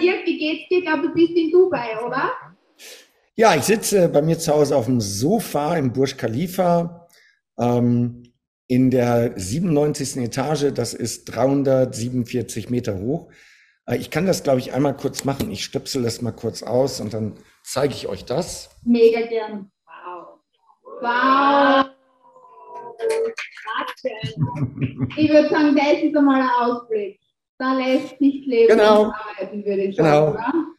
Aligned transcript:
Dirk, 0.00 0.26
wie 0.26 0.38
geht's 0.38 0.68
dir? 0.68 0.78
Ich 0.78 0.84
glaube, 0.84 1.08
du 1.08 1.14
bist 1.14 1.32
in 1.32 1.50
Dubai, 1.50 1.98
oder? 2.04 2.32
Ja, 3.36 3.54
ich 3.54 3.64
sitze 3.64 4.08
bei 4.08 4.22
mir 4.22 4.38
zu 4.38 4.52
Hause 4.52 4.76
auf 4.76 4.86
dem 4.86 5.00
Sofa 5.00 5.76
im 5.76 5.92
Burj 5.92 6.16
Khalifa 6.16 7.08
ähm, 7.58 8.22
in 8.68 8.90
der 8.90 9.32
97. 9.36 10.18
Etage. 10.18 10.72
Das 10.72 10.94
ist 10.94 11.24
347 11.26 12.70
Meter 12.70 12.98
hoch. 12.98 13.30
Äh, 13.86 13.96
ich 13.96 14.10
kann 14.10 14.26
das, 14.26 14.42
glaube 14.42 14.60
ich, 14.60 14.72
einmal 14.72 14.96
kurz 14.96 15.24
machen. 15.24 15.50
Ich 15.50 15.64
stöpsel 15.64 16.02
das 16.02 16.22
mal 16.22 16.32
kurz 16.32 16.62
aus 16.62 17.00
und 17.00 17.12
dann 17.12 17.34
zeige 17.62 17.94
ich 17.94 18.06
euch 18.06 18.24
das. 18.24 18.70
Mega 18.84 19.26
gern. 19.26 19.70
Wow. 19.84 20.40
Wow. 21.00 21.86
Ich 25.16 25.30
würde 25.30 25.48
sagen, 25.48 25.76
das 25.76 26.02
ist 26.02 26.16
einmal 26.16 26.42
ein 26.42 26.48
Ausblick. 26.60 27.20
Da 27.58 27.74
lässt 27.74 28.18
sich 28.18 28.46
leben 28.46 28.76
genau. 28.76 29.12
arbeiten, 29.12 29.64
würde 29.64 29.84
ich 29.84 29.96
sagen. 29.96 30.08
Genau. 30.08 30.30
Oder? 30.30 30.74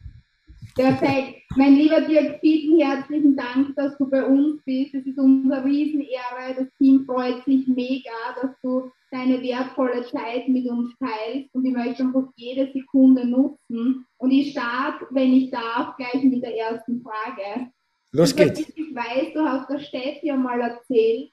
Perfekt. 0.76 1.42
Mein 1.56 1.74
lieber 1.74 2.02
Dirk, 2.02 2.38
vielen 2.40 2.78
herzlichen 2.78 3.34
Dank, 3.34 3.74
dass 3.76 3.96
du 3.96 4.10
bei 4.10 4.22
uns 4.22 4.62
bist. 4.66 4.94
Es 4.94 5.06
ist 5.06 5.18
unsere 5.18 5.64
Riesenehre. 5.64 6.54
Das 6.54 6.68
Team 6.76 7.06
freut 7.06 7.42
sich 7.46 7.66
mega, 7.66 8.10
dass 8.42 8.50
du 8.62 8.90
deine 9.10 9.40
wertvolle 9.42 10.04
Zeit 10.04 10.48
mit 10.48 10.68
uns 10.68 10.92
teilst. 10.98 11.54
Und 11.54 11.64
ich 11.64 11.72
möchte 11.72 12.02
einfach 12.02 12.24
jede 12.36 12.70
Sekunde 12.72 13.26
nutzen. 13.26 14.04
Und 14.18 14.30
ich 14.30 14.50
starte, 14.50 15.06
wenn 15.10 15.32
ich 15.32 15.50
darf, 15.50 15.96
gleich 15.96 16.22
mit 16.22 16.42
der 16.42 16.54
ersten 16.54 17.02
Frage. 17.02 17.70
Los 18.12 18.36
geht's. 18.36 18.60
Ich 18.60 18.94
weiß, 18.94 19.32
du 19.32 19.40
hast 19.40 19.70
der 19.70 19.78
Steffi 19.78 20.26
ja 20.26 20.36
mal 20.36 20.60
erzählt, 20.60 21.30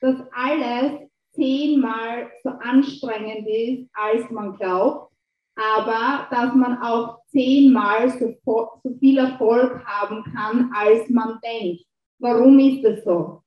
dass 0.00 0.16
alles 0.32 0.92
zehnmal 1.36 2.30
so 2.42 2.50
anstrengend 2.50 3.46
ist, 3.46 3.88
als 3.94 4.28
man 4.30 4.56
glaubt, 4.56 5.12
aber 5.56 6.26
dass 6.30 6.54
man 6.54 6.82
auch 6.82 7.18
zehnmal 7.28 8.10
so, 8.10 8.34
so 8.44 8.96
viel 8.98 9.18
Erfolg 9.18 9.84
haben 9.86 10.24
kann, 10.34 10.70
als 10.74 11.08
man 11.10 11.38
denkt. 11.44 11.84
Warum 12.18 12.58
ist 12.58 12.82
das 12.82 13.04
so? 13.04 13.42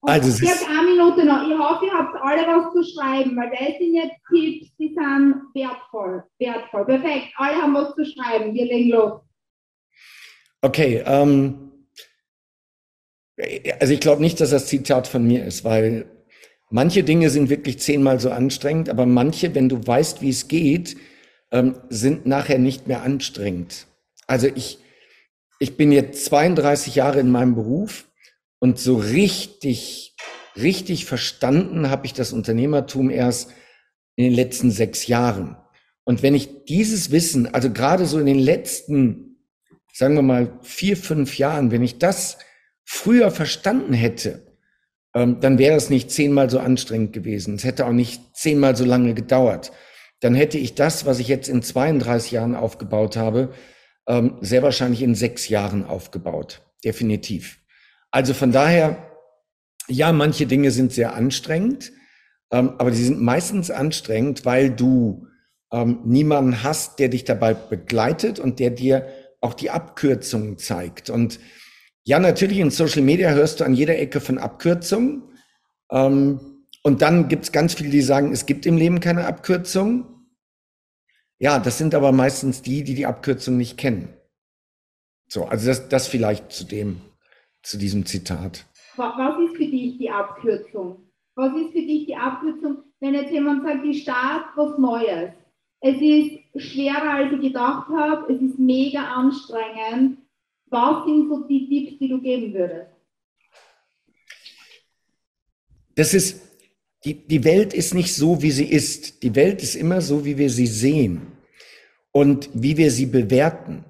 Und 0.00 0.10
Also 0.10 0.28
ist- 0.28 0.38
circa 0.38 0.70
eine 0.70 0.90
Minute 0.90 1.24
noch. 1.24 1.48
Ich 1.48 1.58
hoffe, 1.58 1.86
ihr 1.86 1.92
habt 1.94 2.14
alle 2.20 2.42
was 2.46 2.72
zu 2.74 2.82
schreiben, 2.84 3.36
weil 3.36 3.50
das 3.50 3.78
sind 3.78 3.94
jetzt 3.94 4.16
Tipps, 4.28 4.76
die 4.76 4.88
sind 4.94 5.42
wertvoll. 5.54 6.24
Wertvoll. 6.38 6.84
Perfekt. 6.84 7.28
Alle 7.36 7.56
haben 7.62 7.74
was 7.74 7.94
zu 7.94 8.04
schreiben. 8.04 8.52
Wir 8.52 8.66
legen 8.66 8.90
los. 8.90 9.20
Okay, 10.60 11.02
ähm, 11.06 11.72
also 13.80 13.92
ich 13.92 14.00
glaube 14.00 14.22
nicht, 14.22 14.40
dass 14.40 14.50
das 14.50 14.66
Zitat 14.66 15.06
von 15.06 15.26
mir 15.26 15.44
ist, 15.44 15.64
weil 15.64 16.06
manche 16.70 17.02
Dinge 17.02 17.30
sind 17.30 17.50
wirklich 17.50 17.78
zehnmal 17.78 18.20
so 18.20 18.30
anstrengend, 18.30 18.88
aber 18.88 19.06
manche, 19.06 19.54
wenn 19.54 19.68
du 19.68 19.84
weißt, 19.86 20.22
wie 20.22 20.30
es 20.30 20.48
geht, 20.48 20.96
ähm, 21.50 21.76
sind 21.88 22.26
nachher 22.26 22.58
nicht 22.58 22.86
mehr 22.86 23.02
anstrengend. 23.02 23.86
Also 24.26 24.48
ich, 24.54 24.78
ich 25.58 25.76
bin 25.76 25.92
jetzt 25.92 26.24
32 26.26 26.94
Jahre 26.94 27.20
in 27.20 27.30
meinem 27.30 27.54
Beruf 27.54 28.06
und 28.58 28.78
so 28.78 28.96
richtig, 28.96 30.16
richtig 30.56 31.04
verstanden 31.04 31.90
habe 31.90 32.06
ich 32.06 32.12
das 32.12 32.32
Unternehmertum 32.32 33.10
erst 33.10 33.50
in 34.16 34.24
den 34.24 34.34
letzten 34.34 34.70
sechs 34.70 35.06
Jahren. 35.06 35.56
Und 36.04 36.22
wenn 36.22 36.34
ich 36.34 36.64
dieses 36.66 37.10
Wissen, 37.10 37.52
also 37.52 37.70
gerade 37.70 38.06
so 38.06 38.18
in 38.18 38.26
den 38.26 38.38
letzten, 38.38 39.38
sagen 39.92 40.14
wir 40.14 40.22
mal, 40.22 40.58
vier, 40.62 40.96
fünf 40.96 41.38
Jahren, 41.38 41.70
wenn 41.70 41.82
ich 41.82 41.98
das 41.98 42.38
früher 42.84 43.30
verstanden 43.30 43.94
hätte, 43.94 44.42
ähm, 45.14 45.40
dann 45.40 45.58
wäre 45.58 45.76
es 45.76 45.90
nicht 45.90 46.10
zehnmal 46.10 46.50
so 46.50 46.58
anstrengend 46.58 47.12
gewesen. 47.12 47.54
Es 47.54 47.64
hätte 47.64 47.86
auch 47.86 47.92
nicht 47.92 48.36
zehnmal 48.36 48.76
so 48.76 48.84
lange 48.84 49.14
gedauert. 49.14 49.72
Dann 50.20 50.34
hätte 50.34 50.58
ich 50.58 50.74
das, 50.74 51.06
was 51.06 51.18
ich 51.18 51.28
jetzt 51.28 51.48
in 51.48 51.62
32 51.62 52.32
Jahren 52.32 52.54
aufgebaut 52.54 53.16
habe, 53.16 53.52
ähm, 54.06 54.38
sehr 54.40 54.62
wahrscheinlich 54.62 55.02
in 55.02 55.14
sechs 55.14 55.48
Jahren 55.48 55.84
aufgebaut. 55.84 56.62
Definitiv. 56.84 57.58
Also 58.10 58.34
von 58.34 58.52
daher, 58.52 59.10
ja, 59.88 60.12
manche 60.12 60.46
Dinge 60.46 60.70
sind 60.70 60.92
sehr 60.92 61.14
anstrengend, 61.14 61.92
ähm, 62.50 62.74
aber 62.78 62.90
die 62.90 63.02
sind 63.02 63.20
meistens 63.20 63.70
anstrengend, 63.70 64.44
weil 64.44 64.70
du 64.70 65.26
niemanden 66.04 66.62
hast, 66.62 67.00
der 67.00 67.08
dich 67.08 67.24
dabei 67.24 67.52
begleitet 67.52 68.38
und 68.38 68.60
der 68.60 68.70
dir 68.70 69.08
auch 69.40 69.54
die 69.54 69.70
Abkürzungen 69.70 70.56
zeigt. 70.56 71.10
Und 71.10 71.40
ja, 72.04 72.18
natürlich 72.18 72.58
in 72.58 72.70
Social 72.70 73.02
Media 73.02 73.30
hörst 73.30 73.60
du 73.60 73.64
an 73.64 73.74
jeder 73.74 73.98
Ecke 73.98 74.20
von 74.20 74.38
Abkürzungen. 74.38 75.22
Ähm, 75.90 76.40
und 76.82 77.00
dann 77.02 77.28
gibt 77.28 77.44
es 77.44 77.52
ganz 77.52 77.74
viele, 77.74 77.90
die 77.90 78.02
sagen, 78.02 78.32
es 78.32 78.44
gibt 78.46 78.66
im 78.66 78.76
Leben 78.76 79.00
keine 79.00 79.26
Abkürzung. 79.26 80.26
Ja, 81.38 81.58
das 81.58 81.78
sind 81.78 81.94
aber 81.94 82.12
meistens 82.12 82.62
die, 82.62 82.84
die 82.84 82.94
die 82.94 83.06
Abkürzung 83.06 83.56
nicht 83.56 83.78
kennen. 83.78 84.14
So, 85.28 85.44
also 85.46 85.66
das, 85.66 85.88
das 85.88 86.06
vielleicht 86.06 86.52
zu 86.52 86.64
dem, 86.64 87.00
zu 87.62 87.78
diesem 87.78 88.04
Zitat. 88.06 88.66
Wa- 88.96 89.14
Was 89.16 89.38
ist 89.50 89.56
für 89.56 89.66
dich 89.66 89.98
die 89.98 90.10
Abkürzung? 90.10 91.10
Was 91.34 91.52
ist 91.56 91.72
für 91.72 91.80
dich 91.82 92.06
die 92.06 92.16
Abkürzung, 92.16 92.84
wenn 93.00 93.14
jetzt 93.14 93.32
jemand 93.32 93.64
sagt, 93.64 93.84
ich 93.84 94.02
starte 94.02 94.48
was 94.56 94.78
Neues? 94.78 95.30
Es 95.80 95.96
ist 96.00 96.38
schwerer, 96.56 97.14
als 97.14 97.32
ich 97.32 97.40
gedacht 97.40 97.88
habe, 97.88 98.32
es 98.32 98.40
ist 98.40 98.58
mega 98.58 99.02
anstrengend. 99.02 100.18
Was 100.74 101.04
sind 101.06 101.28
so 101.28 101.46
die 101.46 101.68
Tipps, 101.68 101.98
die 102.00 102.08
du 102.08 102.20
geben 102.20 102.52
würdest? 102.52 102.90
Das 105.94 106.12
ist, 106.12 106.40
die, 107.04 107.14
die 107.14 107.44
Welt 107.44 107.72
ist 107.72 107.94
nicht 107.94 108.12
so, 108.12 108.42
wie 108.42 108.50
sie 108.50 108.64
ist. 108.64 109.22
Die 109.22 109.36
Welt 109.36 109.62
ist 109.62 109.76
immer 109.76 110.00
so, 110.00 110.24
wie 110.24 110.36
wir 110.36 110.50
sie 110.50 110.66
sehen 110.66 111.28
und 112.10 112.50
wie 112.54 112.76
wir 112.76 112.90
sie 112.90 113.06
bewerten. 113.06 113.84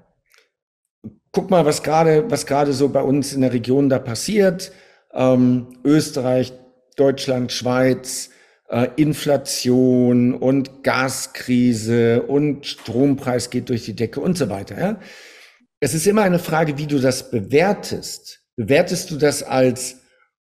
Guck 1.31 1.49
mal, 1.49 1.65
was 1.65 1.81
gerade, 1.81 2.29
was 2.29 2.45
gerade 2.45 2.71
so 2.71 2.89
bei 2.89 3.01
uns 3.01 3.33
in 3.33 3.41
der 3.41 3.53
Region 3.53 3.89
da 3.89 3.97
passiert. 3.97 4.71
Ähm, 5.11 5.79
Österreich, 5.83 6.53
Deutschland, 6.97 7.51
Schweiz, 7.51 8.29
äh, 8.69 8.89
Inflation 8.95 10.35
und 10.35 10.83
Gaskrise 10.83 12.21
und 12.21 12.67
Strompreis 12.67 13.49
geht 13.49 13.69
durch 13.69 13.85
die 13.85 13.95
Decke 13.95 14.19
und 14.19 14.37
so 14.37 14.51
weiter. 14.51 14.79
Ja? 14.79 14.99
Es 15.85 15.93
ist 15.93 16.07
immer 16.07 16.23
eine 16.23 16.39
Frage, 16.39 16.79
wie 16.79 16.87
du 16.87 16.97
das 16.97 17.29
bewertest. 17.29 18.41
Bewertest 18.55 19.11
du 19.11 19.17
das 19.17 19.43
als, 19.43 19.97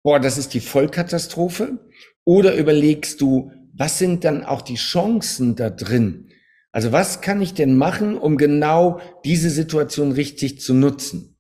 boah, 0.04 0.20
das 0.20 0.38
ist 0.38 0.54
die 0.54 0.60
Vollkatastrophe? 0.60 1.80
Oder 2.26 2.56
überlegst 2.56 3.22
du, 3.22 3.50
was 3.74 4.00
sind 4.00 4.26
dann 4.26 4.44
auch 4.44 4.62
die 4.62 4.76
Chancen 4.76 5.56
da 5.56 5.70
drin? 5.70 6.28
Also 6.74 6.92
was 6.92 7.22
kann 7.22 7.42
ich 7.42 7.54
denn 7.54 7.78
machen, 7.78 8.18
um 8.18 8.36
genau 8.36 9.00
diese 9.24 9.50
Situation 9.50 10.12
richtig 10.12 10.60
zu 10.60 10.74
nutzen? 10.74 11.38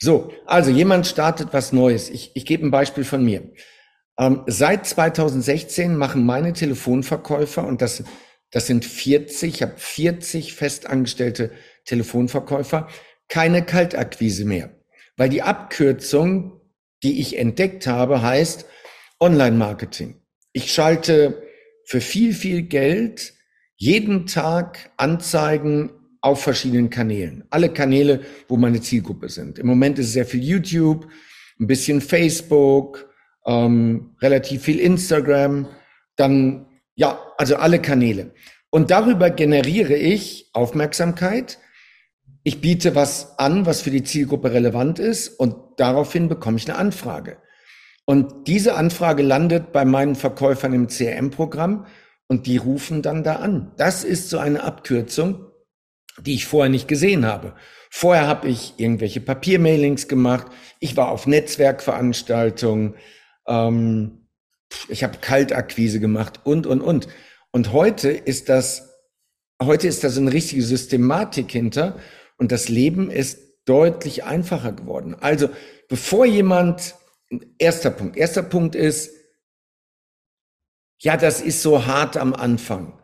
So, 0.00 0.32
also 0.44 0.72
jemand 0.72 1.06
startet 1.06 1.50
was 1.52 1.72
Neues. 1.72 2.10
Ich, 2.10 2.32
ich 2.34 2.44
gebe 2.44 2.66
ein 2.66 2.72
Beispiel 2.72 3.04
von 3.04 3.24
mir. 3.24 3.52
Ähm, 4.18 4.42
seit 4.48 4.84
2016 4.84 5.96
machen 5.96 6.26
meine 6.26 6.54
Telefonverkäufer, 6.54 7.64
und 7.64 7.82
das, 7.82 8.02
das 8.50 8.66
sind 8.66 8.84
40, 8.84 9.54
ich 9.54 9.62
habe 9.62 9.74
40 9.76 10.54
festangestellte 10.54 11.52
Telefonverkäufer, 11.84 12.88
keine 13.28 13.64
Kaltakquise 13.64 14.44
mehr. 14.44 14.70
Weil 15.16 15.28
die 15.28 15.42
Abkürzung, 15.42 16.60
die 17.02 17.20
ich 17.20 17.38
entdeckt 17.38 17.86
habe, 17.86 18.22
heißt 18.22 18.66
Online-Marketing. 19.20 20.20
Ich 20.52 20.72
schalte 20.72 21.42
für 21.84 22.00
viel, 22.00 22.34
viel 22.34 22.62
Geld 22.62 23.34
jeden 23.76 24.26
Tag 24.26 24.90
Anzeigen 24.96 25.90
auf 26.20 26.42
verschiedenen 26.42 26.90
Kanälen. 26.90 27.44
Alle 27.50 27.68
Kanäle, 27.68 28.20
wo 28.48 28.56
meine 28.56 28.80
Zielgruppe 28.80 29.28
sind. 29.28 29.58
Im 29.58 29.66
Moment 29.66 29.98
ist 29.98 30.12
sehr 30.12 30.26
viel 30.26 30.42
YouTube, 30.42 31.08
ein 31.60 31.66
bisschen 31.66 32.00
Facebook, 32.00 33.08
ähm, 33.46 34.16
relativ 34.20 34.62
viel 34.62 34.80
Instagram, 34.80 35.68
dann, 36.16 36.66
ja, 36.96 37.20
also 37.38 37.56
alle 37.56 37.80
Kanäle. 37.80 38.32
Und 38.70 38.90
darüber 38.90 39.30
generiere 39.30 39.94
ich 39.94 40.50
Aufmerksamkeit. 40.52 41.58
Ich 42.48 42.62
biete 42.62 42.94
was 42.94 43.38
an, 43.38 43.66
was 43.66 43.82
für 43.82 43.90
die 43.90 44.04
Zielgruppe 44.04 44.50
relevant 44.50 44.98
ist 44.98 45.28
und 45.38 45.54
daraufhin 45.76 46.30
bekomme 46.30 46.56
ich 46.56 46.66
eine 46.66 46.78
Anfrage. 46.78 47.36
Und 48.06 48.46
diese 48.46 48.74
Anfrage 48.74 49.22
landet 49.22 49.70
bei 49.70 49.84
meinen 49.84 50.14
Verkäufern 50.14 50.72
im 50.72 50.86
CRM-Programm 50.88 51.84
und 52.26 52.46
die 52.46 52.56
rufen 52.56 53.02
dann 53.02 53.22
da 53.22 53.34
an. 53.34 53.72
Das 53.76 54.02
ist 54.02 54.30
so 54.30 54.38
eine 54.38 54.62
Abkürzung, 54.62 55.44
die 56.22 56.36
ich 56.36 56.46
vorher 56.46 56.70
nicht 56.70 56.88
gesehen 56.88 57.26
habe. 57.26 57.52
Vorher 57.90 58.26
habe 58.26 58.48
ich 58.48 58.72
irgendwelche 58.78 59.20
Papiermailings 59.20 60.08
gemacht. 60.08 60.46
Ich 60.80 60.96
war 60.96 61.10
auf 61.10 61.26
Netzwerkveranstaltungen. 61.26 62.94
Ähm, 63.46 64.26
ich 64.88 65.04
habe 65.04 65.18
Kaltakquise 65.18 66.00
gemacht 66.00 66.40
und, 66.44 66.66
und, 66.66 66.80
und. 66.80 67.08
Und 67.50 67.74
heute 67.74 68.08
ist 68.08 68.48
das, 68.48 68.88
heute 69.62 69.86
ist 69.86 70.02
da 70.02 70.08
so 70.08 70.22
eine 70.22 70.32
richtige 70.32 70.62
Systematik 70.62 71.52
hinter 71.52 71.98
und 72.38 72.50
das 72.52 72.68
Leben 72.68 73.10
ist 73.10 73.40
deutlich 73.66 74.24
einfacher 74.24 74.72
geworden. 74.72 75.14
Also, 75.20 75.50
bevor 75.88 76.24
jemand, 76.24 76.94
erster 77.58 77.90
Punkt, 77.90 78.16
erster 78.16 78.42
Punkt 78.42 78.74
ist, 78.74 79.10
ja, 81.00 81.16
das 81.16 81.40
ist 81.40 81.62
so 81.62 81.86
hart 81.86 82.16
am 82.16 82.34
Anfang. 82.34 82.94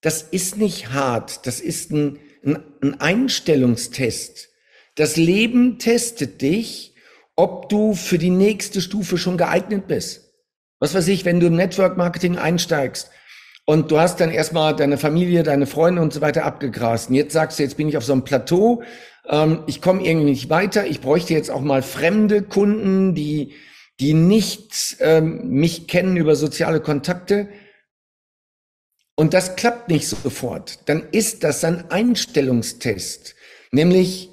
das 0.00 0.22
ist 0.22 0.56
nicht 0.56 0.92
hart, 0.92 1.46
das 1.46 1.60
ist 1.60 1.92
ein, 1.92 2.18
ein, 2.44 2.58
ein 2.82 3.00
Einstellungstest. 3.00 4.48
Das 4.96 5.16
Leben 5.16 5.78
testet 5.78 6.42
dich, 6.42 6.94
ob 7.36 7.68
du 7.68 7.94
für 7.94 8.18
die 8.18 8.30
nächste 8.30 8.80
Stufe 8.80 9.16
schon 9.16 9.36
geeignet 9.38 9.86
bist. 9.86 10.34
Was 10.80 10.94
weiß 10.94 11.06
ich, 11.08 11.24
wenn 11.24 11.38
du 11.38 11.46
im 11.46 11.54
Network 11.54 11.96
Marketing 11.96 12.36
einsteigst 12.36 13.10
und 13.64 13.90
du 13.90 14.00
hast 14.00 14.20
dann 14.20 14.30
erstmal 14.30 14.74
deine 14.74 14.98
Familie, 14.98 15.42
deine 15.42 15.66
Freunde 15.66 16.02
und 16.02 16.12
so 16.12 16.20
weiter 16.20 16.44
abgegrast. 16.44 17.10
Und 17.10 17.14
jetzt 17.14 17.32
sagst 17.32 17.58
du, 17.58 17.62
jetzt 17.62 17.76
bin 17.76 17.88
ich 17.88 17.96
auf 17.96 18.04
so 18.04 18.12
einem 18.12 18.24
Plateau, 18.24 18.82
ähm, 19.28 19.62
ich 19.66 19.80
komme 19.80 20.04
irgendwie 20.04 20.30
nicht 20.30 20.50
weiter, 20.50 20.86
ich 20.86 21.00
bräuchte 21.00 21.34
jetzt 21.34 21.50
auch 21.50 21.60
mal 21.60 21.82
fremde 21.82 22.42
Kunden, 22.42 23.14
die, 23.14 23.54
die 24.00 24.14
nicht 24.14 24.96
ähm, 25.00 25.48
mich 25.48 25.86
kennen 25.86 26.16
über 26.16 26.34
soziale 26.34 26.80
Kontakte. 26.80 27.48
Und 29.14 29.34
das 29.34 29.54
klappt 29.56 29.88
nicht 29.88 30.08
sofort. 30.08 30.80
Dann 30.88 31.06
ist 31.12 31.44
das 31.44 31.62
ein 31.62 31.90
Einstellungstest. 31.90 33.36
Nämlich, 33.70 34.30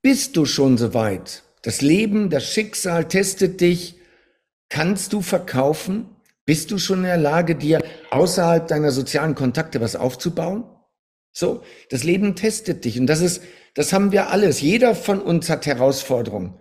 bist 0.00 0.36
du 0.36 0.46
schon 0.46 0.78
so 0.78 0.94
weit? 0.94 1.42
Das 1.62 1.82
Leben, 1.82 2.30
das 2.30 2.50
Schicksal 2.50 3.08
testet 3.08 3.60
dich. 3.60 3.96
Kannst 4.68 5.12
du 5.12 5.20
verkaufen? 5.20 6.15
Bist 6.46 6.70
du 6.70 6.78
schon 6.78 6.98
in 6.98 7.04
der 7.04 7.16
Lage, 7.18 7.56
dir 7.56 7.82
außerhalb 8.10 8.68
deiner 8.68 8.92
sozialen 8.92 9.34
Kontakte 9.34 9.80
was 9.80 9.96
aufzubauen? 9.96 10.64
So, 11.32 11.62
das 11.90 12.04
Leben 12.04 12.36
testet 12.36 12.84
dich 12.84 12.98
und 12.98 13.08
das 13.08 13.20
ist, 13.20 13.42
das 13.74 13.92
haben 13.92 14.12
wir 14.12 14.30
alles. 14.30 14.60
Jeder 14.62 14.94
von 14.94 15.20
uns 15.20 15.50
hat 15.50 15.66
Herausforderungen. 15.66 16.58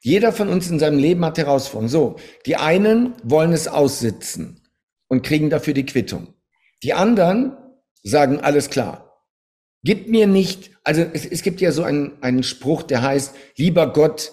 Jeder 0.00 0.32
von 0.32 0.48
uns 0.48 0.68
in 0.70 0.78
seinem 0.78 0.98
Leben 0.98 1.24
hat 1.24 1.38
Herausforderungen. 1.38 1.88
So, 1.88 2.16
die 2.46 2.56
einen 2.56 3.14
wollen 3.22 3.52
es 3.52 3.68
aussitzen 3.68 4.62
und 5.08 5.22
kriegen 5.22 5.50
dafür 5.50 5.74
die 5.74 5.86
Quittung. 5.86 6.34
Die 6.82 6.94
anderen 6.94 7.56
sagen, 8.02 8.40
alles 8.40 8.70
klar. 8.70 9.22
Gib 9.82 10.08
mir 10.08 10.26
nicht, 10.26 10.70
also 10.82 11.02
es, 11.02 11.26
es 11.26 11.42
gibt 11.42 11.60
ja 11.60 11.72
so 11.72 11.82
einen, 11.82 12.20
einen 12.22 12.42
Spruch, 12.42 12.82
der 12.82 13.02
heißt, 13.02 13.34
lieber 13.56 13.92
Gott, 13.92 14.32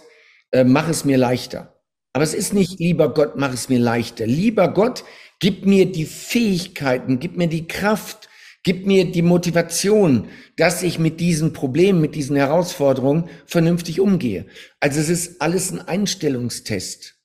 äh, 0.52 0.64
mach 0.64 0.88
es 0.88 1.06
mir 1.06 1.18
leichter. 1.18 1.73
Aber 2.14 2.24
es 2.24 2.36
ist 2.36 2.54
nicht, 2.54 2.80
lieber 2.80 3.12
Gott, 3.12 3.34
mach 3.36 3.54
es 3.54 3.70
mir 3.70 3.80
leichter. 3.80 4.28
Lieber 4.28 4.68
Gott, 4.68 5.04
gib 5.40 5.66
mir 5.66 5.92
die 5.92 6.06
Fähigkeiten, 6.06 7.20
gib 7.20 7.38
mir 7.38 7.48
die 7.48 7.68
Kraft, 7.68 8.30
gib 8.64 8.86
mir 8.86 9.12
die 9.12 9.24
Motivation, 9.24 10.28
dass 10.56 10.84
ich 10.84 11.00
mit 11.00 11.20
diesen 11.20 11.54
Problemen, 11.54 12.02
mit 12.02 12.14
diesen 12.14 12.36
Herausforderungen 12.36 13.30
vernünftig 13.48 14.00
umgehe. 14.00 14.46
Also 14.80 15.00
es 15.00 15.10
ist 15.10 15.42
alles 15.42 15.72
ein 15.72 15.82
Einstellungstest. 15.82 17.20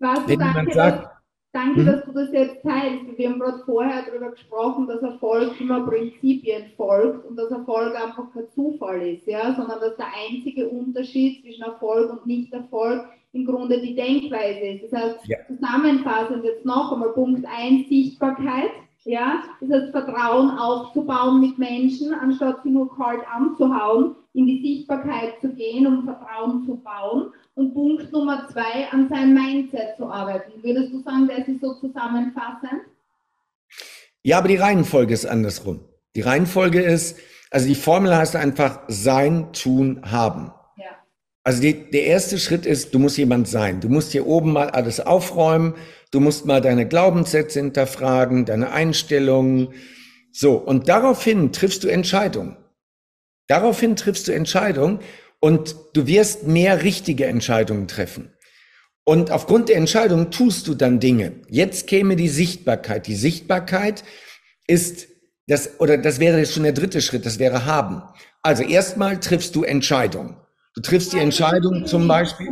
Was, 0.00 0.26
Wenn 0.26 0.40
danke, 0.40 0.74
sagt, 0.74 1.08
danke 1.52 1.80
hm? 1.80 1.86
dass 1.86 2.04
du 2.04 2.12
das 2.12 2.32
jetzt 2.32 2.62
teilst. 2.64 3.16
Wir 3.16 3.30
haben 3.30 3.38
gerade 3.38 3.62
vorher 3.64 4.02
darüber 4.04 4.32
gesprochen, 4.32 4.88
dass 4.88 5.00
Erfolg 5.00 5.60
immer 5.60 5.86
Prinzipien 5.86 6.72
folgt 6.76 7.24
und 7.24 7.36
dass 7.36 7.52
Erfolg 7.52 7.94
einfach 7.94 8.32
kein 8.34 8.50
Zufall 8.52 9.00
ist, 9.00 9.28
ja, 9.28 9.54
sondern 9.54 9.78
dass 9.78 9.96
der 9.96 10.08
einzige 10.28 10.68
Unterschied 10.68 11.42
zwischen 11.42 11.62
Erfolg 11.62 12.10
und 12.10 12.26
Nicht-Erfolg 12.26 13.08
im 13.34 13.44
Grunde 13.44 13.80
die 13.80 13.94
Denkweise 13.94 14.60
ist. 14.60 14.92
Das 14.92 15.02
heißt, 15.02 15.26
ja. 15.26 15.38
zusammenfassend 15.48 16.44
jetzt 16.44 16.64
noch 16.64 16.92
einmal 16.92 17.10
Punkt 17.10 17.44
1, 17.46 17.88
Sichtbarkeit. 17.88 18.70
Ja, 19.06 19.42
das 19.60 19.70
heißt, 19.70 19.90
Vertrauen 19.90 20.50
aufzubauen 20.56 21.40
mit 21.40 21.58
Menschen, 21.58 22.14
anstatt 22.14 22.62
sie 22.62 22.70
nur 22.70 22.96
kalt 22.96 23.20
anzuhauen, 23.30 24.16
in 24.32 24.46
die 24.46 24.62
Sichtbarkeit 24.62 25.34
zu 25.42 25.48
gehen, 25.52 25.86
um 25.86 26.04
Vertrauen 26.04 26.64
zu 26.64 26.76
bauen. 26.76 27.32
Und 27.54 27.74
Punkt 27.74 28.10
Nummer 28.12 28.48
zwei, 28.50 28.88
an 28.90 29.08
seinem 29.10 29.34
Mindset 29.34 29.96
zu 29.98 30.06
arbeiten. 30.06 30.52
Würdest 30.62 30.92
du 30.92 31.02
sagen, 31.02 31.28
das 31.28 31.46
ist 31.46 31.60
so 31.60 31.74
zusammenfassend? 31.74 32.82
Ja, 34.22 34.38
aber 34.38 34.48
die 34.48 34.56
Reihenfolge 34.56 35.12
ist 35.12 35.26
andersrum. 35.26 35.80
Die 36.16 36.22
Reihenfolge 36.22 36.80
ist, 36.80 37.18
also 37.50 37.68
die 37.68 37.74
Formel 37.74 38.16
heißt 38.16 38.36
einfach 38.36 38.80
sein, 38.88 39.52
tun, 39.52 40.00
haben. 40.10 40.50
Also 41.44 41.60
die, 41.60 41.90
der 41.90 42.04
erste 42.06 42.38
Schritt 42.38 42.64
ist, 42.64 42.94
du 42.94 42.98
musst 42.98 43.18
jemand 43.18 43.46
sein. 43.46 43.80
Du 43.80 43.90
musst 43.90 44.12
hier 44.12 44.26
oben 44.26 44.52
mal 44.52 44.70
alles 44.70 44.98
aufräumen. 44.98 45.74
Du 46.10 46.20
musst 46.20 46.46
mal 46.46 46.62
deine 46.62 46.88
Glaubenssätze 46.88 47.60
hinterfragen, 47.60 48.46
deine 48.46 48.72
Einstellungen. 48.72 49.74
So. 50.32 50.54
Und 50.54 50.88
daraufhin 50.88 51.52
triffst 51.52 51.84
du 51.84 51.88
Entscheidungen. 51.88 52.56
Daraufhin 53.46 53.94
triffst 53.94 54.26
du 54.26 54.32
Entscheidungen 54.32 55.00
und 55.38 55.76
du 55.92 56.06
wirst 56.06 56.46
mehr 56.46 56.82
richtige 56.82 57.26
Entscheidungen 57.26 57.88
treffen. 57.88 58.32
Und 59.04 59.30
aufgrund 59.30 59.68
der 59.68 59.76
Entscheidung 59.76 60.30
tust 60.30 60.66
du 60.66 60.74
dann 60.74 60.98
Dinge. 60.98 61.32
Jetzt 61.50 61.86
käme 61.86 62.16
die 62.16 62.28
Sichtbarkeit. 62.28 63.06
Die 63.06 63.16
Sichtbarkeit 63.16 64.02
ist 64.66 65.08
das, 65.46 65.78
oder 65.78 65.98
das 65.98 66.20
wäre 66.20 66.46
schon 66.46 66.62
der 66.62 66.72
dritte 66.72 67.02
Schritt, 67.02 67.26
das 67.26 67.38
wäre 67.38 67.66
haben. 67.66 68.02
Also 68.42 68.62
erstmal 68.62 69.20
triffst 69.20 69.54
du 69.54 69.62
Entscheidungen. 69.62 70.36
Du 70.74 70.80
triffst 70.80 71.12
die 71.12 71.18
Entscheidung 71.18 71.86
zum 71.86 72.08
Beispiel. 72.08 72.48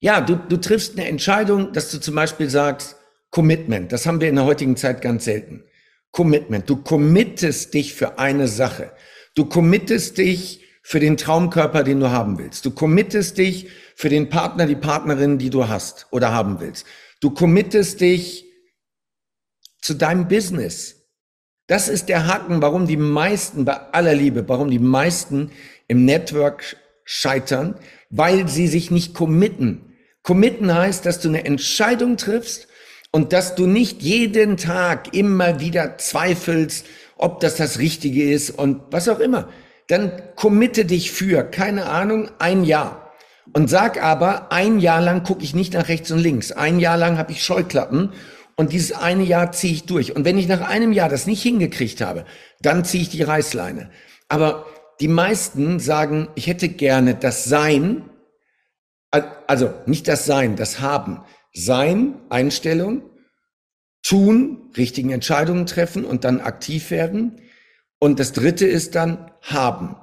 Ja, 0.00 0.20
du, 0.20 0.36
du 0.36 0.56
triffst 0.56 0.98
eine 0.98 1.08
Entscheidung, 1.08 1.72
dass 1.72 1.90
du 1.90 2.00
zum 2.00 2.14
Beispiel 2.14 2.50
sagst, 2.50 2.96
Commitment. 3.30 3.92
Das 3.92 4.06
haben 4.06 4.20
wir 4.20 4.28
in 4.28 4.34
der 4.34 4.44
heutigen 4.44 4.76
Zeit 4.76 5.02
ganz 5.02 5.24
selten. 5.24 5.62
Commitment. 6.10 6.68
Du 6.68 6.76
committest 6.76 7.74
dich 7.74 7.94
für 7.94 8.18
eine 8.18 8.48
Sache. 8.48 8.92
Du 9.36 9.44
committest 9.44 10.18
dich 10.18 10.64
für 10.82 10.98
den 10.98 11.16
Traumkörper, 11.16 11.84
den 11.84 12.00
du 12.00 12.10
haben 12.10 12.38
willst. 12.38 12.64
Du 12.64 12.72
committest 12.72 13.38
dich 13.38 13.68
für 13.94 14.08
den 14.08 14.28
Partner, 14.28 14.66
die 14.66 14.74
Partnerin, 14.74 15.38
die 15.38 15.50
du 15.50 15.68
hast 15.68 16.08
oder 16.10 16.32
haben 16.32 16.58
willst. 16.58 16.86
Du 17.20 17.30
committest 17.30 18.00
dich 18.00 18.46
zu 19.80 19.94
deinem 19.94 20.26
Business. 20.26 20.99
Das 21.70 21.88
ist 21.88 22.08
der 22.08 22.26
Haken, 22.26 22.60
warum 22.62 22.88
die 22.88 22.96
meisten, 22.96 23.64
bei 23.64 23.76
aller 23.92 24.12
Liebe, 24.12 24.48
warum 24.48 24.72
die 24.72 24.80
meisten 24.80 25.52
im 25.86 26.04
Network 26.04 26.76
scheitern, 27.04 27.76
weil 28.10 28.48
sie 28.48 28.66
sich 28.66 28.90
nicht 28.90 29.14
committen. 29.14 29.94
Committen 30.24 30.74
heißt, 30.74 31.06
dass 31.06 31.20
du 31.20 31.28
eine 31.28 31.44
Entscheidung 31.44 32.16
triffst 32.16 32.66
und 33.12 33.32
dass 33.32 33.54
du 33.54 33.68
nicht 33.68 34.02
jeden 34.02 34.56
Tag 34.56 35.14
immer 35.14 35.60
wieder 35.60 35.96
zweifelst, 35.96 36.86
ob 37.16 37.38
das 37.38 37.54
das 37.54 37.78
Richtige 37.78 38.32
ist 38.32 38.50
und 38.50 38.80
was 38.90 39.08
auch 39.08 39.20
immer. 39.20 39.48
Dann 39.86 40.10
committe 40.34 40.84
dich 40.84 41.12
für, 41.12 41.44
keine 41.44 41.86
Ahnung, 41.86 42.30
ein 42.40 42.64
Jahr. 42.64 43.12
Und 43.52 43.70
sag 43.70 44.02
aber, 44.02 44.50
ein 44.50 44.80
Jahr 44.80 45.00
lang 45.00 45.22
gucke 45.22 45.44
ich 45.44 45.54
nicht 45.54 45.74
nach 45.74 45.86
rechts 45.86 46.10
und 46.10 46.18
links. 46.18 46.50
Ein 46.50 46.80
Jahr 46.80 46.96
lang 46.96 47.16
habe 47.16 47.30
ich 47.30 47.44
Scheuklappen 47.44 48.12
und 48.60 48.74
dieses 48.74 48.92
eine 48.92 49.24
Jahr 49.24 49.52
ziehe 49.52 49.72
ich 49.72 49.84
durch. 49.84 50.14
Und 50.14 50.26
wenn 50.26 50.36
ich 50.36 50.46
nach 50.46 50.60
einem 50.60 50.92
Jahr 50.92 51.08
das 51.08 51.26
nicht 51.26 51.42
hingekriegt 51.42 52.02
habe, 52.02 52.26
dann 52.60 52.84
ziehe 52.84 53.02
ich 53.02 53.08
die 53.08 53.22
Reißleine. 53.22 53.88
Aber 54.28 54.66
die 55.00 55.08
meisten 55.08 55.80
sagen, 55.80 56.28
ich 56.34 56.46
hätte 56.46 56.68
gerne 56.68 57.14
das 57.14 57.44
Sein, 57.44 58.10
also 59.10 59.72
nicht 59.86 60.08
das 60.08 60.26
Sein, 60.26 60.56
das 60.56 60.78
Haben. 60.78 61.22
Sein, 61.54 62.16
Einstellung, 62.28 63.00
tun, 64.02 64.70
richtigen 64.76 65.08
Entscheidungen 65.08 65.64
treffen 65.64 66.04
und 66.04 66.24
dann 66.24 66.42
aktiv 66.42 66.90
werden. 66.90 67.40
Und 67.98 68.20
das 68.20 68.32
dritte 68.32 68.66
ist 68.66 68.94
dann 68.94 69.30
haben. 69.40 69.96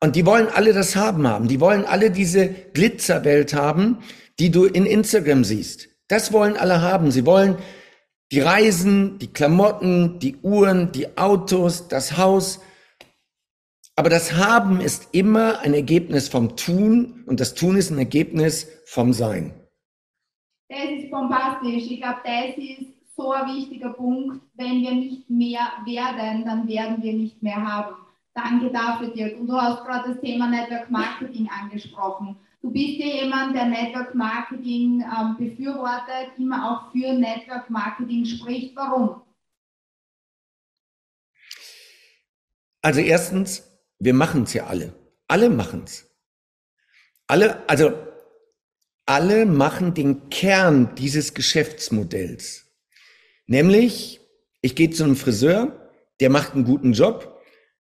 Und 0.00 0.14
die 0.14 0.26
wollen 0.26 0.48
alle 0.48 0.74
das 0.74 0.94
Haben 0.94 1.26
haben. 1.26 1.48
Die 1.48 1.58
wollen 1.58 1.86
alle 1.86 2.10
diese 2.10 2.50
Glitzerwelt 2.50 3.54
haben, 3.54 4.00
die 4.38 4.50
du 4.50 4.66
in 4.66 4.84
Instagram 4.84 5.42
siehst. 5.42 5.88
Das 6.08 6.34
wollen 6.34 6.58
alle 6.58 6.82
haben. 6.82 7.10
Sie 7.10 7.24
wollen 7.24 7.56
die 8.32 8.40
Reisen, 8.40 9.18
die 9.18 9.32
Klamotten, 9.32 10.18
die 10.18 10.36
Uhren, 10.36 10.92
die 10.92 11.16
Autos, 11.16 11.88
das 11.88 12.16
Haus. 12.16 12.60
Aber 13.96 14.10
das 14.10 14.32
Haben 14.32 14.80
ist 14.80 15.14
immer 15.14 15.60
ein 15.60 15.74
Ergebnis 15.74 16.28
vom 16.28 16.56
Tun 16.56 17.24
und 17.26 17.38
das 17.38 17.54
Tun 17.54 17.76
ist 17.76 17.90
ein 17.90 17.98
Ergebnis 17.98 18.68
vom 18.86 19.12
Sein. 19.12 19.54
Das 20.68 20.90
ist 20.98 21.10
bombastisch. 21.10 21.90
Ich 21.90 22.00
glaube, 22.00 22.20
das 22.24 22.56
ist 22.56 22.86
so 23.16 23.30
ein 23.32 23.54
wichtiger 23.54 23.90
Punkt. 23.90 24.40
Wenn 24.54 24.80
wir 24.82 24.92
nicht 24.92 25.30
mehr 25.30 25.60
werden, 25.84 26.44
dann 26.44 26.66
werden 26.66 27.02
wir 27.02 27.12
nicht 27.12 27.42
mehr 27.42 27.56
haben. 27.56 27.94
Danke 28.34 28.70
dafür, 28.70 29.08
Dirk. 29.10 29.38
Und 29.38 29.46
du 29.46 29.54
hast 29.54 29.84
gerade 29.84 30.08
das 30.08 30.20
Thema 30.20 30.48
Network 30.48 30.90
Marketing 30.90 31.48
angesprochen. 31.48 32.36
Du 32.64 32.70
bist 32.70 32.98
ja 32.98 33.04
jemand, 33.04 33.54
der 33.54 33.66
Network 33.66 34.14
Marketing 34.14 35.02
ähm, 35.02 35.36
befürwortet, 35.36 36.32
immer 36.38 36.64
auch 36.66 36.92
für 36.92 37.12
Network 37.12 37.68
Marketing 37.68 38.24
spricht. 38.24 38.74
Warum? 38.74 39.20
Also 42.80 43.00
erstens, 43.00 43.70
wir 43.98 44.14
machen 44.14 44.44
es 44.44 44.54
ja 44.54 44.64
alle. 44.64 44.94
Alle 45.28 45.50
machen 45.50 45.82
es. 45.84 46.10
Alle, 47.26 47.68
also 47.68 47.92
alle 49.04 49.44
machen 49.44 49.92
den 49.92 50.30
Kern 50.30 50.94
dieses 50.94 51.34
Geschäftsmodells. 51.34 52.64
Nämlich, 53.44 54.22
ich 54.62 54.74
gehe 54.74 54.88
zu 54.88 55.04
einem 55.04 55.16
Friseur, 55.16 55.90
der 56.18 56.30
macht 56.30 56.54
einen 56.54 56.64
guten 56.64 56.94
Job, 56.94 57.33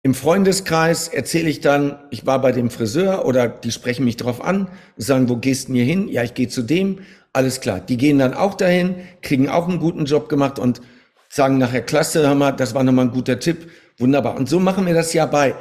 im 0.03 0.15
Freundeskreis 0.15 1.09
erzähle 1.09 1.49
ich 1.49 1.61
dann, 1.61 1.99
ich 2.11 2.25
war 2.25 2.41
bei 2.41 2.53
dem 2.53 2.71
Friseur 2.71 3.25
oder 3.25 3.49
die 3.49 3.73
sprechen 3.73 4.05
mich 4.05 4.17
drauf 4.17 4.43
an, 4.43 4.69
sagen, 4.97 5.29
wo 5.29 5.37
gehst 5.37 5.69
du 5.69 5.75
hier 5.75 5.85
hin? 5.85 6.09
Ja, 6.09 6.23
ich 6.23 6.35
gehe 6.35 6.49
zu 6.49 6.63
dem. 6.63 7.01
Alles 7.33 7.61
klar. 7.61 7.81
Die 7.81 7.97
gehen 7.97 8.19
dann 8.19 8.35
auch 8.35 8.55
dahin, 8.55 8.97
kriegen 9.23 9.49
auch 9.49 9.69
einen 9.69 9.81
guten 9.81 10.05
Job 10.05 10.29
gemacht 10.29 10.59
und 10.59 10.81
sagen 11.29 11.59
nachher, 11.59 11.83
klasse, 11.83 12.29
Hammer, 12.29 12.53
das 12.53 12.75
war 12.75 12.85
nochmal 12.85 13.07
ein 13.07 13.11
guter 13.11 13.39
Tipp, 13.39 13.71
wunderbar. 13.99 14.37
Und 14.37 14.49
so 14.49 14.61
machen 14.61 14.87
wir 14.87 14.95
das 14.95 15.13
ja 15.13 15.27
bei 15.27 15.55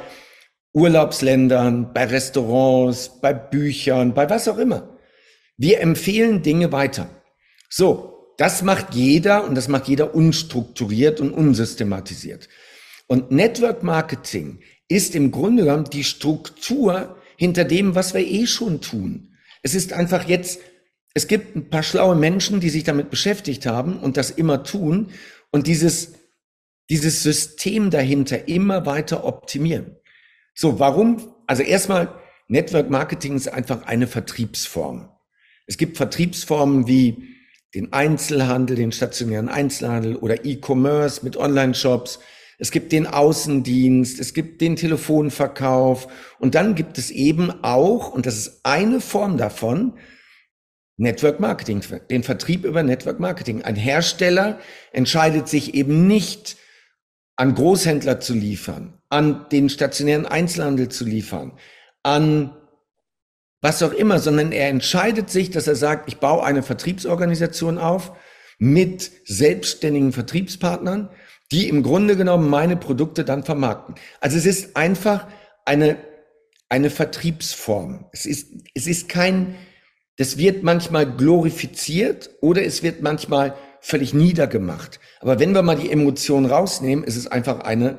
Urlaubsländern, 0.72 1.92
bei 1.92 2.04
Restaurants, 2.04 3.20
bei 3.20 3.32
Büchern, 3.32 4.14
bei 4.14 4.30
was 4.30 4.48
auch 4.48 4.58
immer. 4.58 4.96
Wir 5.56 5.80
empfehlen 5.80 6.42
Dinge 6.42 6.70
weiter. 6.70 7.08
So, 7.68 8.34
das 8.38 8.62
macht 8.62 8.94
jeder 8.94 9.44
und 9.44 9.56
das 9.56 9.66
macht 9.66 9.88
jeder 9.88 10.14
unstrukturiert 10.14 11.20
und 11.20 11.32
unsystematisiert. 11.32 12.48
Und 13.08 13.32
Network 13.32 13.82
Marketing 13.82 14.60
ist 14.86 15.16
im 15.16 15.32
Grunde 15.32 15.64
genommen 15.64 15.90
die 15.90 16.04
Struktur 16.04 17.16
hinter 17.36 17.64
dem, 17.64 17.94
was 17.94 18.14
wir 18.14 18.24
eh 18.24 18.46
schon 18.46 18.80
tun. 18.80 19.34
Es 19.62 19.74
ist 19.74 19.92
einfach 19.92 20.28
jetzt, 20.28 20.60
es 21.14 21.26
gibt 21.26 21.56
ein 21.56 21.70
paar 21.70 21.82
schlaue 21.82 22.14
Menschen, 22.14 22.60
die 22.60 22.70
sich 22.70 22.84
damit 22.84 23.10
beschäftigt 23.10 23.66
haben 23.66 23.98
und 23.98 24.16
das 24.16 24.30
immer 24.30 24.62
tun 24.62 25.10
und 25.50 25.66
dieses, 25.66 26.12
dieses 26.90 27.22
System 27.22 27.90
dahinter 27.90 28.46
immer 28.46 28.86
weiter 28.86 29.24
optimieren. 29.24 29.96
So, 30.54 30.78
warum? 30.78 31.34
Also 31.46 31.62
erstmal, 31.62 32.14
Network 32.48 32.90
Marketing 32.90 33.36
ist 33.36 33.48
einfach 33.48 33.86
eine 33.86 34.06
Vertriebsform. 34.06 35.08
Es 35.66 35.76
gibt 35.76 35.96
Vertriebsformen 35.96 36.86
wie 36.86 37.36
den 37.74 37.92
Einzelhandel, 37.92 38.76
den 38.76 38.92
stationären 38.92 39.48
Einzelhandel 39.48 40.16
oder 40.16 40.44
E-Commerce 40.44 41.24
mit 41.24 41.36
Online-Shops. 41.36 42.20
Es 42.58 42.72
gibt 42.72 42.90
den 42.90 43.06
Außendienst, 43.06 44.18
es 44.18 44.34
gibt 44.34 44.60
den 44.60 44.74
Telefonverkauf 44.74 46.08
und 46.40 46.56
dann 46.56 46.74
gibt 46.74 46.98
es 46.98 47.10
eben 47.10 47.52
auch, 47.62 48.10
und 48.10 48.26
das 48.26 48.36
ist 48.36 48.60
eine 48.64 49.00
Form 49.00 49.38
davon, 49.38 49.94
Network 50.96 51.38
Marketing, 51.38 51.80
den 52.10 52.24
Vertrieb 52.24 52.64
über 52.64 52.82
Network 52.82 53.20
Marketing. 53.20 53.62
Ein 53.62 53.76
Hersteller 53.76 54.58
entscheidet 54.92 55.48
sich 55.48 55.74
eben 55.74 56.08
nicht, 56.08 56.56
an 57.36 57.54
Großhändler 57.54 58.18
zu 58.18 58.34
liefern, 58.34 59.00
an 59.08 59.46
den 59.52 59.68
stationären 59.68 60.26
Einzelhandel 60.26 60.88
zu 60.88 61.04
liefern, 61.04 61.52
an 62.02 62.56
was 63.60 63.80
auch 63.84 63.92
immer, 63.92 64.18
sondern 64.18 64.50
er 64.50 64.68
entscheidet 64.68 65.30
sich, 65.30 65.50
dass 65.50 65.68
er 65.68 65.76
sagt, 65.76 66.08
ich 66.08 66.18
baue 66.18 66.42
eine 66.42 66.64
Vertriebsorganisation 66.64 67.78
auf 67.78 68.12
mit 68.58 69.10
selbstständigen 69.24 70.12
Vertriebspartnern 70.12 71.10
die 71.52 71.68
im 71.68 71.82
Grunde 71.82 72.16
genommen 72.16 72.48
meine 72.48 72.76
Produkte 72.76 73.24
dann 73.24 73.44
vermarkten. 73.44 73.94
Also 74.20 74.36
es 74.36 74.46
ist 74.46 74.76
einfach 74.76 75.26
eine, 75.64 75.96
eine 76.68 76.90
Vertriebsform. 76.90 78.06
Es 78.12 78.26
ist, 78.26 78.52
es 78.74 78.86
ist 78.86 79.08
kein, 79.08 79.54
das 80.16 80.36
wird 80.36 80.62
manchmal 80.62 81.10
glorifiziert 81.10 82.30
oder 82.40 82.64
es 82.64 82.82
wird 82.82 83.02
manchmal 83.02 83.54
völlig 83.80 84.12
niedergemacht. 84.12 85.00
Aber 85.20 85.38
wenn 85.38 85.54
wir 85.54 85.62
mal 85.62 85.76
die 85.76 85.90
Emotionen 85.90 86.46
rausnehmen, 86.46 87.04
ist 87.04 87.16
es 87.16 87.26
einfach 87.26 87.60
eine, 87.60 87.98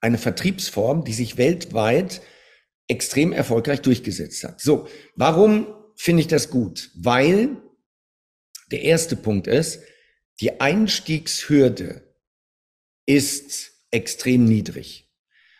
eine 0.00 0.18
Vertriebsform, 0.18 1.04
die 1.04 1.12
sich 1.14 1.38
weltweit 1.38 2.20
extrem 2.88 3.32
erfolgreich 3.32 3.80
durchgesetzt 3.80 4.44
hat. 4.44 4.60
So, 4.60 4.86
warum 5.16 5.66
finde 5.96 6.20
ich 6.20 6.28
das 6.28 6.50
gut? 6.50 6.90
Weil 6.94 7.56
der 8.70 8.82
erste 8.82 9.16
Punkt 9.16 9.46
ist, 9.46 9.80
die 10.40 10.60
Einstiegshürde 10.60 12.02
ist 13.06 13.72
extrem 13.90 14.44
niedrig. 14.44 15.08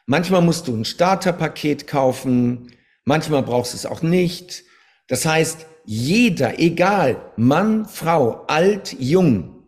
Manchmal 0.06 0.42
musst 0.42 0.68
du 0.68 0.76
ein 0.76 0.84
Starterpaket 0.84 1.86
kaufen, 1.86 2.72
manchmal 3.04 3.42
brauchst 3.42 3.72
du 3.72 3.76
es 3.76 3.86
auch 3.86 4.02
nicht. 4.02 4.64
Das 5.08 5.24
heißt, 5.24 5.66
jeder, 5.84 6.58
egal, 6.58 7.32
Mann, 7.36 7.86
Frau, 7.86 8.44
alt, 8.46 8.96
jung, 8.98 9.64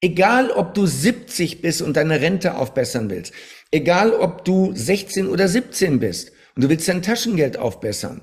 egal 0.00 0.50
ob 0.50 0.74
du 0.74 0.86
70 0.86 1.60
bist 1.60 1.82
und 1.82 1.96
deine 1.96 2.20
Rente 2.20 2.56
aufbessern 2.56 3.10
willst, 3.10 3.32
egal 3.70 4.12
ob 4.12 4.44
du 4.44 4.72
16 4.74 5.28
oder 5.28 5.48
17 5.48 6.00
bist 6.00 6.32
und 6.54 6.64
du 6.64 6.68
willst 6.68 6.88
dein 6.88 7.02
Taschengeld 7.02 7.56
aufbessern, 7.56 8.22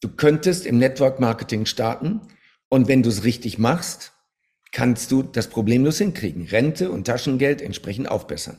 du 0.00 0.08
könntest 0.08 0.66
im 0.66 0.78
Network 0.78 1.20
Marketing 1.20 1.66
starten 1.66 2.20
und 2.68 2.88
wenn 2.88 3.02
du 3.02 3.10
es 3.10 3.24
richtig 3.24 3.58
machst, 3.58 4.12
kannst 4.72 5.10
du 5.10 5.22
das 5.22 5.48
problemlos 5.48 5.98
hinkriegen. 5.98 6.46
Rente 6.46 6.90
und 6.90 7.06
Taschengeld 7.06 7.60
entsprechend 7.62 8.08
aufbessern. 8.08 8.58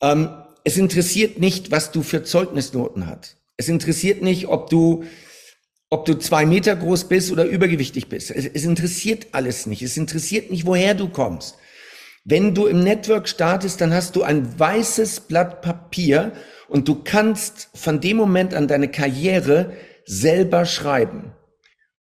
Ähm, 0.00 0.30
es 0.64 0.76
interessiert 0.76 1.38
nicht, 1.38 1.70
was 1.70 1.92
du 1.92 2.02
für 2.02 2.22
Zeugnisnoten 2.22 3.06
hast. 3.06 3.36
Es 3.56 3.68
interessiert 3.68 4.22
nicht, 4.22 4.46
ob 4.48 4.70
du, 4.70 5.04
ob 5.90 6.04
du 6.04 6.14
zwei 6.14 6.46
Meter 6.46 6.76
groß 6.76 7.04
bist 7.04 7.32
oder 7.32 7.44
übergewichtig 7.44 8.08
bist. 8.08 8.30
Es, 8.30 8.46
es 8.46 8.64
interessiert 8.64 9.28
alles 9.32 9.66
nicht. 9.66 9.82
Es 9.82 9.96
interessiert 9.96 10.50
nicht, 10.50 10.66
woher 10.66 10.94
du 10.94 11.08
kommst. 11.08 11.56
Wenn 12.24 12.54
du 12.54 12.66
im 12.66 12.84
Network 12.84 13.28
startest, 13.28 13.80
dann 13.80 13.94
hast 13.94 14.14
du 14.14 14.22
ein 14.22 14.58
weißes 14.58 15.20
Blatt 15.20 15.62
Papier 15.62 16.32
und 16.68 16.86
du 16.86 17.02
kannst 17.02 17.70
von 17.74 18.00
dem 18.00 18.18
Moment 18.18 18.54
an 18.54 18.68
deine 18.68 18.90
Karriere 18.90 19.72
selber 20.04 20.66
schreiben. 20.66 21.32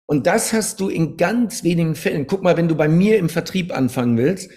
Und 0.06 0.26
das 0.26 0.52
hast 0.52 0.80
du 0.80 0.88
in 0.88 1.16
ganz 1.16 1.64
wenigen 1.64 1.96
Fällen. 1.96 2.26
Guck 2.26 2.42
mal, 2.42 2.56
wenn 2.56 2.68
du 2.68 2.76
bei 2.76 2.88
mir 2.88 3.18
im 3.18 3.28
Vertrieb 3.28 3.76
anfangen 3.76 4.16
willst, 4.16 4.50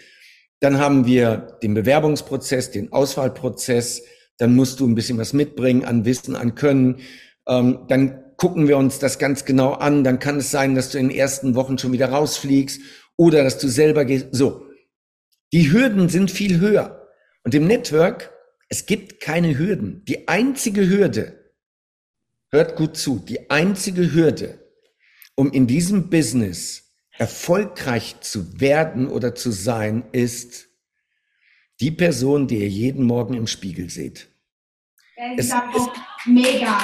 dann 0.60 0.77
haben 0.77 1.06
wir 1.06 1.58
den 1.63 1.74
Bewerbungsprozess, 1.74 2.72
den 2.72 2.91
Auswahlprozess, 2.91 4.03
dann 4.38 4.56
musst 4.56 4.79
du 4.79 4.88
ein 4.88 4.96
bisschen 4.96 5.18
was 5.18 5.34
mitbringen 5.34 5.86
an 5.86 6.06
Wissen, 6.06 6.36
an 6.36 6.56
Können. 6.56 7.01
Ähm, 7.48 7.86
dann 7.88 8.24
gucken 8.38 8.68
wir 8.68 8.77
uns 8.77 9.00
das 9.00 9.20
ganz 9.20 9.46
genau 9.46 9.74
an. 9.74 10.03
Dann 10.03 10.20
kann 10.20 10.38
es 10.38 10.51
sein, 10.51 10.75
dass 10.75 10.91
du 10.91 10.98
in 10.98 11.10
den 11.10 11.18
ersten 11.18 11.56
Wochen 11.56 11.77
schon 11.77 11.91
wieder 11.91 12.10
rausfliegst 12.10 12.82
oder 13.18 13.44
dass 13.44 13.58
du 13.58 13.68
selber 13.68 14.06
gehst. 14.06 14.27
So. 14.32 14.65
Die 15.51 15.72
Hürden 15.72 16.10
sind 16.10 16.29
viel 16.29 16.60
höher. 16.60 17.08
Und 17.44 17.56
im 17.56 17.68
Network, 17.68 18.32
es 18.70 18.86
gibt 18.86 19.20
keine 19.20 19.58
Hürden. 19.58 20.03
Die 20.06 20.27
einzige 20.27 20.88
Hürde, 20.88 21.51
hört 22.51 22.75
gut 22.75 22.98
zu, 22.98 23.20
die 23.20 23.50
einzige 23.50 24.13
Hürde 24.13 24.60
um 25.39 25.53
in 25.53 25.67
diesem 25.67 26.10
Business 26.10 26.91
erfolgreich 27.17 28.17
zu 28.19 28.60
werden 28.60 29.08
oder 29.08 29.36
zu 29.36 29.51
sein, 29.51 30.03
ist 30.12 30.67
die 31.79 31.91
Person, 31.91 32.48
die 32.48 32.58
ihr 32.58 32.67
jeden 32.67 33.05
Morgen 33.05 33.36
im 33.36 33.48
Spiegel 33.48 33.89
seht. 33.89 34.27
Es 35.38 35.46
ist 35.46 35.55
mega. 36.25 36.77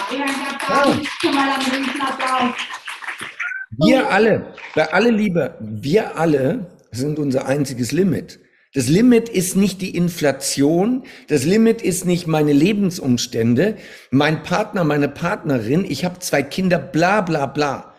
Wir 3.72 4.10
alle, 4.10 4.54
bei 4.74 4.94
alle 4.94 5.12
Liebe, 5.12 5.58
wir 5.60 6.18
alle 6.18 6.78
sind 6.92 7.20
unser 7.20 7.48
einziges 7.48 7.92
Limit. 7.92 8.40
Das 8.74 8.88
Limit 8.88 9.28
ist 9.28 9.58
nicht 9.58 9.82
die 9.82 9.98
Inflation, 9.98 11.04
das 11.28 11.44
Limit 11.44 11.82
ist 11.82 12.06
nicht 12.06 12.26
meine 12.26 12.54
Lebensumstände, 12.54 13.76
mein 14.12 14.44
Partner, 14.44 14.86
meine 14.86 15.10
Partnerin, 15.10 15.84
ich 15.84 16.06
habe 16.06 16.20
zwei 16.20 16.42
Kinder, 16.42 16.80
bla 16.80 17.20
bla 17.20 17.48
bla. 17.48 17.95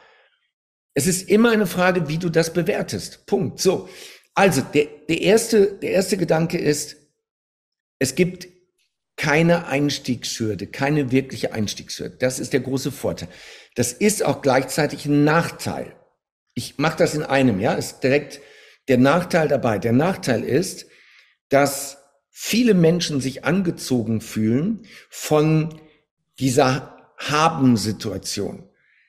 Es 0.96 1.06
ist 1.06 1.28
immer 1.28 1.50
eine 1.50 1.66
Frage, 1.66 2.08
wie 2.08 2.16
du 2.16 2.30
das 2.30 2.54
bewertest. 2.54 3.26
Punkt. 3.26 3.60
So. 3.60 3.86
Also, 4.34 4.62
der, 4.62 4.86
der 5.08 5.20
erste, 5.20 5.74
der 5.74 5.90
erste 5.90 6.16
Gedanke 6.16 6.56
ist, 6.56 6.96
es 7.98 8.14
gibt 8.14 8.48
keine 9.16 9.66
Einstiegshürde, 9.66 10.66
keine 10.66 11.10
wirkliche 11.10 11.52
Einstiegshürde. 11.52 12.16
Das 12.16 12.38
ist 12.38 12.54
der 12.54 12.60
große 12.60 12.92
Vorteil. 12.92 13.28
Das 13.74 13.92
ist 13.92 14.24
auch 14.24 14.40
gleichzeitig 14.40 15.04
ein 15.04 15.24
Nachteil. 15.24 15.94
Ich 16.54 16.78
mache 16.78 16.96
das 16.96 17.14
in 17.14 17.22
einem, 17.22 17.60
ja, 17.60 17.74
ist 17.74 18.00
direkt 18.00 18.40
der 18.88 18.96
Nachteil 18.96 19.48
dabei. 19.48 19.78
Der 19.78 19.92
Nachteil 19.92 20.42
ist, 20.42 20.86
dass 21.50 21.98
viele 22.30 22.72
Menschen 22.72 23.20
sich 23.20 23.44
angezogen 23.44 24.22
fühlen 24.22 24.86
von 25.10 25.78
dieser 26.38 27.12
Haben-Situation. 27.18 28.65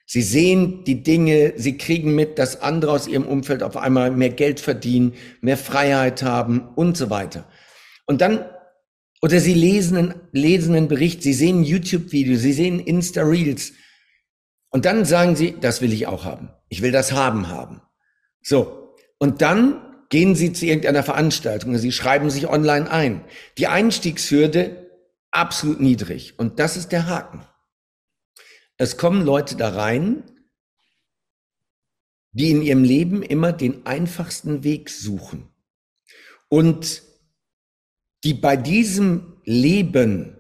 Sie 0.10 0.22
sehen 0.22 0.86
die 0.86 1.04
Dinge, 1.04 1.54
sie 1.58 1.78
kriegen 1.78 2.16
mit, 2.16 2.40
dass 2.40 2.62
andere 2.62 2.94
aus 2.94 3.10
ihrem 3.10 3.28
Umfeld 3.28 3.62
auf 3.62 3.76
einmal 3.76 4.10
mehr 4.10 4.30
Geld 4.30 4.62
verdienen, 4.62 5.14
mehr 5.42 5.58
Freiheit 5.58 6.24
haben 6.24 6.70
und 6.76 6.96
so 6.96 7.10
weiter. 7.10 7.46
Und 8.06 8.22
dann, 8.22 8.46
oder 9.22 9.42
sie 9.42 9.54
lesen, 9.54 9.98
einen, 9.98 10.14
lesen 10.32 10.76
einen 10.76 10.88
Bericht, 10.88 11.24
sie 11.24 11.34
sehen 11.34 11.62
YouTube-Video, 11.62 12.38
sie 12.38 12.54
sehen 12.54 12.80
Insta-Reels. 12.80 13.74
Und 14.70 14.86
dann 14.86 15.04
sagen 15.04 15.36
sie, 15.36 15.56
das 15.60 15.82
will 15.82 15.92
ich 15.92 16.08
auch 16.08 16.24
haben. 16.24 16.52
Ich 16.70 16.82
will 16.82 16.94
das 16.94 17.12
haben 17.12 17.50
haben. 17.50 17.82
So. 18.42 18.96
Und 19.20 19.42
dann 19.42 19.82
gehen 20.08 20.36
sie 20.36 20.54
zu 20.54 20.66
irgendeiner 20.66 21.04
Veranstaltung, 21.04 21.78
sie 21.78 21.92
schreiben 21.92 22.30
sich 22.30 22.48
online 22.48 22.90
ein. 22.90 23.26
Die 23.58 23.68
Einstiegshürde 23.68 24.88
absolut 25.32 25.82
niedrig. 25.82 26.36
Und 26.38 26.60
das 26.60 26.78
ist 26.78 26.94
der 26.94 27.08
Haken. 27.08 27.42
Es 28.78 28.98
kommen 28.98 29.26
Leute 29.26 29.56
da 29.56 29.70
rein, 29.70 30.24
die 32.32 32.52
in 32.52 32.62
ihrem 32.62 32.84
Leben 32.84 33.24
immer 33.24 33.52
den 33.52 33.86
einfachsten 33.86 34.64
Weg 34.64 34.90
suchen 34.90 35.50
und 36.50 37.02
die 38.24 38.36
bei 38.36 38.56
diesem 38.56 39.42
Leben, 39.44 40.38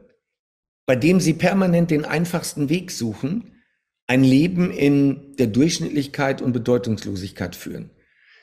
bei 0.86 0.96
dem 0.96 1.20
sie 1.20 1.34
permanent 1.34 1.90
den 1.90 2.06
einfachsten 2.06 2.70
Weg 2.70 2.92
suchen, 2.92 3.56
ein 4.06 4.24
Leben 4.24 4.72
in 4.72 5.36
der 5.38 5.48
Durchschnittlichkeit 5.48 6.42
und 6.42 6.54
Bedeutungslosigkeit 6.54 7.56
führen. 7.56 7.90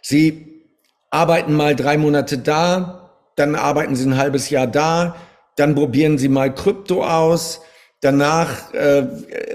Sie 0.03 0.67
arbeiten 1.11 1.55
mal 1.55 1.77
drei 1.77 1.97
Monate 1.97 2.39
da, 2.39 3.31
dann 3.37 3.55
arbeiten 3.55 3.97
sie 3.97 4.07
ein 4.07 4.17
halbes 4.17 4.51
Jahr 4.51 4.67
da, 4.67 5.17
dann 5.57 5.75
probieren 5.75 6.19
sie 6.19 6.29
mal 6.29 6.55
Krypto 6.55 7.05
aus, 7.05 7.61
danach 8.05 8.73
äh, 8.75 9.07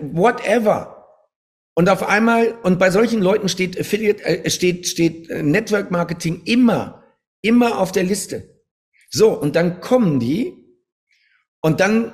whatever. 0.01 1.05
Und 1.75 1.87
auf 1.87 2.07
einmal, 2.07 2.55
und 2.63 2.79
bei 2.79 2.89
solchen 2.89 3.21
Leuten 3.21 3.47
steht 3.47 3.79
Affiliate, 3.79 4.23
äh, 4.25 4.49
steht, 4.49 4.87
steht 4.87 5.29
äh, 5.29 5.43
Network 5.43 5.91
Marketing 5.91 6.41
immer, 6.45 7.03
immer 7.41 7.79
auf 7.79 7.91
der 7.91 8.03
Liste. 8.03 8.59
So, 9.09 9.31
und 9.31 9.55
dann 9.55 9.79
kommen 9.79 10.19
die 10.19 10.53
und 11.61 11.79
dann 11.79 12.11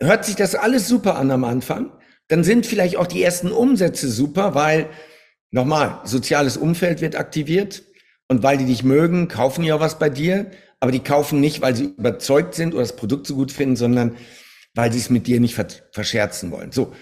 hört 0.00 0.24
sich 0.24 0.36
das 0.36 0.54
alles 0.54 0.86
super 0.86 1.16
an 1.16 1.30
am 1.30 1.44
Anfang. 1.44 1.92
Dann 2.28 2.44
sind 2.44 2.66
vielleicht 2.66 2.96
auch 2.96 3.06
die 3.06 3.22
ersten 3.22 3.50
Umsätze 3.50 4.08
super, 4.08 4.54
weil 4.54 4.88
nochmal, 5.50 6.00
soziales 6.04 6.56
Umfeld 6.56 7.00
wird 7.00 7.16
aktiviert 7.16 7.82
und 8.28 8.42
weil 8.42 8.58
die 8.58 8.64
dich 8.64 8.84
mögen, 8.84 9.28
kaufen 9.28 9.70
auch 9.72 9.80
was 9.80 9.98
bei 9.98 10.08
dir, 10.08 10.50
aber 10.80 10.92
die 10.92 11.00
kaufen 11.00 11.40
nicht, 11.40 11.62
weil 11.62 11.74
sie 11.74 11.84
überzeugt 11.84 12.54
sind 12.54 12.74
oder 12.74 12.82
das 12.82 12.96
Produkt 12.96 13.26
so 13.26 13.34
gut 13.34 13.52
finden, 13.52 13.76
sondern 13.76 14.16
weil 14.74 14.92
sie 14.92 14.98
es 14.98 15.10
mit 15.10 15.26
dir 15.26 15.40
nicht 15.40 15.54
verscherzen 15.92 16.50
wollen. 16.50 16.72
So, 16.72 16.92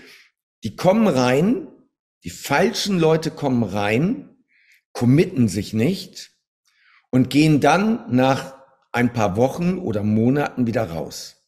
die 0.63 0.77
kommen 0.77 1.09
rein, 1.09 1.69
die 2.25 2.31
falschen 2.31 2.99
Leute 2.99 3.31
kommen 3.31 3.63
rein, 3.65 4.29
committen 4.93 5.49
sich 5.49 5.73
nicht 5.73 6.33
und 7.11 7.31
gehen 7.31 7.61
dann 7.61 8.15
nach 8.15 8.55
ein 8.93 9.13
paar 9.13 9.37
Wochen 9.37 9.79
oder 9.79 10.03
Monaten 10.03 10.67
wieder 10.67 10.85
raus. 10.85 11.43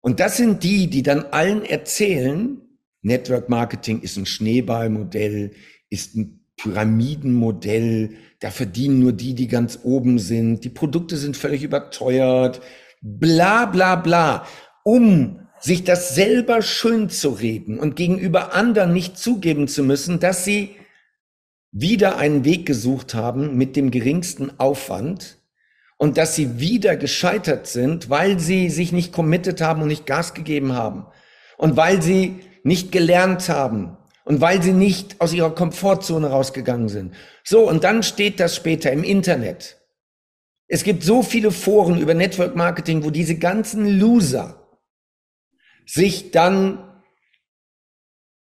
Und 0.00 0.20
das 0.20 0.36
sind 0.36 0.62
die, 0.62 0.88
die 0.88 1.02
dann 1.02 1.26
allen 1.26 1.64
erzählen, 1.64 2.60
Network 3.02 3.48
Marketing 3.48 4.00
ist 4.00 4.16
ein 4.16 4.26
Schneeballmodell, 4.26 5.52
ist 5.90 6.16
ein 6.16 6.46
Pyramidenmodell, 6.56 8.16
da 8.40 8.50
verdienen 8.50 8.98
nur 8.98 9.12
die, 9.12 9.34
die 9.34 9.46
ganz 9.46 9.80
oben 9.82 10.18
sind, 10.18 10.64
die 10.64 10.70
Produkte 10.70 11.16
sind 11.16 11.36
völlig 11.36 11.62
überteuert, 11.62 12.60
bla 13.00 13.66
bla 13.66 13.96
bla, 13.96 14.46
um 14.84 15.48
sich 15.60 15.84
das 15.84 16.14
selber 16.14 16.62
schön 16.62 17.10
zu 17.10 17.30
reden 17.30 17.78
und 17.78 17.96
gegenüber 17.96 18.54
anderen 18.54 18.92
nicht 18.92 19.18
zugeben 19.18 19.68
zu 19.68 19.82
müssen, 19.82 20.20
dass 20.20 20.44
sie 20.44 20.76
wieder 21.72 22.16
einen 22.16 22.44
Weg 22.44 22.64
gesucht 22.66 23.14
haben 23.14 23.56
mit 23.56 23.76
dem 23.76 23.90
geringsten 23.90 24.58
Aufwand, 24.58 25.38
und 25.98 26.16
dass 26.16 26.34
sie 26.36 26.58
wieder 26.60 26.96
gescheitert 26.96 27.66
sind, 27.66 28.08
weil 28.08 28.38
sie 28.38 28.70
sich 28.70 28.92
nicht 28.92 29.12
committed 29.12 29.60
haben 29.60 29.82
und 29.82 29.88
nicht 29.88 30.06
Gas 30.06 30.32
gegeben 30.32 30.72
haben 30.72 31.06
und 31.58 31.76
weil 31.76 32.00
sie 32.00 32.36
nicht 32.62 32.92
gelernt 32.92 33.48
haben 33.48 33.98
und 34.24 34.40
weil 34.40 34.62
sie 34.62 34.72
nicht 34.72 35.20
aus 35.20 35.32
ihrer 35.32 35.54
Komfortzone 35.54 36.28
rausgegangen 36.28 36.88
sind. 36.88 37.14
So, 37.44 37.68
und 37.68 37.84
dann 37.84 38.02
steht 38.02 38.40
das 38.40 38.54
später 38.54 38.92
im 38.92 39.02
Internet. 39.02 39.76
Es 40.68 40.84
gibt 40.84 41.02
so 41.02 41.22
viele 41.22 41.50
Foren 41.50 41.98
über 41.98 42.14
Network 42.14 42.54
Marketing, 42.54 43.02
wo 43.02 43.10
diese 43.10 43.36
ganzen 43.36 43.98
Loser 43.98 44.57
sich 45.88 46.30
dann 46.30 46.84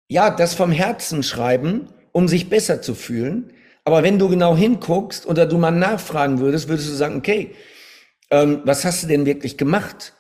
ja, 0.07 0.29
das 0.29 0.53
vom 0.53 0.71
Herzen 0.71 1.23
schreiben, 1.23 1.89
um 2.11 2.27
sich 2.27 2.49
besser 2.49 2.81
zu 2.81 2.95
fühlen, 2.95 3.53
aber 3.83 4.03
wenn 4.03 4.19
du 4.19 4.29
genau 4.29 4.55
hinguckst 4.55 5.25
oder 5.25 5.45
du 5.45 5.57
mal 5.57 5.71
nachfragen 5.71 6.39
würdest, 6.39 6.67
würdest 6.67 6.89
du 6.89 6.93
sagen, 6.93 7.17
okay, 7.17 7.55
ähm, 8.31 8.61
was 8.65 8.83
hast 8.83 9.03
du 9.03 9.07
denn 9.07 9.25
wirklich 9.25 9.57
gemacht? 9.57 10.13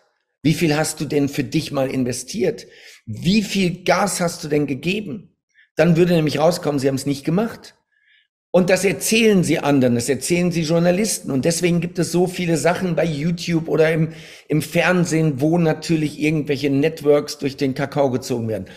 Wie 0.43 0.53
viel 0.53 0.77
hast 0.77 0.99
du 1.01 1.05
denn 1.05 1.27
für 1.29 1.43
dich 1.43 1.71
mal 1.71 1.89
investiert? 1.89 2.67
Wie 3.05 3.41
viel 3.41 3.83
Gas 3.83 4.21
hast 4.21 4.43
du 4.43 4.47
denn 4.47 4.67
gegeben? 4.67 5.35
Dann 5.75 5.97
würde 5.97 6.13
nämlich 6.13 6.39
rauskommen, 6.39 6.79
sie 6.79 6.87
haben 6.87 6.95
es 6.95 7.07
nicht 7.07 7.25
gemacht. 7.25 7.75
Und 8.55 8.69
das 8.69 8.85
erzählen 8.85 9.43
sie 9.43 9.59
anderen, 9.59 9.95
das 9.95 10.07
erzählen 10.07 10.49
sie 10.49 10.61
Journalisten. 10.61 11.29
Und 11.29 11.43
deswegen 11.43 11.81
gibt 11.81 11.99
es 11.99 12.13
so 12.13 12.25
viele 12.25 12.55
Sachen 12.55 12.95
bei 12.95 13.03
YouTube 13.03 13.67
oder 13.67 13.91
im, 13.91 14.13
im 14.47 14.61
Fernsehen, 14.61 15.41
wo 15.41 15.57
natürlich 15.57 16.21
irgendwelche 16.21 16.69
Networks 16.69 17.37
durch 17.37 17.57
den 17.57 17.73
Kakao 17.73 18.09
gezogen 18.11 18.47
werden. 18.47 18.67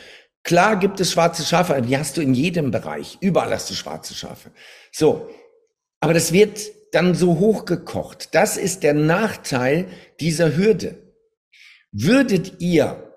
Klar 0.43 0.81
gibt 0.81 0.99
es 0.99 1.13
schwarze 1.13 1.45
Schafe, 1.45 1.81
die 1.81 1.97
hast 1.97 2.17
du 2.17 2.23
in 2.23 2.35
jedem 2.35 2.73
Bereich. 2.73 3.19
Überall 3.21 3.53
hast 3.53 3.71
du 3.71 3.75
schwarze 3.75 4.15
Schafe. 4.15 4.51
So. 4.91 5.31
Aber 6.01 6.13
das 6.13 6.33
wird 6.33 6.59
dann 6.91 7.15
so 7.15 7.39
hochgekocht. 7.39 8.35
Das 8.35 8.57
ist 8.57 8.83
der 8.83 8.95
Nachteil 8.95 9.87
dieser 10.19 10.57
Hürde. 10.57 10.99
Würdet 11.93 12.61
ihr 12.61 13.15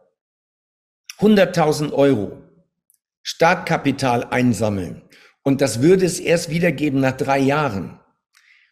100.000 1.18 1.92
Euro 1.92 2.38
Startkapital 3.24 4.26
einsammeln 4.26 5.02
und 5.44 5.62
das 5.62 5.82
würde 5.82 6.06
es 6.06 6.20
erst 6.20 6.50
wiedergeben 6.50 7.00
nach 7.00 7.18
drei 7.18 7.40
Jahren, 7.40 8.00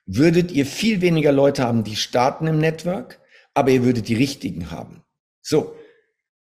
würdet 0.05 0.51
ihr 0.51 0.65
viel 0.65 1.01
weniger 1.01 1.32
Leute 1.32 1.63
haben, 1.63 1.84
die 1.84 1.95
starten 1.95 2.47
im 2.47 2.58
Network, 2.58 3.19
aber 3.53 3.71
ihr 3.71 3.84
würdet 3.84 4.08
die 4.08 4.15
richtigen 4.15 4.71
haben. 4.71 5.03
So. 5.41 5.75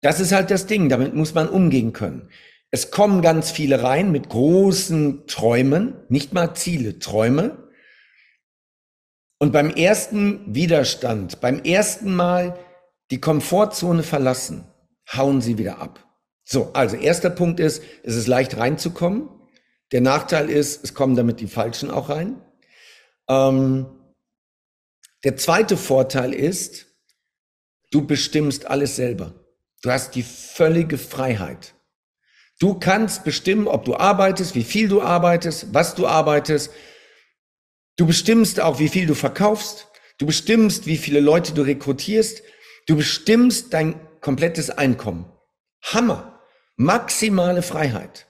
Das 0.02 0.18
ist 0.18 0.32
halt 0.32 0.50
das 0.50 0.66
Ding, 0.66 0.88
damit 0.88 1.14
muss 1.14 1.34
man 1.34 1.48
umgehen 1.48 1.92
können. 1.92 2.30
Es 2.70 2.90
kommen 2.90 3.20
ganz 3.20 3.50
viele 3.50 3.82
rein 3.82 4.12
mit 4.12 4.28
großen 4.28 5.26
Träumen, 5.26 5.94
nicht 6.08 6.32
mal 6.32 6.54
Ziele, 6.54 6.98
Träume. 6.98 7.68
Und 9.38 9.52
beim 9.52 9.70
ersten 9.70 10.54
Widerstand, 10.54 11.40
beim 11.40 11.58
ersten 11.60 12.14
Mal 12.14 12.58
die 13.10 13.20
Komfortzone 13.20 14.02
verlassen, 14.02 14.64
hauen 15.12 15.40
sie 15.40 15.58
wieder 15.58 15.78
ab. 15.78 16.06
So, 16.44 16.72
also 16.72 16.96
erster 16.96 17.30
Punkt 17.30 17.58
ist, 17.60 17.82
es 18.02 18.14
ist 18.14 18.26
leicht 18.26 18.56
reinzukommen. 18.56 19.28
Der 19.92 20.00
Nachteil 20.00 20.48
ist, 20.50 20.84
es 20.84 20.94
kommen 20.94 21.16
damit 21.16 21.40
die 21.40 21.48
Falschen 21.48 21.90
auch 21.90 22.08
rein. 22.08 22.40
Ähm, 23.28 23.86
der 25.24 25.36
zweite 25.36 25.76
Vorteil 25.76 26.32
ist, 26.32 26.86
du 27.90 28.06
bestimmst 28.06 28.66
alles 28.66 28.96
selber. 28.96 29.34
Du 29.82 29.90
hast 29.90 30.14
die 30.14 30.22
völlige 30.22 30.98
Freiheit. 30.98 31.74
Du 32.58 32.74
kannst 32.74 33.24
bestimmen, 33.24 33.66
ob 33.66 33.84
du 33.84 33.96
arbeitest, 33.96 34.54
wie 34.54 34.64
viel 34.64 34.88
du 34.88 35.00
arbeitest, 35.00 35.72
was 35.72 35.94
du 35.94 36.06
arbeitest. 36.06 36.70
Du 37.96 38.06
bestimmst 38.06 38.60
auch, 38.60 38.78
wie 38.78 38.88
viel 38.88 39.06
du 39.06 39.14
verkaufst. 39.14 39.88
Du 40.18 40.26
bestimmst, 40.26 40.86
wie 40.86 40.98
viele 40.98 41.20
Leute 41.20 41.54
du 41.54 41.62
rekrutierst. 41.62 42.42
Du 42.86 42.96
bestimmst 42.96 43.72
dein 43.72 43.98
komplettes 44.20 44.70
Einkommen. 44.70 45.30
Hammer. 45.82 46.40
Maximale 46.76 47.62
Freiheit. 47.62 48.26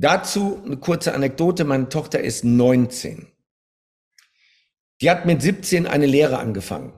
Dazu 0.00 0.62
eine 0.64 0.76
kurze 0.76 1.12
Anekdote. 1.12 1.64
Meine 1.64 1.88
Tochter 1.88 2.20
ist 2.20 2.44
19. 2.44 3.26
Die 5.00 5.10
hat 5.10 5.26
mit 5.26 5.42
17 5.42 5.88
eine 5.88 6.06
Lehre 6.06 6.38
angefangen. 6.38 6.96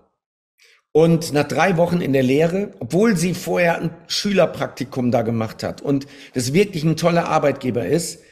Und 0.92 1.32
nach 1.32 1.48
drei 1.48 1.78
Wochen 1.78 2.02
in 2.02 2.12
der 2.12 2.22
Lehre, 2.22 2.74
obwohl 2.78 3.16
sie 3.16 3.32
vorher 3.32 3.80
ein 3.80 3.96
Schülerpraktikum 4.06 5.10
da 5.10 5.22
gemacht 5.22 5.62
hat 5.62 5.80
und 5.80 6.06
das 6.34 6.52
wirklich 6.52 6.84
ein 6.84 6.96
toller 6.96 7.26
Arbeitgeber 7.28 7.86
ist, 7.86 8.22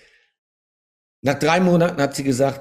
nach 1.23 1.39
drei 1.39 1.61
Monaten 1.61 2.01
hat 2.03 2.15
sie 2.15 2.25
gesagt, 2.25 2.61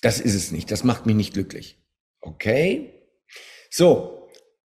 das 0.00 0.20
ist 0.20 0.34
es 0.34 0.52
nicht, 0.52 0.70
das 0.70 0.84
macht 0.84 1.04
mich 1.06 1.16
nicht 1.16 1.34
glücklich. 1.34 1.78
Okay. 2.20 3.02
So. 3.70 4.30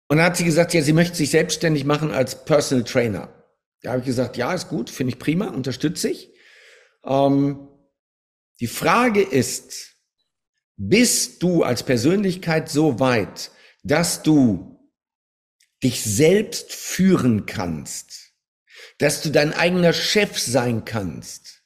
Und 0.08 0.18
dann 0.18 0.26
hat 0.26 0.36
sie 0.36 0.44
gesagt, 0.44 0.74
ja, 0.74 0.82
sie 0.82 0.92
möchte 0.92 1.16
sich 1.16 1.30
selbstständig 1.30 1.84
machen 1.84 2.10
als 2.10 2.44
Personal 2.44 2.84
Trainer. 2.84 3.37
Da 3.82 3.90
habe 3.90 4.00
ich 4.00 4.06
gesagt, 4.06 4.36
ja, 4.36 4.52
ist 4.52 4.68
gut, 4.68 4.90
finde 4.90 5.12
ich 5.12 5.18
prima, 5.18 5.48
unterstütze 5.48 6.10
ich. 6.10 6.32
Ähm, 7.04 7.68
die 8.60 8.66
Frage 8.66 9.22
ist, 9.22 9.96
bist 10.76 11.42
du 11.42 11.62
als 11.62 11.82
Persönlichkeit 11.82 12.68
so 12.68 13.00
weit, 13.00 13.50
dass 13.82 14.22
du 14.22 14.78
dich 15.82 16.02
selbst 16.02 16.72
führen 16.72 17.46
kannst, 17.46 18.32
dass 18.98 19.22
du 19.22 19.30
dein 19.30 19.52
eigener 19.52 19.92
Chef 19.92 20.38
sein 20.38 20.84
kannst? 20.84 21.62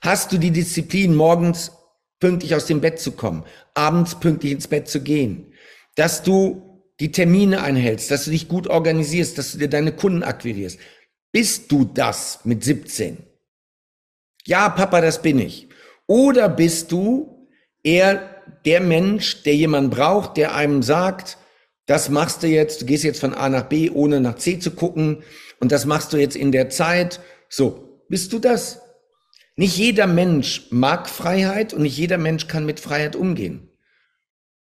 Hast 0.00 0.32
du 0.32 0.38
die 0.38 0.50
Disziplin, 0.50 1.14
morgens 1.14 1.72
pünktlich 2.20 2.54
aus 2.54 2.66
dem 2.66 2.80
Bett 2.80 3.00
zu 3.00 3.12
kommen, 3.12 3.44
abends 3.74 4.20
pünktlich 4.20 4.52
ins 4.52 4.68
Bett 4.68 4.88
zu 4.88 5.02
gehen, 5.02 5.52
dass 5.96 6.22
du 6.22 6.71
die 7.02 7.10
Termine 7.10 7.62
einhältst, 7.62 8.12
dass 8.12 8.26
du 8.26 8.30
dich 8.30 8.46
gut 8.46 8.68
organisierst, 8.68 9.36
dass 9.36 9.50
du 9.50 9.58
dir 9.58 9.68
deine 9.68 9.90
Kunden 9.90 10.22
akquirierst? 10.22 10.78
Bist 11.32 11.72
du 11.72 11.84
das 11.84 12.38
mit 12.44 12.62
17? 12.62 13.16
Ja, 14.46 14.68
Papa, 14.68 15.00
das 15.00 15.20
bin 15.20 15.40
ich. 15.40 15.68
Oder 16.06 16.48
bist 16.48 16.92
du 16.92 17.48
eher 17.82 18.40
der 18.64 18.80
Mensch, 18.80 19.42
der 19.42 19.56
jemand 19.56 19.90
braucht, 19.90 20.36
der 20.36 20.54
einem 20.54 20.84
sagt, 20.84 21.38
das 21.86 22.08
machst 22.08 22.44
du 22.44 22.46
jetzt, 22.46 22.82
du 22.82 22.86
gehst 22.86 23.02
jetzt 23.02 23.18
von 23.18 23.34
A 23.34 23.48
nach 23.48 23.64
B, 23.64 23.90
ohne 23.90 24.20
nach 24.20 24.36
C 24.36 24.60
zu 24.60 24.70
gucken 24.70 25.24
und 25.58 25.72
das 25.72 25.86
machst 25.86 26.12
du 26.12 26.18
jetzt 26.18 26.36
in 26.36 26.52
der 26.52 26.70
Zeit. 26.70 27.18
So, 27.48 28.04
bist 28.08 28.32
du 28.32 28.38
das? 28.38 28.80
Nicht 29.56 29.76
jeder 29.76 30.06
Mensch 30.06 30.68
mag 30.70 31.10
Freiheit 31.10 31.74
und 31.74 31.82
nicht 31.82 31.98
jeder 31.98 32.18
Mensch 32.18 32.46
kann 32.46 32.64
mit 32.64 32.78
Freiheit 32.78 33.16
umgehen. 33.16 33.71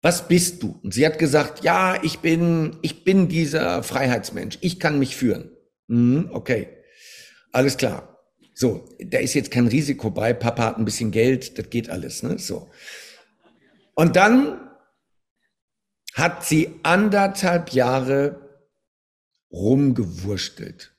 Was 0.03 0.29
bist 0.29 0.63
du? 0.63 0.81
Und 0.83 0.95
sie 0.95 1.05
hat 1.05 1.19
gesagt, 1.19 1.63
ja, 1.63 2.03
ich 2.03 2.21
bin, 2.21 2.77
ich 2.83 3.05
bin 3.05 3.29
dieser 3.29 3.83
Freiheitsmensch. 3.83 4.59
Ich 4.63 4.81
kann 4.81 4.99
mich 4.99 5.15
führen. 5.17 5.51
Mhm, 5.89 6.31
okay. 6.33 6.69
Alles 7.53 7.77
klar. 7.77 8.19
So, 8.55 8.89
da 8.99 9.19
ist 9.19 9.35
jetzt 9.35 9.51
kein 9.51 9.67
Risiko 9.67 10.11
bei. 10.11 10.33
Papa 10.33 10.65
hat 10.65 10.79
ein 10.79 10.85
bisschen 10.85 11.11
Geld, 11.11 11.59
das 11.59 11.71
geht 11.71 11.91
alles, 11.91 12.23
ne? 12.23 12.39
So. 12.39 12.71
Und 13.95 14.17
dann 14.17 14.71
hat 16.15 16.45
sie 16.45 16.71
anderthalb 16.83 17.73
Jahre 17.73 18.51
rumgewurstelt. 19.53 20.95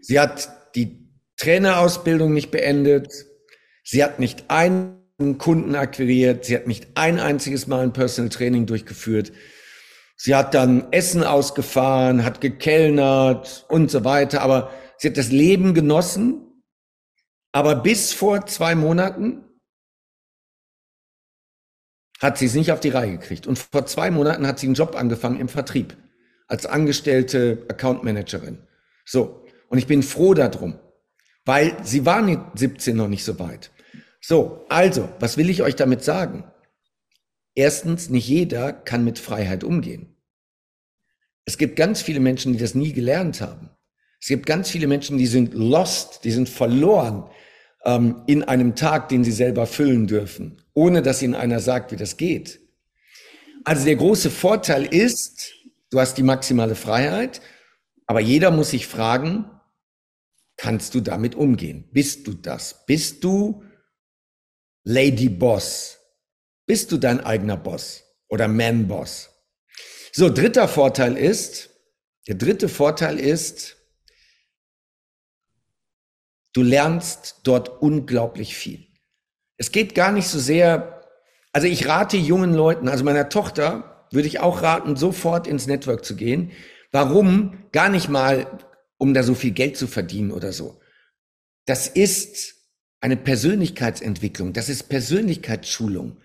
Sie 0.00 0.18
hat 0.18 0.74
die 0.74 1.08
Trainerausbildung 1.36 2.32
nicht 2.32 2.50
beendet. 2.50 3.12
Sie 3.84 4.02
hat 4.02 4.18
nicht 4.18 4.50
einen 4.50 4.99
Kunden 5.38 5.74
akquiriert. 5.74 6.44
Sie 6.44 6.56
hat 6.56 6.66
nicht 6.66 6.88
ein 6.94 7.18
einziges 7.18 7.66
Mal 7.66 7.82
ein 7.82 7.92
Personal 7.92 8.30
Training 8.30 8.66
durchgeführt. 8.66 9.32
Sie 10.16 10.34
hat 10.34 10.54
dann 10.54 10.92
Essen 10.92 11.22
ausgefahren, 11.24 12.24
hat 12.24 12.40
gekellnert 12.40 13.66
und 13.68 13.90
so 13.90 14.04
weiter. 14.04 14.42
Aber 14.42 14.70
sie 14.98 15.08
hat 15.08 15.16
das 15.16 15.30
Leben 15.30 15.74
genossen. 15.74 16.46
Aber 17.52 17.74
bis 17.74 18.12
vor 18.12 18.46
zwei 18.46 18.74
Monaten 18.74 19.44
hat 22.20 22.38
sie 22.38 22.46
es 22.46 22.54
nicht 22.54 22.72
auf 22.72 22.80
die 22.80 22.90
Reihe 22.90 23.12
gekriegt. 23.12 23.46
Und 23.46 23.58
vor 23.58 23.86
zwei 23.86 24.10
Monaten 24.10 24.46
hat 24.46 24.58
sie 24.58 24.66
einen 24.66 24.74
Job 24.74 24.94
angefangen 24.94 25.40
im 25.40 25.48
Vertrieb 25.48 25.96
als 26.46 26.66
angestellte 26.66 27.64
Account 27.68 28.04
Managerin. 28.04 28.58
So. 29.04 29.44
Und 29.68 29.78
ich 29.78 29.86
bin 29.86 30.02
froh 30.02 30.34
darum, 30.34 30.78
weil 31.44 31.76
sie 31.84 32.04
war 32.04 32.22
nicht 32.22 32.40
17 32.56 32.96
noch 32.96 33.08
nicht 33.08 33.24
so 33.24 33.38
weit. 33.38 33.70
So. 34.20 34.64
Also, 34.68 35.08
was 35.18 35.36
will 35.36 35.50
ich 35.50 35.62
euch 35.62 35.76
damit 35.76 36.04
sagen? 36.04 36.44
Erstens, 37.54 38.10
nicht 38.10 38.28
jeder 38.28 38.72
kann 38.72 39.04
mit 39.04 39.18
Freiheit 39.18 39.64
umgehen. 39.64 40.16
Es 41.44 41.58
gibt 41.58 41.76
ganz 41.76 42.02
viele 42.02 42.20
Menschen, 42.20 42.52
die 42.52 42.58
das 42.58 42.74
nie 42.74 42.92
gelernt 42.92 43.40
haben. 43.40 43.70
Es 44.20 44.28
gibt 44.28 44.46
ganz 44.46 44.70
viele 44.70 44.86
Menschen, 44.86 45.18
die 45.18 45.26
sind 45.26 45.54
lost, 45.54 46.24
die 46.24 46.30
sind 46.30 46.48
verloren 46.48 47.28
ähm, 47.84 48.22
in 48.26 48.44
einem 48.44 48.76
Tag, 48.76 49.08
den 49.08 49.24
sie 49.24 49.32
selber 49.32 49.66
füllen 49.66 50.06
dürfen, 50.06 50.62
ohne 50.74 51.02
dass 51.02 51.22
ihnen 51.22 51.34
einer 51.34 51.60
sagt, 51.60 51.90
wie 51.92 51.96
das 51.96 52.16
geht. 52.16 52.60
Also 53.64 53.84
der 53.84 53.96
große 53.96 54.30
Vorteil 54.30 54.84
ist, 54.84 55.54
du 55.90 55.98
hast 55.98 56.14
die 56.18 56.22
maximale 56.22 56.74
Freiheit, 56.74 57.40
aber 58.06 58.20
jeder 58.20 58.50
muss 58.50 58.70
sich 58.70 58.86
fragen, 58.86 59.46
kannst 60.56 60.94
du 60.94 61.00
damit 61.00 61.34
umgehen? 61.34 61.88
Bist 61.92 62.26
du 62.26 62.34
das? 62.34 62.84
Bist 62.86 63.24
du 63.24 63.64
Lady 64.84 65.28
Boss? 65.28 65.98
Bist 66.66 66.92
du 66.92 66.98
dein 66.98 67.20
eigener 67.20 67.56
Boss 67.56 68.04
oder 68.28 68.48
Man 68.48 68.88
Boss? 68.88 69.30
So, 70.12 70.28
dritter 70.28 70.68
Vorteil 70.68 71.16
ist, 71.16 71.70
der 72.26 72.34
dritte 72.34 72.68
Vorteil 72.68 73.18
ist, 73.18 73.76
du 76.52 76.62
lernst 76.62 77.40
dort 77.44 77.82
unglaublich 77.82 78.54
viel. 78.54 78.86
Es 79.56 79.72
geht 79.72 79.94
gar 79.94 80.12
nicht 80.12 80.28
so 80.28 80.38
sehr, 80.38 81.02
also 81.52 81.66
ich 81.66 81.86
rate 81.86 82.16
jungen 82.16 82.54
Leuten, 82.54 82.88
also 82.88 83.04
meiner 83.04 83.28
Tochter 83.28 84.06
würde 84.10 84.28
ich 84.28 84.40
auch 84.40 84.62
raten, 84.62 84.96
sofort 84.96 85.46
ins 85.46 85.66
Network 85.66 86.04
zu 86.04 86.16
gehen. 86.16 86.52
Warum? 86.90 87.64
Gar 87.72 87.88
nicht 87.90 88.08
mal, 88.08 88.58
um 88.98 89.14
da 89.14 89.22
so 89.22 89.34
viel 89.34 89.52
Geld 89.52 89.76
zu 89.76 89.86
verdienen 89.86 90.32
oder 90.32 90.52
so. 90.52 90.80
Das 91.66 91.86
ist 91.86 92.59
eine 93.00 93.16
Persönlichkeitsentwicklung, 93.16 94.52
das 94.52 94.68
ist 94.68 94.88
Persönlichkeitsschulung. 94.88 96.16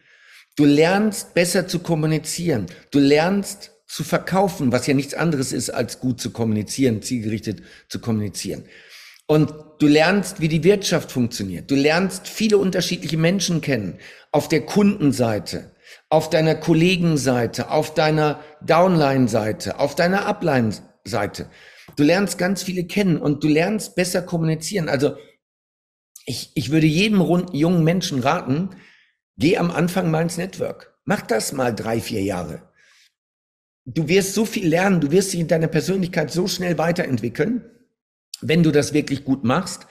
Du 0.56 0.66
lernst 0.66 1.34
besser 1.34 1.68
zu 1.68 1.80
kommunizieren. 1.80 2.68
Du 2.92 3.00
lernst 3.00 3.72
zu 3.88 4.04
verkaufen, 4.04 4.72
was 4.72 4.88
ja 4.88 4.94
nichts 4.94 5.14
anderes 5.14 5.52
ist, 5.52 5.70
als 5.70 6.00
gut 6.00 6.20
zu 6.20 6.32
kommunizieren, 6.32 7.02
zielgerichtet 7.02 7.62
zu 7.90 8.00
kommunizieren. 8.00 8.64
Und 9.28 9.54
du 9.80 9.88
lernst, 9.88 10.40
wie 10.40 10.48
die 10.48 10.64
Wirtschaft 10.64 11.12
funktioniert. 11.12 11.70
Du 11.72 11.76
lernst 11.76 12.28
viele 12.28 12.58
unterschiedliche 12.58 13.18
Menschen 13.18 13.62
kennen. 13.62 13.98
Auf 14.32 14.48
der 14.48 14.62
Kundenseite, 14.62 15.72
auf 16.10 16.30
deiner 16.30 16.56
Kollegenseite, 16.56 17.72
auf 17.72 17.94
deiner 17.94 18.40
Downline-Seite, 18.62 19.80
auf 19.80 19.96
deiner 19.96 20.26
Upline-Seite. 20.26 21.50
Du 21.96 22.04
lernst 22.04 22.38
ganz 22.38 22.64
viele 22.64 22.86
kennen 22.86 23.18
und 23.18 23.44
du 23.44 23.48
lernst 23.48 23.96
besser 23.96 24.22
kommunizieren. 24.22 24.90
Also 24.90 25.16
ich, 26.26 26.52
ich 26.56 26.72
würde 26.72 26.88
jedem 26.88 27.22
runden, 27.22 27.56
jungen 27.56 27.84
Menschen 27.84 28.20
raten, 28.20 28.70
geh 29.38 29.58
am 29.58 29.72
Anfang 29.72 30.12
mal 30.12 30.22
ins 30.22 30.38
Network. 30.38 30.98
Mach 31.06 31.22
das 31.22 31.54
mal 31.54 31.74
drei, 31.74 32.02
vier 32.02 32.24
Jahre. 32.24 32.70
Du 33.86 34.08
wirst 34.08 34.34
so 34.34 34.46
viel 34.46 34.68
lernen, 34.68 35.02
du 35.02 35.12
wirst 35.12 35.34
dich 35.34 35.40
in 35.40 35.48
deiner 35.48 35.68
Persönlichkeit 35.68 36.32
so 36.32 36.48
schnell 36.48 36.78
weiterentwickeln 36.78 37.70
wenn 38.42 38.64
du 38.64 38.72
das 38.72 38.94
wirklich 38.94 39.24
gut 39.24 39.44
machst, 39.44 39.88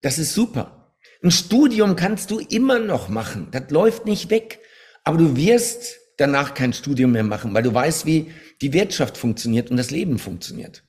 das 0.00 0.18
ist 0.18 0.34
super. 0.34 0.96
Ein 1.22 1.30
Studium 1.30 1.96
kannst 1.96 2.30
du 2.30 2.38
immer 2.38 2.78
noch 2.78 3.08
machen. 3.08 3.48
Das 3.50 3.70
läuft 3.70 4.04
nicht 4.04 4.30
weg. 4.30 4.60
Aber 5.04 5.18
du 5.18 5.36
wirst 5.36 5.98
danach 6.16 6.54
kein 6.54 6.72
Studium 6.72 7.12
mehr 7.12 7.24
machen, 7.24 7.54
weil 7.54 7.62
du 7.62 7.72
weißt, 7.72 8.06
wie 8.06 8.32
die 8.60 8.72
Wirtschaft 8.72 9.16
funktioniert 9.16 9.70
und 9.70 9.76
das 9.76 9.90
Leben 9.90 10.18
funktioniert. 10.18 10.84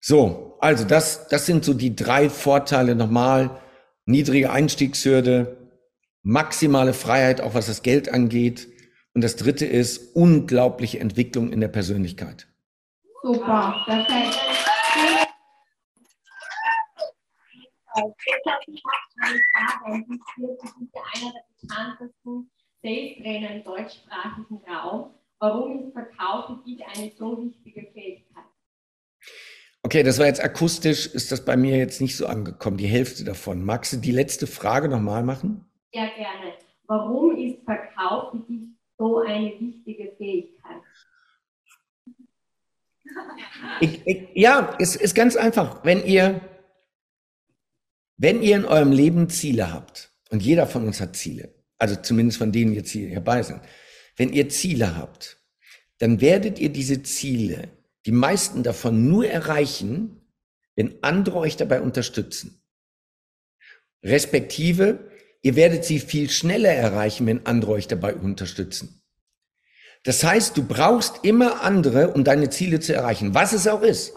So, 0.00 0.47
also 0.60 0.84
das, 0.84 1.28
das 1.28 1.46
sind 1.46 1.64
so 1.64 1.74
die 1.74 1.94
drei 1.94 2.30
Vorteile 2.30 2.94
nochmal. 2.94 3.60
Niedrige 4.06 4.50
Einstiegshürde, 4.50 5.56
maximale 6.22 6.94
Freiheit, 6.94 7.40
auch 7.40 7.54
was 7.54 7.66
das 7.66 7.82
Geld 7.82 8.12
angeht. 8.12 8.68
Und 9.14 9.22
das 9.22 9.36
dritte 9.36 9.66
ist 9.66 10.14
unglaubliche 10.14 11.00
Entwicklung 11.00 11.52
in 11.52 11.60
der 11.60 11.68
Persönlichkeit. 11.68 12.46
Super, 13.22 13.84
perfekt. 13.86 14.38
Jetzt 17.96 18.46
habe 18.46 18.62
ich 18.68 18.82
eine 19.20 19.42
Frage. 19.52 20.04
Du 20.08 20.56
bist 20.56 20.94
ja 20.94 21.02
einer 21.14 21.32
der 21.32 21.44
bekanntesten 21.60 22.50
Sales-Trainer 22.82 23.50
im 23.56 23.64
deutschsprachigen 23.64 24.62
Raum. 24.68 25.14
Warum 25.40 25.80
ist 25.80 25.92
Verkauf 25.92 26.46
für 26.46 26.62
dich 26.64 26.84
eine 26.86 27.12
so 27.16 27.42
wichtige 27.42 27.90
Fähigkeit? 27.92 28.44
Okay, 29.82 30.02
das 30.02 30.18
war 30.18 30.26
jetzt 30.26 30.42
akustisch, 30.42 31.06
ist 31.06 31.30
das 31.32 31.44
bei 31.44 31.56
mir 31.56 31.76
jetzt 31.76 32.00
nicht 32.00 32.16
so 32.16 32.26
angekommen, 32.26 32.76
die 32.76 32.86
Hälfte 32.86 33.24
davon. 33.24 33.64
Magst 33.64 33.92
du 33.92 33.96
die 33.96 34.10
letzte 34.10 34.46
Frage 34.46 34.88
nochmal 34.88 35.22
machen? 35.22 35.64
Ja, 35.92 36.06
gerne. 36.06 36.54
Warum 36.86 37.36
ist 37.36 37.64
Verkauf 37.64 38.32
für 38.32 38.38
dich 38.48 38.68
so 38.98 39.20
eine 39.20 39.52
wichtige 39.60 40.12
Fähigkeit? 40.16 40.82
Ich, 43.80 44.06
ich, 44.06 44.28
ja, 44.34 44.76
es 44.78 44.96
ist 44.96 45.14
ganz 45.14 45.36
einfach. 45.36 45.84
Wenn 45.84 46.04
ihr 46.04 46.40
wenn 48.18 48.42
ihr 48.42 48.56
in 48.56 48.64
eurem 48.64 48.90
Leben 48.90 49.30
Ziele 49.30 49.72
habt, 49.72 50.12
und 50.30 50.42
jeder 50.42 50.66
von 50.66 50.84
uns 50.86 51.00
hat 51.00 51.16
Ziele, 51.16 51.54
also 51.78 51.94
zumindest 51.94 52.38
von 52.38 52.50
denen 52.50 52.74
jetzt 52.74 52.90
hier 52.90 53.14
dabei 53.14 53.42
sind, 53.42 53.60
wenn 54.16 54.32
ihr 54.32 54.48
Ziele 54.48 54.96
habt, 54.96 55.40
dann 55.98 56.20
werdet 56.20 56.58
ihr 56.58 56.68
diese 56.68 57.02
Ziele, 57.04 57.68
die 58.08 58.12
meisten 58.12 58.62
davon 58.62 59.06
nur 59.06 59.28
erreichen, 59.28 60.22
wenn 60.76 60.94
andere 61.02 61.36
euch 61.36 61.58
dabei 61.58 61.82
unterstützen. 61.82 62.64
Respektive, 64.02 65.10
ihr 65.42 65.56
werdet 65.56 65.84
sie 65.84 65.98
viel 65.98 66.30
schneller 66.30 66.72
erreichen, 66.72 67.26
wenn 67.26 67.44
andere 67.44 67.72
euch 67.72 67.86
dabei 67.86 68.14
unterstützen. 68.14 69.02
Das 70.04 70.24
heißt, 70.24 70.56
du 70.56 70.62
brauchst 70.66 71.22
immer 71.22 71.60
andere, 71.60 72.14
um 72.14 72.24
deine 72.24 72.48
Ziele 72.48 72.80
zu 72.80 72.94
erreichen, 72.94 73.34
was 73.34 73.52
es 73.52 73.68
auch 73.68 73.82
ist. 73.82 74.14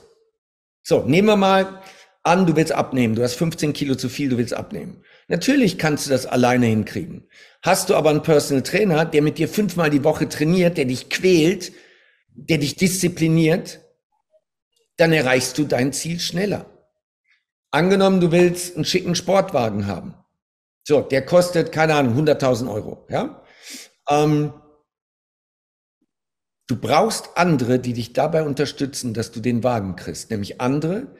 So, 0.83 1.03
nehmen 1.03 1.27
wir 1.27 1.35
mal 1.35 1.81
an, 2.23 2.45
du 2.45 2.55
willst 2.55 2.71
abnehmen, 2.71 3.15
du 3.15 3.23
hast 3.23 3.33
15 3.33 3.73
Kilo 3.73 3.95
zu 3.95 4.07
viel, 4.07 4.29
du 4.29 4.37
willst 4.37 4.53
abnehmen. 4.53 5.03
Natürlich 5.27 5.77
kannst 5.77 6.05
du 6.05 6.11
das 6.11 6.25
alleine 6.25 6.67
hinkriegen. 6.67 7.27
Hast 7.61 7.89
du 7.89 7.95
aber 7.95 8.11
einen 8.11 8.23
Personal 8.23 8.63
Trainer, 8.63 9.03
der 9.03 9.21
mit 9.21 9.37
dir 9.37 9.49
fünfmal 9.49 9.89
die 9.89 10.05
Woche 10.05 10.29
trainiert, 10.29 10.77
der 10.77 10.85
dich 10.85 11.09
quält, 11.09 11.73
der 12.33 12.57
dich 12.57 12.75
diszipliniert, 12.75 13.81
dann 14.97 15.13
erreichst 15.13 15.57
du 15.57 15.65
dein 15.65 15.93
Ziel 15.93 16.19
schneller. 16.19 16.65
Angenommen, 17.71 18.19
du 18.19 18.31
willst 18.31 18.75
einen 18.75 18.85
schicken 18.85 19.15
Sportwagen 19.15 19.87
haben. 19.87 20.15
So, 20.83 21.01
der 21.01 21.25
kostet, 21.25 21.71
keine 21.71 21.95
Ahnung, 21.95 22.17
100.000 22.17 22.71
Euro, 22.71 23.07
ja? 23.09 23.43
Ähm, 24.09 24.53
du 26.67 26.75
brauchst 26.75 27.29
andere, 27.35 27.79
die 27.79 27.93
dich 27.93 28.13
dabei 28.13 28.43
unterstützen, 28.43 29.13
dass 29.13 29.31
du 29.31 29.39
den 29.39 29.63
Wagen 29.63 29.95
kriegst. 29.95 30.31
Nämlich 30.31 30.59
andere, 30.59 31.15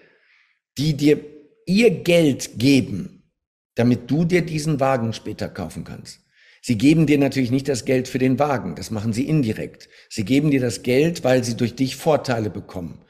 die 0.77 0.97
dir 0.97 1.23
ihr 1.65 2.03
Geld 2.03 2.59
geben, 2.59 3.31
damit 3.75 4.09
du 4.09 4.25
dir 4.25 4.45
diesen 4.45 4.79
Wagen 4.79 5.13
später 5.13 5.47
kaufen 5.47 5.83
kannst. 5.83 6.19
Sie 6.61 6.77
geben 6.77 7.07
dir 7.07 7.17
natürlich 7.17 7.49
nicht 7.49 7.67
das 7.67 7.85
Geld 7.85 8.07
für 8.07 8.19
den 8.19 8.37
Wagen, 8.37 8.75
das 8.75 8.91
machen 8.91 9.13
sie 9.13 9.27
indirekt. 9.27 9.89
Sie 10.09 10.23
geben 10.23 10.51
dir 10.51 10.61
das 10.61 10.83
Geld, 10.83 11.23
weil 11.23 11.43
sie 11.43 11.57
durch 11.57 11.75
dich 11.75 11.95
Vorteile 11.95 12.51
bekommen. 12.51 13.03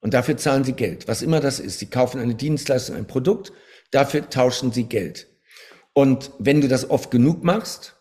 Und 0.00 0.14
dafür 0.14 0.36
zahlen 0.36 0.64
sie 0.64 0.72
Geld, 0.72 1.06
was 1.06 1.22
immer 1.22 1.40
das 1.40 1.60
ist. 1.60 1.78
Sie 1.78 1.86
kaufen 1.86 2.20
eine 2.20 2.34
Dienstleistung, 2.34 2.96
ein 2.96 3.06
Produkt, 3.06 3.52
dafür 3.92 4.28
tauschen 4.28 4.72
sie 4.72 4.84
Geld. 4.84 5.28
Und 5.92 6.32
wenn 6.38 6.60
du 6.60 6.68
das 6.68 6.90
oft 6.90 7.10
genug 7.10 7.44
machst 7.44 7.96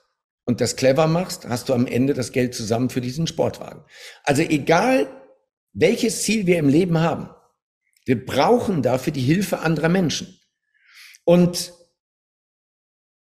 und 0.45 0.61
das 0.61 0.75
clever 0.75 1.07
machst, 1.07 1.47
hast 1.47 1.69
du 1.69 1.73
am 1.73 1.87
Ende 1.87 2.13
das 2.13 2.31
Geld 2.31 2.55
zusammen 2.55 2.89
für 2.89 3.01
diesen 3.01 3.27
Sportwagen. 3.27 3.83
Also 4.23 4.41
egal, 4.41 5.07
welches 5.73 6.23
Ziel 6.23 6.47
wir 6.47 6.57
im 6.57 6.69
Leben 6.69 6.99
haben, 6.99 7.29
wir 8.05 8.23
brauchen 8.25 8.81
dafür 8.81 9.13
die 9.13 9.21
Hilfe 9.21 9.59
anderer 9.59 9.89
Menschen. 9.89 10.39
Und 11.23 11.73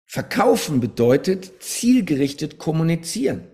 verkaufen 0.07 0.81
bedeutet 0.81 1.63
zielgerichtet 1.63 2.59
kommunizieren. 2.59 3.49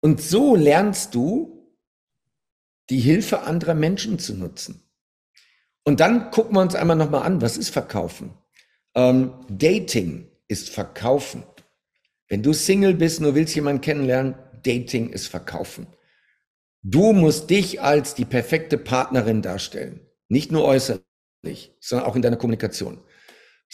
Und 0.00 0.20
so 0.20 0.56
lernst 0.56 1.14
du, 1.14 1.52
die 2.90 2.98
Hilfe 2.98 3.42
anderer 3.42 3.74
Menschen 3.74 4.18
zu 4.18 4.34
nutzen. 4.34 4.82
Und 5.84 6.00
dann 6.00 6.30
gucken 6.30 6.56
wir 6.56 6.60
uns 6.60 6.74
einmal 6.74 6.96
nochmal 6.96 7.22
an, 7.22 7.40
was 7.40 7.56
ist 7.56 7.70
Verkaufen? 7.70 8.34
Ähm, 8.94 9.32
Dating 9.48 10.28
ist 10.48 10.70
Verkaufen. 10.70 11.44
Wenn 12.28 12.42
du 12.42 12.52
Single 12.52 12.94
bist, 12.94 13.20
nur 13.20 13.34
willst 13.34 13.54
jemanden 13.54 13.80
kennenlernen, 13.80 14.34
Dating 14.62 15.10
ist 15.10 15.28
Verkaufen. 15.28 15.86
Du 16.82 17.12
musst 17.12 17.50
dich 17.50 17.80
als 17.80 18.14
die 18.14 18.24
perfekte 18.24 18.76
Partnerin 18.76 19.42
darstellen. 19.42 20.00
Nicht 20.28 20.50
nur 20.50 20.64
äußerlich, 20.64 21.76
sondern 21.80 22.08
auch 22.08 22.16
in 22.16 22.22
deiner 22.22 22.36
Kommunikation. 22.36 23.00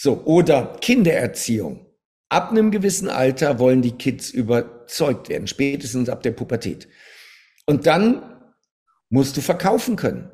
So, 0.01 0.23
oder 0.23 0.77
Kindererziehung. 0.79 1.85
Ab 2.29 2.51
einem 2.51 2.71
gewissen 2.71 3.09
Alter 3.09 3.59
wollen 3.59 3.81
die 3.81 3.97
Kids 3.97 4.29
überzeugt 4.29 5.27
werden, 5.27 5.45
spätestens 5.45 6.07
ab 6.07 6.23
der 6.23 6.31
Pubertät. 6.31 6.87
Und 7.65 7.85
dann 7.85 8.23
musst 9.09 9.35
du 9.35 9.41
verkaufen 9.41 9.97
können. 9.97 10.31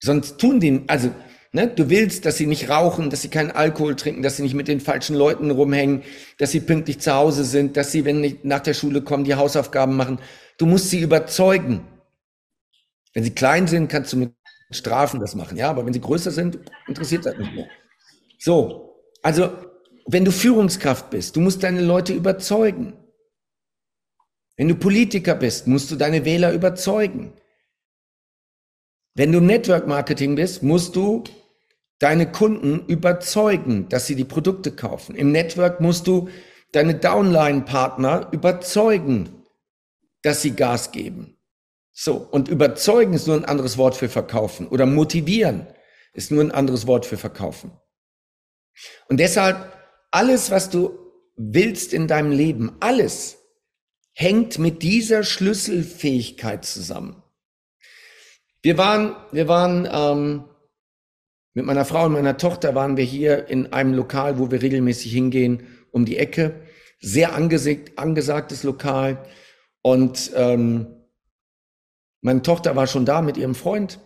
Sonst 0.00 0.38
tun 0.38 0.60
die, 0.60 0.84
also, 0.86 1.10
ne, 1.50 1.66
du 1.66 1.90
willst, 1.90 2.24
dass 2.24 2.36
sie 2.36 2.46
nicht 2.46 2.70
rauchen, 2.70 3.10
dass 3.10 3.22
sie 3.22 3.30
keinen 3.30 3.50
Alkohol 3.50 3.96
trinken, 3.96 4.22
dass 4.22 4.36
sie 4.36 4.44
nicht 4.44 4.54
mit 4.54 4.68
den 4.68 4.78
falschen 4.78 5.16
Leuten 5.16 5.50
rumhängen, 5.50 6.04
dass 6.38 6.52
sie 6.52 6.60
pünktlich 6.60 7.00
zu 7.00 7.12
Hause 7.12 7.42
sind, 7.42 7.76
dass 7.76 7.90
sie, 7.90 8.04
wenn 8.04 8.20
nicht 8.20 8.44
nach 8.44 8.60
der 8.60 8.74
Schule 8.74 9.02
kommen, 9.02 9.24
die 9.24 9.34
Hausaufgaben 9.34 9.96
machen. 9.96 10.20
Du 10.56 10.66
musst 10.66 10.90
sie 10.90 11.00
überzeugen. 11.00 11.84
Wenn 13.12 13.24
sie 13.24 13.34
klein 13.34 13.66
sind, 13.66 13.88
kannst 13.88 14.12
du 14.12 14.18
mit 14.18 14.34
Strafen 14.70 15.18
das 15.18 15.34
machen, 15.34 15.56
ja, 15.56 15.68
aber 15.68 15.84
wenn 15.84 15.94
sie 15.94 16.00
größer 16.00 16.30
sind, 16.30 16.60
interessiert 16.86 17.26
das 17.26 17.36
nicht 17.36 17.52
mehr. 17.54 17.66
So, 18.38 19.02
also 19.22 19.50
wenn 20.06 20.24
du 20.24 20.32
Führungskraft 20.32 21.10
bist, 21.10 21.36
du 21.36 21.40
musst 21.40 21.62
deine 21.62 21.82
Leute 21.82 22.14
überzeugen. 22.14 22.94
Wenn 24.56 24.68
du 24.68 24.74
Politiker 24.74 25.34
bist, 25.34 25.66
musst 25.66 25.90
du 25.90 25.96
deine 25.96 26.24
Wähler 26.24 26.52
überzeugen. 26.52 27.34
Wenn 29.14 29.32
du 29.32 29.40
Network 29.40 29.86
Marketing 29.86 30.34
bist, 30.34 30.62
musst 30.62 30.96
du 30.96 31.24
deine 31.98 32.30
Kunden 32.30 32.86
überzeugen, 32.86 33.88
dass 33.88 34.06
sie 34.06 34.14
die 34.14 34.24
Produkte 34.24 34.72
kaufen. 34.72 35.14
Im 35.14 35.32
Network 35.32 35.80
musst 35.80 36.06
du 36.06 36.28
deine 36.72 36.94
Downline-Partner 36.94 38.28
überzeugen, 38.32 39.44
dass 40.22 40.42
sie 40.42 40.52
Gas 40.52 40.92
geben. 40.92 41.36
So, 41.92 42.14
und 42.16 42.48
überzeugen 42.48 43.12
ist 43.12 43.26
nur 43.26 43.36
ein 43.36 43.44
anderes 43.44 43.76
Wort 43.76 43.96
für 43.96 44.08
verkaufen. 44.08 44.68
Oder 44.68 44.86
motivieren 44.86 45.66
ist 46.12 46.30
nur 46.30 46.42
ein 46.42 46.52
anderes 46.52 46.86
Wort 46.86 47.06
für 47.06 47.16
verkaufen. 47.16 47.72
Und 49.08 49.20
deshalb 49.20 49.72
alles, 50.10 50.50
was 50.50 50.70
du 50.70 50.98
willst 51.36 51.92
in 51.92 52.08
deinem 52.08 52.32
Leben, 52.32 52.76
alles 52.80 53.38
hängt 54.12 54.58
mit 54.58 54.82
dieser 54.82 55.22
Schlüsselfähigkeit 55.22 56.64
zusammen. 56.64 57.22
Wir 58.62 58.76
waren, 58.76 59.14
wir 59.30 59.46
waren 59.46 59.88
ähm, 59.90 60.44
mit 61.54 61.64
meiner 61.64 61.84
Frau 61.84 62.06
und 62.06 62.12
meiner 62.12 62.36
Tochter 62.36 62.74
waren 62.74 62.96
wir 62.96 63.04
hier 63.04 63.48
in 63.48 63.72
einem 63.72 63.94
Lokal, 63.94 64.38
wo 64.38 64.50
wir 64.50 64.60
regelmäßig 64.60 65.12
hingehen, 65.12 65.66
um 65.92 66.04
die 66.04 66.16
Ecke. 66.16 66.62
Sehr 67.00 67.34
angesagt, 67.34 67.96
angesagtes 67.96 68.64
Lokal. 68.64 69.24
Und 69.82 70.32
ähm, 70.34 70.86
meine 72.20 72.42
Tochter 72.42 72.74
war 72.74 72.88
schon 72.88 73.04
da 73.04 73.22
mit 73.22 73.36
ihrem 73.36 73.54
Freund. 73.54 74.00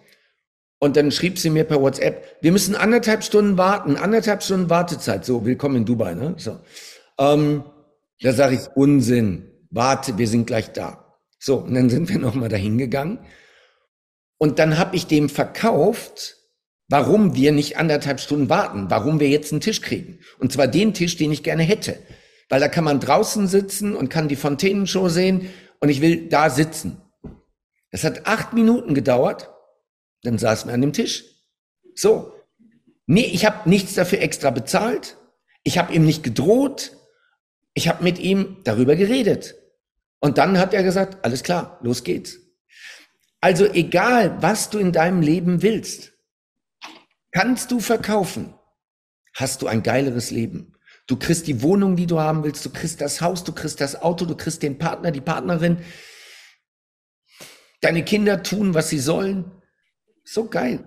Und 0.83 0.97
dann 0.97 1.13
schrieb 1.13 1.39
sie 1.39 1.49
mir 1.49 1.63
per 1.63 1.81
WhatsApp, 1.81 2.39
wir 2.41 2.51
müssen 2.51 2.75
anderthalb 2.75 3.23
Stunden 3.23 3.57
warten, 3.57 3.95
anderthalb 3.95 4.43
Stunden 4.43 4.69
Wartezeit. 4.69 5.25
So, 5.25 5.45
willkommen 5.45 5.77
in 5.77 5.85
Dubai, 5.85 6.15
ne? 6.15 6.35
So. 6.39 6.59
Ähm, 7.21 7.63
da 8.21 8.33
sage 8.33 8.57
ich, 8.57 8.63
Unsinn, 8.75 9.49
warte, 9.71 10.19
wir 10.19 10.27
sind 10.27 10.49
gleich 10.49 10.73
da. 10.73 11.21
So, 11.39 11.59
und 11.59 11.75
dann 11.75 11.89
sind 11.89 12.09
wir 12.09 12.19
nochmal 12.19 12.49
dahin 12.49 12.79
gegangen. 12.79 13.21
Und 14.39 14.59
dann 14.59 14.77
habe 14.77 14.97
ich 14.97 15.07
dem 15.07 15.29
verkauft, 15.29 16.39
warum 16.89 17.37
wir 17.37 17.53
nicht 17.53 17.77
anderthalb 17.77 18.19
Stunden 18.19 18.49
warten, 18.49 18.87
warum 18.89 19.21
wir 19.21 19.29
jetzt 19.29 19.53
einen 19.53 19.61
Tisch 19.61 19.83
kriegen. 19.83 20.19
Und 20.41 20.51
zwar 20.51 20.67
den 20.67 20.95
Tisch, 20.95 21.17
den 21.17 21.31
ich 21.31 21.45
gerne 21.45 21.63
hätte. 21.63 21.97
Weil 22.49 22.59
da 22.59 22.67
kann 22.67 22.83
man 22.83 22.99
draußen 22.99 23.47
sitzen 23.47 23.95
und 23.95 24.09
kann 24.09 24.27
die 24.27 24.35
Fontänenshow 24.35 25.09
sehen 25.09 25.49
und 25.79 25.91
ich 25.91 26.01
will 26.01 26.29
da 26.29 26.51
sitzen. 26.51 27.01
Es 27.93 28.03
hat 28.03 28.27
acht 28.27 28.53
Minuten 28.53 28.95
gedauert 28.95 29.49
dann 30.23 30.39
saßen 30.39 30.69
wir 30.69 30.75
an 30.75 30.81
dem 30.81 30.93
Tisch. 30.93 31.25
So. 31.95 32.33
Nee, 33.07 33.27
ich 33.27 33.45
habe 33.45 33.69
nichts 33.69 33.95
dafür 33.95 34.21
extra 34.21 34.51
bezahlt. 34.51 35.17
Ich 35.65 35.79
habe 35.79 35.93
ihm 35.93 36.05
nicht 36.05 36.23
gedroht. 36.23 36.97
Ich 37.75 37.89
habe 37.89 38.05
mit 38.05 38.19
ihm 38.19 38.59
darüber 38.65 38.97
geredet. 38.97 39.55
Und 40.21 40.39
dann 40.39 40.59
hat 40.59 40.73
er 40.73 40.83
gesagt, 40.83 41.25
alles 41.25 41.43
klar, 41.43 41.79
los 41.83 42.05
geht's. 42.05 42.39
Also 43.41 43.67
egal, 43.67 44.41
was 44.41 44.71
du 44.71 44.79
in 44.79 44.93
deinem 44.93 45.21
Leben 45.21 45.63
willst, 45.63 46.13
kannst 47.33 47.73
du 47.73 47.81
verkaufen, 47.81 48.55
hast 49.35 49.63
du 49.63 49.67
ein 49.67 49.83
geileres 49.83 50.31
Leben. 50.31 50.77
Du 51.09 51.17
kriegst 51.17 51.49
die 51.49 51.61
Wohnung, 51.63 51.97
die 51.97 52.07
du 52.07 52.21
haben 52.21 52.45
willst, 52.45 52.65
du 52.65 52.71
kriegst 52.71 53.01
das 53.01 53.21
Haus, 53.21 53.43
du 53.43 53.53
kriegst 53.53 53.81
das 53.81 54.01
Auto, 54.01 54.25
du 54.27 54.37
kriegst 54.37 54.63
den 54.63 54.79
Partner, 54.79 55.11
die 55.11 55.21
Partnerin. 55.21 55.79
Deine 57.81 58.05
Kinder 58.05 58.45
tun, 58.45 58.75
was 58.75 58.91
sie 58.91 59.01
sollen. 59.01 59.51
So 60.25 60.49
geil. 60.49 60.85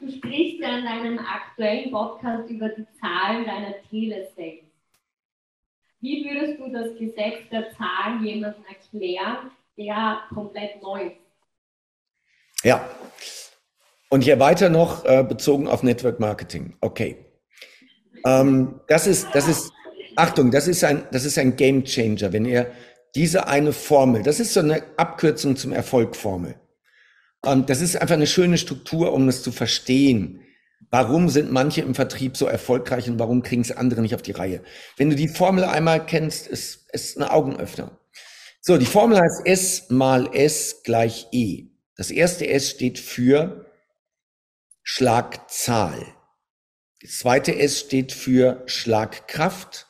Du 0.00 0.10
sprichst 0.10 0.60
ja 0.60 0.78
in 0.78 0.84
deinem 0.84 1.18
aktuellen 1.18 1.90
Podcast 1.90 2.50
über 2.50 2.68
die 2.70 2.86
Zahlen 3.00 3.44
deiner 3.46 3.80
Telesales. 3.88 4.64
Wie 6.00 6.24
würdest 6.28 6.60
du 6.60 6.70
das 6.70 6.98
Gesetz 6.98 7.48
der 7.50 7.70
Zahlen 7.72 8.22
jemandem 8.24 8.64
erklären, 8.66 9.50
der 9.78 10.24
komplett 10.34 10.82
neu 10.82 11.06
ist? 11.06 11.16
Ja, 12.62 12.88
und 14.14 14.20
hier 14.20 14.38
weiter 14.38 14.68
noch 14.68 15.04
äh, 15.06 15.24
bezogen 15.24 15.66
auf 15.66 15.82
Network 15.82 16.20
Marketing. 16.20 16.76
Okay. 16.80 17.16
Ähm, 18.24 18.80
das 18.86 19.08
ist, 19.08 19.26
das 19.32 19.48
ist, 19.48 19.72
Achtung, 20.14 20.52
das 20.52 20.68
ist 20.68 20.84
ein, 20.84 21.02
das 21.10 21.24
ist 21.24 21.36
ein 21.36 21.56
Game 21.56 21.82
Changer, 21.82 22.32
wenn 22.32 22.44
ihr 22.44 22.70
diese 23.16 23.48
eine 23.48 23.72
Formel, 23.72 24.22
das 24.22 24.38
ist 24.38 24.54
so 24.54 24.60
eine 24.60 24.84
Abkürzung 24.98 25.56
zum 25.56 25.72
Erfolgformel. 25.72 26.54
Ähm, 27.44 27.66
das 27.66 27.80
ist 27.80 28.00
einfach 28.00 28.14
eine 28.14 28.28
schöne 28.28 28.56
Struktur, 28.56 29.12
um 29.12 29.28
es 29.28 29.42
zu 29.42 29.50
verstehen. 29.50 30.42
Warum 30.92 31.28
sind 31.28 31.50
manche 31.50 31.80
im 31.80 31.96
Vertrieb 31.96 32.36
so 32.36 32.46
erfolgreich 32.46 33.10
und 33.10 33.18
warum 33.18 33.42
kriegen 33.42 33.62
es 33.62 33.76
andere 33.76 34.00
nicht 34.00 34.14
auf 34.14 34.22
die 34.22 34.30
Reihe? 34.30 34.62
Wenn 34.96 35.10
du 35.10 35.16
die 35.16 35.26
Formel 35.26 35.64
einmal 35.64 36.06
kennst, 36.06 36.46
ist, 36.46 36.86
ist 36.92 37.16
eine 37.16 37.32
Augenöffner. 37.32 37.98
So, 38.60 38.78
die 38.78 38.86
Formel 38.86 39.18
heißt 39.18 39.44
S 39.44 39.90
mal 39.90 40.32
S 40.32 40.82
gleich 40.84 41.26
E. 41.32 41.64
Das 41.96 42.12
erste 42.12 42.48
S 42.48 42.70
steht 42.70 43.00
für 43.00 43.63
Schlagzahl. 44.84 46.06
Das 47.00 47.18
zweite 47.18 47.58
S 47.58 47.80
steht 47.80 48.12
für 48.12 48.62
Schlagkraft 48.66 49.88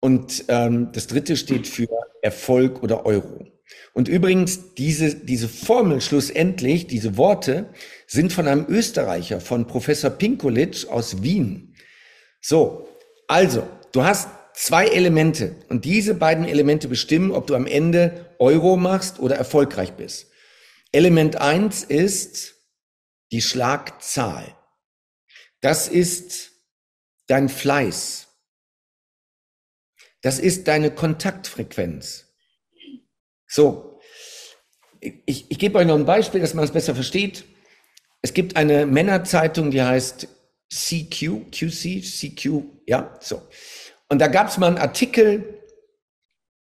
und 0.00 0.44
ähm, 0.48 0.90
das 0.92 1.06
dritte 1.06 1.36
steht 1.36 1.66
für 1.66 1.88
Erfolg 2.20 2.82
oder 2.82 3.06
Euro. 3.06 3.46
Und 3.94 4.08
übrigens, 4.08 4.74
diese, 4.74 5.14
diese 5.14 5.48
Formel 5.48 6.00
schlussendlich, 6.00 6.86
diese 6.86 7.16
Worte, 7.16 7.66
sind 8.06 8.32
von 8.32 8.46
einem 8.48 8.66
Österreicher, 8.68 9.40
von 9.40 9.66
Professor 9.66 10.10
Pinkolic 10.10 10.88
aus 10.88 11.22
Wien. 11.22 11.74
So, 12.40 12.88
also, 13.26 13.68
du 13.92 14.04
hast 14.04 14.28
zwei 14.54 14.86
Elemente 14.86 15.56
und 15.68 15.84
diese 15.84 16.14
beiden 16.14 16.44
Elemente 16.44 16.88
bestimmen, 16.88 17.30
ob 17.30 17.46
du 17.46 17.54
am 17.54 17.66
Ende 17.66 18.26
Euro 18.38 18.76
machst 18.76 19.20
oder 19.20 19.36
erfolgreich 19.36 19.92
bist. 19.92 20.26
Element 20.92 21.36
eins 21.36 21.84
ist 21.84 22.57
die 23.32 23.42
Schlagzahl. 23.42 24.56
Das 25.60 25.88
ist 25.88 26.52
dein 27.26 27.48
Fleiß. 27.48 28.28
Das 30.22 30.38
ist 30.38 30.66
deine 30.68 30.90
Kontaktfrequenz. 30.90 32.26
So, 33.46 34.00
ich, 35.00 35.50
ich 35.50 35.58
gebe 35.58 35.78
euch 35.78 35.86
noch 35.86 35.94
ein 35.94 36.04
Beispiel, 36.04 36.40
dass 36.40 36.54
man 36.54 36.64
es 36.64 36.72
besser 36.72 36.94
versteht. 36.94 37.44
Es 38.20 38.34
gibt 38.34 38.56
eine 38.56 38.84
Männerzeitung, 38.84 39.70
die 39.70 39.82
heißt 39.82 40.28
CQ, 40.70 41.50
QC, 41.50 42.02
CQ, 42.02 42.62
ja, 42.86 43.16
so. 43.20 43.48
Und 44.08 44.18
da 44.18 44.26
gab 44.26 44.48
es 44.48 44.58
mal 44.58 44.66
einen 44.66 44.78
Artikel, 44.78 45.62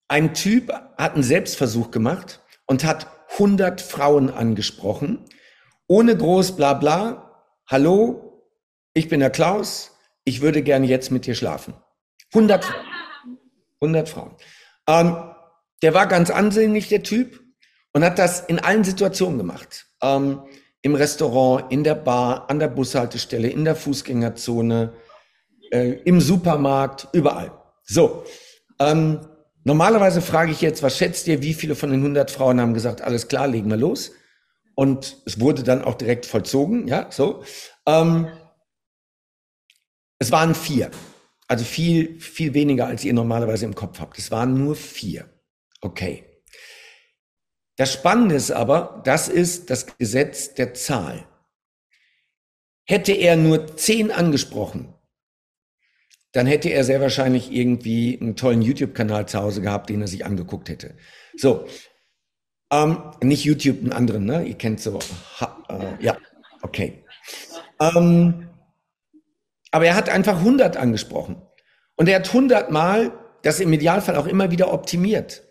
ein 0.08 0.34
Typ 0.34 0.72
hat 0.98 1.16
einen 1.16 1.24
Selbstversuch 1.24 1.92
gemacht 1.92 2.42
und 2.66 2.84
hat 2.84 3.08
100 3.32 3.82
Frauen 3.82 4.30
angesprochen 4.30 5.26
ohne 5.88 6.16
groß 6.16 6.56
bla 6.56 6.74
bla. 6.74 7.44
Hallo, 7.66 8.44
ich 8.94 9.10
bin 9.10 9.20
der 9.20 9.30
Klaus. 9.30 9.92
Ich 10.24 10.42
würde 10.42 10.62
gerne 10.62 10.88
jetzt 10.88 11.12
mit 11.12 11.26
dir 11.26 11.36
schlafen. 11.36 11.74
100. 12.34 12.66
100 13.82 14.10
Frauen. 14.10 14.36
Ähm, 14.88 15.16
der 15.82 15.94
war 15.94 16.08
ganz 16.08 16.30
ansehnlich, 16.30 16.90
der 16.90 17.04
Typ, 17.04 17.42
und 17.94 18.04
hat 18.04 18.20
das 18.20 18.42
in 18.42 18.60
allen 18.60 18.84
Situationen 18.84 19.38
gemacht. 19.38 19.88
Ähm, 20.02 20.42
Im 20.82 20.96
Restaurant, 20.96 21.72
in 21.72 21.84
der 21.84 21.96
Bar, 21.96 22.50
an 22.50 22.60
der 22.60 22.68
Bushaltestelle, 22.68 23.48
in 23.48 23.66
der 23.66 23.76
Fußgängerzone, 23.76 24.94
äh, 25.72 25.92
im 26.04 26.20
Supermarkt, 26.22 27.08
überall. 27.14 27.52
So, 27.84 28.24
ähm, 28.80 29.20
normalerweise 29.64 30.22
frage 30.22 30.52
ich 30.52 30.62
jetzt, 30.62 30.84
was 30.84 30.98
schätzt 30.98 31.28
ihr, 31.28 31.42
wie 31.42 31.54
viele 31.54 31.76
von 31.76 31.92
den 31.92 32.02
100 32.02 32.32
Frauen 32.32 32.60
haben 32.60 32.74
gesagt, 32.74 33.02
alles 33.02 33.28
klar, 33.28 33.48
legen 33.48 33.70
wir 33.70 33.78
los? 33.78 34.12
Und 34.80 35.24
es 35.26 35.40
wurde 35.40 35.64
dann 35.64 35.84
auch 35.84 35.96
direkt 35.96 36.28
vollzogen, 36.28 36.88
ja, 36.88 37.12
so. 37.12 37.44
Ähm, 37.88 38.28
es 40.20 40.32
waren 40.32 40.54
vier. 40.54 40.92
Also 41.48 41.66
viel, 41.66 42.20
viel 42.20 42.54
weniger, 42.54 42.86
als 42.86 43.04
ihr 43.04 43.14
normalerweise 43.14 43.66
im 43.66 43.74
Kopf 43.74 44.00
habt. 44.00 44.20
Es 44.20 44.30
waren 44.30 44.54
nur 44.54 44.76
vier. 44.76 45.34
Okay. 45.82 46.44
Das 47.76 47.92
Spannende 47.92 48.36
ist 48.36 48.52
aber, 48.52 49.02
das 49.04 49.30
ist 49.30 49.72
das 49.72 49.98
Gesetz 49.98 50.54
der 50.54 50.76
Zahl. 50.76 51.28
Hätte 52.86 53.14
er 53.14 53.36
nur 53.36 53.78
zehn 53.78 54.12
angesprochen, 54.12 54.94
dann 56.34 56.46
hätte 56.46 56.70
er 56.70 56.84
sehr 56.84 57.02
wahrscheinlich 57.02 57.52
irgendwie 57.52 58.20
einen 58.22 58.36
tollen 58.36 58.62
YouTube-Kanal 58.62 59.28
zu 59.28 59.40
Hause 59.40 59.62
gehabt, 59.62 59.90
den 59.90 60.02
er 60.02 60.08
sich 60.08 60.24
angeguckt 60.24 60.70
hätte. 60.70 60.96
So, 61.36 61.66
ähm, 62.72 62.98
nicht 63.22 63.44
YouTube, 63.46 63.80
einen 63.82 63.94
anderen, 63.94 64.26
ne? 64.26 64.44
Ihr 64.44 64.56
kennt 64.56 64.80
so. 64.80 65.00
Ha, 65.40 65.64
äh, 65.70 66.04
ja, 66.04 66.18
okay. 66.62 67.04
Ähm, 67.80 68.50
aber 69.72 69.86
er 69.86 69.96
hat 69.96 70.10
einfach 70.10 70.38
100 70.38 70.78
angesprochen. 70.78 71.42
Und 71.96 72.10
er 72.10 72.20
hat 72.20 72.28
100 72.28 72.72
Mal 72.72 73.12
das 73.44 73.60
im 73.60 73.72
Idealfall 73.72 74.16
auch 74.16 74.28
immer 74.28 74.52
wieder 74.52 74.74
optimiert. 74.74 75.44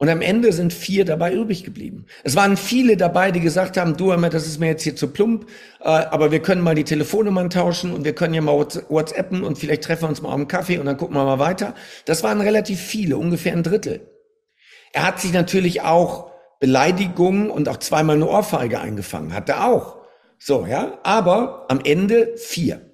Und 0.00 0.08
am 0.08 0.20
Ende 0.20 0.52
sind 0.52 0.72
vier 0.72 1.04
dabei 1.04 1.32
übrig 1.32 1.64
geblieben. 1.64 2.06
Es 2.22 2.36
waren 2.36 2.56
viele 2.56 2.96
dabei, 2.96 3.32
die 3.32 3.40
gesagt 3.40 3.76
haben, 3.76 3.96
du, 3.96 4.12
das 4.14 4.46
ist 4.46 4.60
mir 4.60 4.68
jetzt 4.68 4.84
hier 4.84 4.94
zu 4.94 5.08
plump, 5.08 5.46
äh, 5.80 5.88
aber 5.88 6.30
wir 6.30 6.40
können 6.40 6.62
mal 6.62 6.76
die 6.76 6.84
Telefonnummern 6.84 7.50
tauschen 7.50 7.92
und 7.92 8.04
wir 8.04 8.14
können 8.14 8.32
ja 8.32 8.40
mal 8.40 8.52
WhatsAppen 8.54 9.42
und 9.42 9.58
vielleicht 9.58 9.82
treffen 9.82 10.02
wir 10.02 10.08
uns 10.10 10.22
mal 10.22 10.28
auf 10.28 10.36
einen 10.36 10.46
Kaffee 10.46 10.78
und 10.78 10.86
dann 10.86 10.96
gucken 10.96 11.16
wir 11.16 11.24
mal 11.24 11.40
weiter. 11.40 11.74
Das 12.04 12.22
waren 12.22 12.40
relativ 12.40 12.80
viele, 12.80 13.16
ungefähr 13.16 13.52
ein 13.52 13.64
Drittel. 13.64 14.08
Er 14.92 15.04
hat 15.04 15.20
sich 15.20 15.32
natürlich 15.32 15.82
auch 15.82 16.30
Beleidigungen 16.58 17.50
und 17.50 17.68
auch 17.68 17.78
zweimal 17.78 18.16
eine 18.16 18.28
Ohrfeige 18.28 18.80
eingefangen, 18.80 19.32
hat 19.32 19.48
er 19.48 19.66
auch. 19.66 19.98
So, 20.38 20.66
ja, 20.66 20.98
aber 21.02 21.66
am 21.68 21.80
Ende 21.80 22.36
vier. 22.36 22.88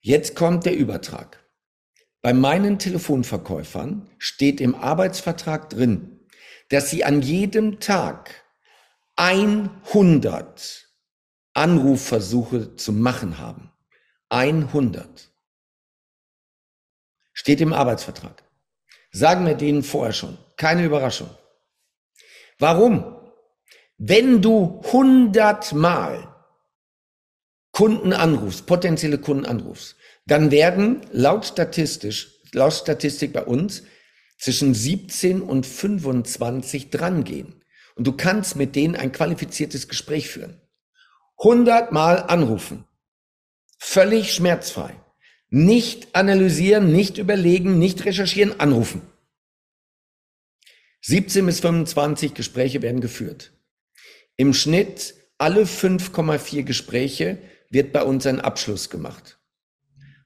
Jetzt 0.00 0.36
kommt 0.36 0.66
der 0.66 0.76
Übertrag. 0.76 1.42
Bei 2.20 2.32
meinen 2.32 2.78
Telefonverkäufern 2.78 4.10
steht 4.18 4.60
im 4.60 4.74
Arbeitsvertrag 4.74 5.70
drin, 5.70 6.20
dass 6.70 6.90
sie 6.90 7.04
an 7.04 7.22
jedem 7.22 7.80
Tag 7.80 8.44
100 9.16 10.88
Anrufversuche 11.52 12.76
zu 12.76 12.92
machen 12.92 13.38
haben. 13.38 13.70
100. 14.30 15.30
Steht 17.32 17.60
im 17.60 17.72
Arbeitsvertrag. 17.72 18.42
Sagen 19.12 19.46
wir 19.46 19.54
denen 19.54 19.82
vorher 19.82 20.12
schon. 20.12 20.38
Keine 20.56 20.84
Überraschung. 20.84 21.30
Warum? 22.64 23.04
Wenn 23.98 24.40
du 24.40 24.80
100 24.86 25.74
Mal 25.74 26.34
Kunden 27.72 28.14
anrufst, 28.14 28.64
potenzielle 28.64 29.18
Kunden 29.18 29.44
anrufst, 29.44 29.96
dann 30.24 30.50
werden 30.50 31.02
laut 31.12 31.44
statistisch, 31.44 32.40
laut 32.52 32.72
Statistik 32.72 33.34
bei 33.34 33.44
uns 33.44 33.82
zwischen 34.38 34.72
17 34.72 35.42
und 35.42 35.66
25 35.66 36.88
drangehen. 36.88 37.62
Und 37.96 38.06
du 38.06 38.12
kannst 38.12 38.56
mit 38.56 38.74
denen 38.76 38.96
ein 38.96 39.12
qualifiziertes 39.12 39.86
Gespräch 39.86 40.30
führen. 40.30 40.58
100 41.36 41.92
Mal 41.92 42.16
anrufen. 42.16 42.86
Völlig 43.78 44.32
schmerzfrei. 44.32 44.98
Nicht 45.50 46.16
analysieren, 46.16 46.90
nicht 46.90 47.18
überlegen, 47.18 47.78
nicht 47.78 48.06
recherchieren, 48.06 48.58
anrufen. 48.58 49.02
17 51.06 51.44
bis 51.44 51.60
25 51.60 52.32
Gespräche 52.32 52.80
werden 52.80 53.02
geführt. 53.02 53.52
Im 54.36 54.54
Schnitt 54.54 55.14
alle 55.36 55.64
5,4 55.64 56.62
Gespräche 56.62 57.38
wird 57.68 57.92
bei 57.92 58.02
uns 58.02 58.26
ein 58.26 58.40
Abschluss 58.40 58.88
gemacht. 58.88 59.38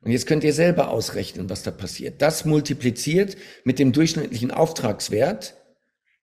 Und 0.01 0.12
jetzt 0.12 0.27
könnt 0.27 0.45
ihr 0.45 0.53
selber 0.53 0.91
ausrechnen, 0.91 1.51
was 1.51 1.64
da 1.64 1.73
passiert. 1.73 2.23
Das 2.23 2.45
multipliziert 2.45 3.37
mit 3.64 3.81
dem 3.81 3.93
durchschnittlichen 3.93 4.53
Auftragswert, 4.53 5.57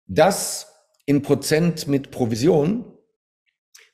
das 0.08 0.68
in 1.06 1.22
Prozent 1.22 1.88
mit 1.88 2.12
Provision, 2.12 2.84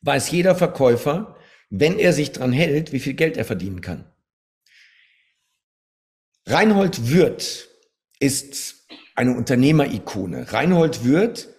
weiß 0.01 0.31
jeder 0.31 0.55
Verkäufer, 0.55 1.37
wenn 1.69 1.99
er 1.99 2.13
sich 2.13 2.31
dran 2.31 2.51
hält, 2.51 2.93
wie 2.93 2.99
viel 2.99 3.13
Geld 3.13 3.37
er 3.37 3.45
verdienen 3.45 3.81
kann. 3.81 4.11
Reinhold 6.47 7.11
Wirth 7.11 7.69
ist 8.19 8.87
eine 9.17 9.35
Unternehmerikone. 9.35 10.53
Reinhold 10.53 11.03
Wirth 11.03 11.49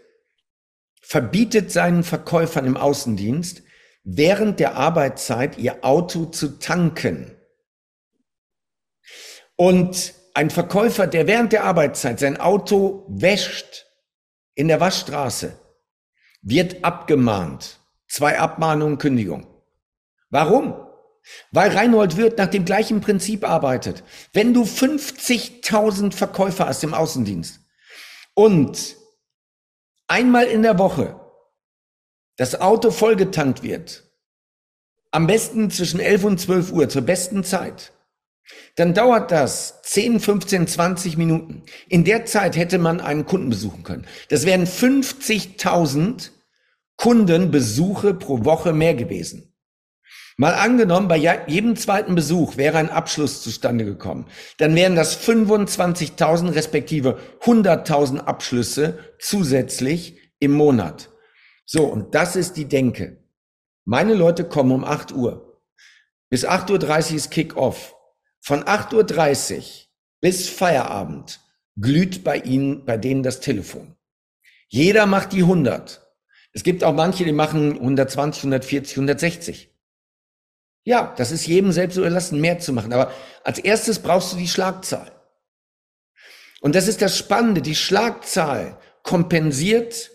verbietet 1.02 1.72
seinen 1.72 2.04
Verkäufern 2.04 2.64
im 2.66 2.76
Außendienst, 2.76 3.62
während 4.04 4.60
der 4.60 4.76
Arbeitszeit 4.76 5.58
ihr 5.58 5.84
Auto 5.84 6.26
zu 6.26 6.58
tanken. 6.60 7.36
Und 9.56 10.14
ein 10.34 10.50
Verkäufer, 10.50 11.08
der 11.08 11.26
während 11.26 11.52
der 11.52 11.64
Arbeitszeit 11.64 12.20
sein 12.20 12.38
Auto 12.38 13.04
wäscht 13.08 13.86
in 14.54 14.68
der 14.68 14.78
Waschstraße, 14.78 15.58
wird 16.42 16.84
abgemahnt. 16.84 17.80
Zwei 18.06 18.38
Abmahnungen, 18.38 18.98
Kündigung. 18.98 19.46
Warum? 20.30 20.87
Weil 21.50 21.70
Reinhold 21.70 22.16
Wirth 22.16 22.38
nach 22.38 22.48
dem 22.48 22.64
gleichen 22.64 23.00
Prinzip 23.00 23.48
arbeitet. 23.48 24.04
Wenn 24.32 24.54
du 24.54 24.62
50.000 24.62 26.12
Verkäufer 26.12 26.66
hast 26.66 26.84
im 26.84 26.94
Außendienst 26.94 27.60
und 28.34 28.96
einmal 30.06 30.46
in 30.46 30.62
der 30.62 30.78
Woche 30.78 31.20
das 32.36 32.60
Auto 32.60 32.90
vollgetankt 32.90 33.62
wird, 33.62 34.04
am 35.10 35.26
besten 35.26 35.70
zwischen 35.70 36.00
11 36.00 36.24
und 36.24 36.40
12 36.40 36.72
Uhr, 36.72 36.88
zur 36.88 37.02
besten 37.02 37.44
Zeit, 37.44 37.92
dann 38.76 38.94
dauert 38.94 39.30
das 39.30 39.82
10, 39.82 40.20
15, 40.20 40.66
20 40.66 41.16
Minuten. 41.16 41.62
In 41.88 42.04
der 42.04 42.24
Zeit 42.26 42.56
hätte 42.56 42.78
man 42.78 43.00
einen 43.00 43.26
Kunden 43.26 43.50
besuchen 43.50 43.82
können. 43.82 44.06
Das 44.28 44.46
wären 44.46 44.66
50.000 44.66 46.30
Kundenbesuche 46.96 48.14
pro 48.14 48.44
Woche 48.44 48.72
mehr 48.72 48.94
gewesen. 48.94 49.47
Mal 50.40 50.54
angenommen, 50.54 51.08
bei 51.08 51.16
jedem 51.16 51.74
zweiten 51.74 52.14
Besuch 52.14 52.56
wäre 52.56 52.78
ein 52.78 52.90
Abschluss 52.90 53.42
zustande 53.42 53.84
gekommen. 53.84 54.26
Dann 54.58 54.76
wären 54.76 54.94
das 54.94 55.20
25.000 55.20 56.54
respektive 56.54 57.18
100.000 57.42 58.18
Abschlüsse 58.20 59.00
zusätzlich 59.18 60.16
im 60.38 60.52
Monat. 60.52 61.10
So, 61.66 61.86
und 61.86 62.14
das 62.14 62.36
ist 62.36 62.56
die 62.56 62.66
Denke. 62.66 63.24
Meine 63.84 64.14
Leute 64.14 64.44
kommen 64.44 64.70
um 64.70 64.84
8 64.84 65.10
Uhr. 65.10 65.60
Bis 66.30 66.46
8.30 66.46 67.10
Uhr 67.10 67.16
ist 67.16 67.30
Kick-Off. 67.32 67.96
Von 68.38 68.62
8.30 68.62 69.56
Uhr 69.56 69.64
bis 70.20 70.48
Feierabend 70.48 71.40
glüht 71.80 72.22
bei 72.22 72.36
ihnen, 72.36 72.84
bei 72.84 72.96
denen 72.96 73.24
das 73.24 73.40
Telefon. 73.40 73.96
Jeder 74.68 75.06
macht 75.06 75.32
die 75.32 75.42
100. 75.42 76.06
Es 76.52 76.62
gibt 76.62 76.84
auch 76.84 76.94
manche, 76.94 77.24
die 77.24 77.32
machen 77.32 77.72
120, 77.72 78.44
140, 78.44 78.96
160. 78.98 79.77
Ja, 80.84 81.14
das 81.16 81.32
ist 81.32 81.46
jedem 81.46 81.72
selbst 81.72 81.96
überlassen, 81.96 82.40
mehr 82.40 82.58
zu 82.58 82.72
machen. 82.72 82.92
Aber 82.92 83.12
als 83.44 83.58
erstes 83.58 83.98
brauchst 83.98 84.32
du 84.32 84.36
die 84.36 84.48
Schlagzahl. 84.48 85.12
Und 86.60 86.74
das 86.74 86.88
ist 86.88 87.02
das 87.02 87.16
Spannende. 87.16 87.62
Die 87.62 87.74
Schlagzahl 87.74 88.78
kompensiert 89.02 90.10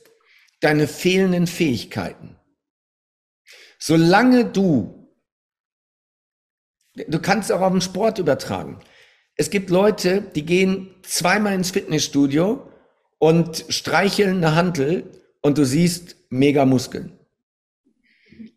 deine 0.61 0.87
fehlenden 0.87 1.47
Fähigkeiten. 1.47 2.37
Solange 3.79 4.45
du, 4.45 5.13
du 6.95 7.19
kannst 7.19 7.51
auch 7.51 7.61
auf 7.61 7.71
den 7.71 7.81
Sport 7.81 8.19
übertragen. 8.19 8.79
Es 9.35 9.49
gibt 9.49 9.69
Leute, 9.69 10.21
die 10.21 10.45
gehen 10.45 10.95
zweimal 11.03 11.53
ins 11.53 11.71
Fitnessstudio 11.71 12.69
und 13.19 13.65
streicheln 13.69 14.37
eine 14.37 14.55
Hantel 14.55 15.09
und 15.41 15.57
du 15.57 15.65
siehst 15.65 16.15
mega 16.29 16.65
Muskeln. 16.65 17.19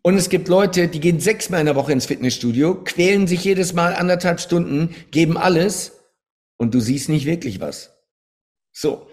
Und 0.07 0.15
es 0.15 0.29
gibt 0.29 0.47
Leute, 0.47 0.87
die 0.87 1.01
gehen 1.01 1.19
sechsmal 1.19 1.59
in 1.59 1.65
der 1.65 1.75
Woche 1.75 1.91
ins 1.91 2.05
Fitnessstudio, 2.05 2.81
quälen 2.85 3.27
sich 3.27 3.43
jedes 3.43 3.73
Mal 3.73 3.93
anderthalb 3.93 4.39
Stunden, 4.39 4.95
geben 5.11 5.37
alles 5.37 5.99
und 6.55 6.73
du 6.73 6.79
siehst 6.79 7.09
nicht 7.09 7.25
wirklich 7.25 7.59
was. 7.59 7.93
So. 8.71 9.09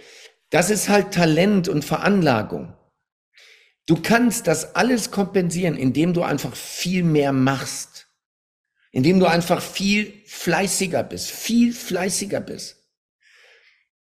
Das 0.50 0.70
ist 0.70 0.88
halt 0.88 1.12
Talent 1.12 1.66
und 1.66 1.84
Veranlagung. 1.84 2.76
Du 3.86 4.00
kannst 4.00 4.46
das 4.46 4.76
alles 4.76 5.10
kompensieren, 5.10 5.76
indem 5.76 6.14
du 6.14 6.22
einfach 6.22 6.54
viel 6.54 7.02
mehr 7.02 7.32
machst. 7.32 8.06
Indem 8.92 9.18
du 9.18 9.26
einfach 9.26 9.60
viel 9.60 10.22
fleißiger 10.26 11.02
bist, 11.02 11.28
viel 11.28 11.72
fleißiger 11.72 12.40
bist. 12.40 12.76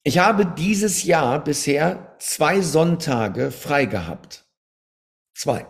Ich 0.02 0.18
habe 0.18 0.46
dieses 0.58 1.04
Jahr 1.04 1.44
bisher 1.44 2.16
zwei 2.18 2.60
Sonntage 2.60 3.52
frei 3.52 3.84
gehabt. 3.84 4.46
Zwei. 5.32 5.64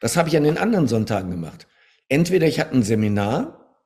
Was 0.00 0.16
habe 0.16 0.28
ich 0.28 0.36
an 0.36 0.44
den 0.44 0.58
anderen 0.58 0.88
Sonntagen 0.88 1.30
gemacht? 1.30 1.66
Entweder 2.08 2.46
ich 2.46 2.60
hatte 2.60 2.74
ein 2.74 2.82
Seminar 2.82 3.80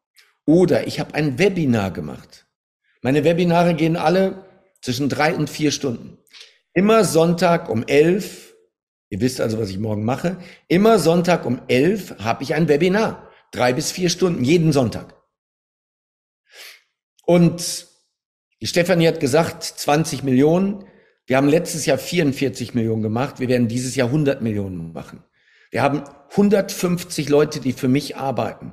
oder 0.44 0.86
ich 0.86 1.00
habe 1.00 1.14
ein 1.14 1.38
Webinar 1.38 1.90
gemacht. 1.90 2.46
Meine 3.02 3.24
Webinare 3.24 3.74
gehen 3.74 3.96
alle 3.96 4.44
zwischen 4.82 5.08
drei 5.08 5.34
und 5.34 5.48
vier 5.48 5.70
Stunden. 5.70 6.18
Immer 6.74 7.04
Sonntag 7.04 7.68
um 7.68 7.84
elf, 7.86 8.54
ihr 9.08 9.20
wisst 9.20 9.40
also, 9.40 9.58
was 9.58 9.70
ich 9.70 9.78
morgen 9.78 10.04
mache, 10.04 10.36
immer 10.68 10.98
Sonntag 10.98 11.46
um 11.46 11.60
elf 11.68 12.14
habe 12.18 12.42
ich 12.42 12.54
ein 12.54 12.68
Webinar. 12.68 13.28
Drei 13.52 13.72
bis 13.72 13.90
vier 13.90 14.10
Stunden, 14.10 14.44
jeden 14.44 14.72
Sonntag. 14.72 15.14
Und 17.24 17.86
die 18.60 18.66
Stefanie 18.66 19.08
hat 19.08 19.20
gesagt, 19.20 19.64
20 19.64 20.22
Millionen. 20.22 20.84
Wir 21.26 21.36
haben 21.36 21.48
letztes 21.48 21.86
Jahr 21.86 21.98
44 21.98 22.74
Millionen 22.74 23.02
gemacht. 23.02 23.40
Wir 23.40 23.48
werden 23.48 23.68
dieses 23.68 23.96
Jahr 23.96 24.08
100 24.08 24.42
Millionen 24.42 24.92
machen. 24.92 25.24
Wir 25.70 25.82
haben 25.82 26.04
150 26.30 27.28
Leute, 27.28 27.60
die 27.60 27.72
für 27.72 27.88
mich 27.88 28.16
arbeiten. 28.16 28.72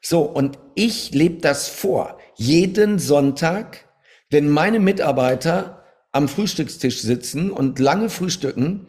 So, 0.00 0.22
und 0.22 0.58
ich 0.74 1.12
lebe 1.12 1.40
das 1.40 1.68
vor. 1.68 2.18
Jeden 2.36 2.98
Sonntag, 2.98 3.88
wenn 4.30 4.48
meine 4.48 4.80
Mitarbeiter 4.80 5.84
am 6.12 6.28
Frühstückstisch 6.28 7.00
sitzen 7.00 7.50
und 7.50 7.78
lange 7.78 8.10
frühstücken, 8.10 8.86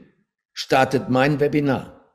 startet 0.53 1.09
mein 1.09 1.39
Webinar. 1.39 2.05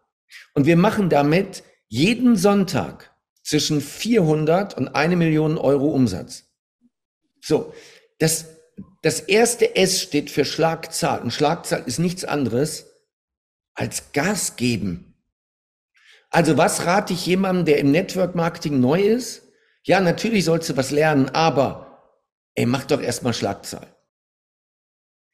Und 0.54 0.66
wir 0.66 0.76
machen 0.76 1.08
damit 1.08 1.62
jeden 1.88 2.36
Sonntag 2.36 3.14
zwischen 3.42 3.80
400 3.80 4.74
und 4.76 4.88
eine 4.88 5.16
Million 5.16 5.58
Euro 5.58 5.88
Umsatz. 5.88 6.44
So, 7.40 7.74
das, 8.18 8.46
das 9.02 9.20
erste 9.20 9.76
S 9.76 10.00
steht 10.00 10.30
für 10.30 10.44
Schlagzahl. 10.44 11.20
Und 11.20 11.32
Schlagzahl 11.32 11.82
ist 11.84 11.98
nichts 11.98 12.24
anderes 12.24 12.86
als 13.74 14.12
Gas 14.12 14.56
geben. 14.56 15.13
Also 16.34 16.56
was 16.58 16.84
rate 16.84 17.12
ich 17.12 17.26
jemandem, 17.26 17.64
der 17.64 17.78
im 17.78 17.92
Network 17.92 18.34
Marketing 18.34 18.80
neu 18.80 19.00
ist? 19.00 19.42
Ja, 19.84 20.00
natürlich 20.00 20.44
sollst 20.44 20.68
du 20.68 20.76
was 20.76 20.90
lernen, 20.90 21.28
aber 21.28 22.10
ey, 22.56 22.66
mach 22.66 22.82
doch 22.86 23.00
erstmal 23.00 23.34
Schlagzahl. 23.34 23.86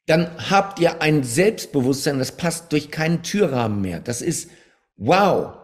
Dann 0.05 0.51
habt 0.51 0.79
ihr 0.79 1.01
ein 1.01 1.25
Selbstbewusstsein, 1.25 2.19
das 2.19 2.33
passt 2.33 2.71
durch 2.73 2.91
keinen 2.91 3.23
Türrahmen 3.23 3.81
mehr. 3.81 4.01
Das 4.01 4.21
ist 4.21 4.51
wow. 4.97 5.57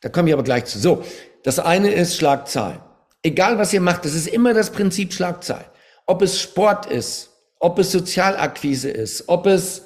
Da 0.00 0.08
komme 0.08 0.30
ich 0.30 0.32
aber 0.32 0.42
gleich 0.42 0.64
zu. 0.64 0.78
So, 0.78 1.04
das 1.42 1.58
eine 1.58 1.90
ist 1.90 2.16
Schlagzahl. 2.16 2.80
Egal 3.22 3.58
was 3.58 3.74
ihr 3.74 3.82
macht, 3.82 4.06
das 4.06 4.14
ist 4.14 4.28
immer 4.28 4.54
das 4.54 4.70
Prinzip 4.70 5.12
Schlagzahl. 5.12 5.70
Ob 6.06 6.22
es 6.22 6.40
Sport 6.40 6.86
ist, 6.86 7.28
ob 7.60 7.78
es 7.78 7.92
Sozialakquise 7.92 8.88
ist, 8.88 9.28
ob 9.28 9.44
es 9.44 9.82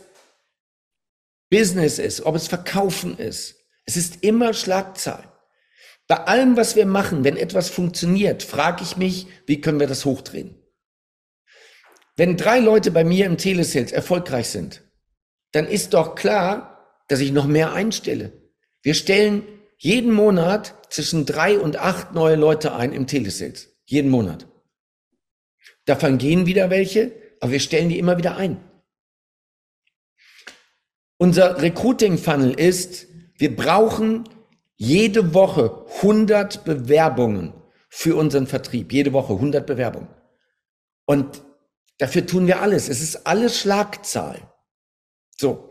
Business 1.51 1.99
ist, 1.99 2.21
ob 2.21 2.37
es 2.37 2.47
Verkaufen 2.47 3.19
ist. 3.19 3.58
Es 3.89 3.97
ist 3.97 4.23
immer 4.23 4.53
Schlagzahl. 4.53 5.33
Bei 6.09 6.17
allem, 6.17 6.59
was 6.59 6.77
wir 6.77 6.85
machen, 6.85 7.25
wenn 7.25 7.39
etwas 7.39 7.71
funktioniert, 7.71 8.43
frage 8.43 8.83
ich 8.83 8.99
mich, 8.99 9.29
wie 9.47 9.63
können 9.63 9.81
wir 9.81 9.87
das 9.87 10.05
hochdrehen? 10.05 10.63
Wenn 12.15 12.37
drei 12.37 12.59
Leute 12.59 12.91
bei 12.91 13.03
mir 13.03 13.25
im 13.25 13.39
Telesales 13.39 13.93
erfolgreich 13.93 14.51
sind, 14.51 14.83
dann 15.53 15.67
ist 15.67 15.95
doch 15.95 16.17
klar, 16.17 17.01
dass 17.09 17.21
ich 17.21 17.33
noch 17.33 17.47
mehr 17.47 17.73
einstelle. 17.73 18.33
Wir 18.83 18.93
stellen 18.93 19.43
jeden 19.79 20.13
Monat 20.13 20.75
zwischen 20.91 21.25
drei 21.25 21.59
und 21.59 21.79
acht 21.79 22.13
neue 22.13 22.37
Leute 22.37 22.75
ein 22.75 22.93
im 22.93 23.07
Telesales. 23.07 23.75
Jeden 23.87 24.11
Monat. 24.11 24.47
Davon 25.87 26.19
gehen 26.19 26.45
wieder 26.45 26.69
welche, 26.69 27.15
aber 27.41 27.53
wir 27.53 27.61
stellen 27.61 27.89
die 27.89 27.99
immer 27.99 28.19
wieder 28.19 28.37
ein. 28.37 28.63
Unser 31.17 31.63
Recruiting-Funnel 31.63 32.53
ist, 32.53 33.08
wir 33.39 33.55
brauchen 33.55 34.29
jede 34.77 35.33
Woche 35.33 35.87
100 35.97 36.65
Bewerbungen 36.65 37.55
für 37.89 38.17
unseren 38.17 38.47
Vertrieb. 38.47 38.93
Jede 38.93 39.13
Woche 39.13 39.33
100 39.33 39.67
Bewerbungen. 39.67 40.09
Und 41.07 41.43
dafür 41.99 42.27
tun 42.27 42.47
wir 42.49 42.61
alles. 42.61 42.89
Es 42.89 43.01
ist 43.01 43.27
alles 43.27 43.59
Schlagzahl. 43.59 44.53
So. 45.37 45.71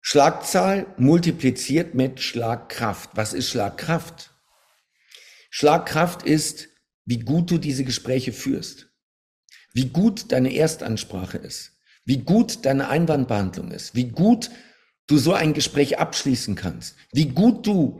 Schlagzahl 0.00 0.86
multipliziert 0.96 1.94
mit 1.94 2.20
Schlagkraft. 2.20 3.10
Was 3.14 3.34
ist 3.34 3.50
Schlagkraft? 3.50 4.32
Schlagkraft 5.50 6.22
ist, 6.22 6.68
wie 7.04 7.18
gut 7.18 7.50
du 7.50 7.58
diese 7.58 7.84
Gespräche 7.84 8.32
führst. 8.32 8.88
Wie 9.74 9.90
gut 9.90 10.32
deine 10.32 10.54
Erstansprache 10.54 11.36
ist. 11.36 11.72
Wie 12.04 12.18
gut 12.18 12.64
deine 12.64 12.88
Einwandbehandlung 12.88 13.70
ist. 13.70 13.94
Wie 13.94 14.08
gut 14.08 14.50
du 15.10 15.18
so 15.18 15.32
ein 15.32 15.54
Gespräch 15.54 15.98
abschließen 15.98 16.54
kannst, 16.54 16.96
wie 17.12 17.26
gut 17.26 17.66
du 17.66 17.98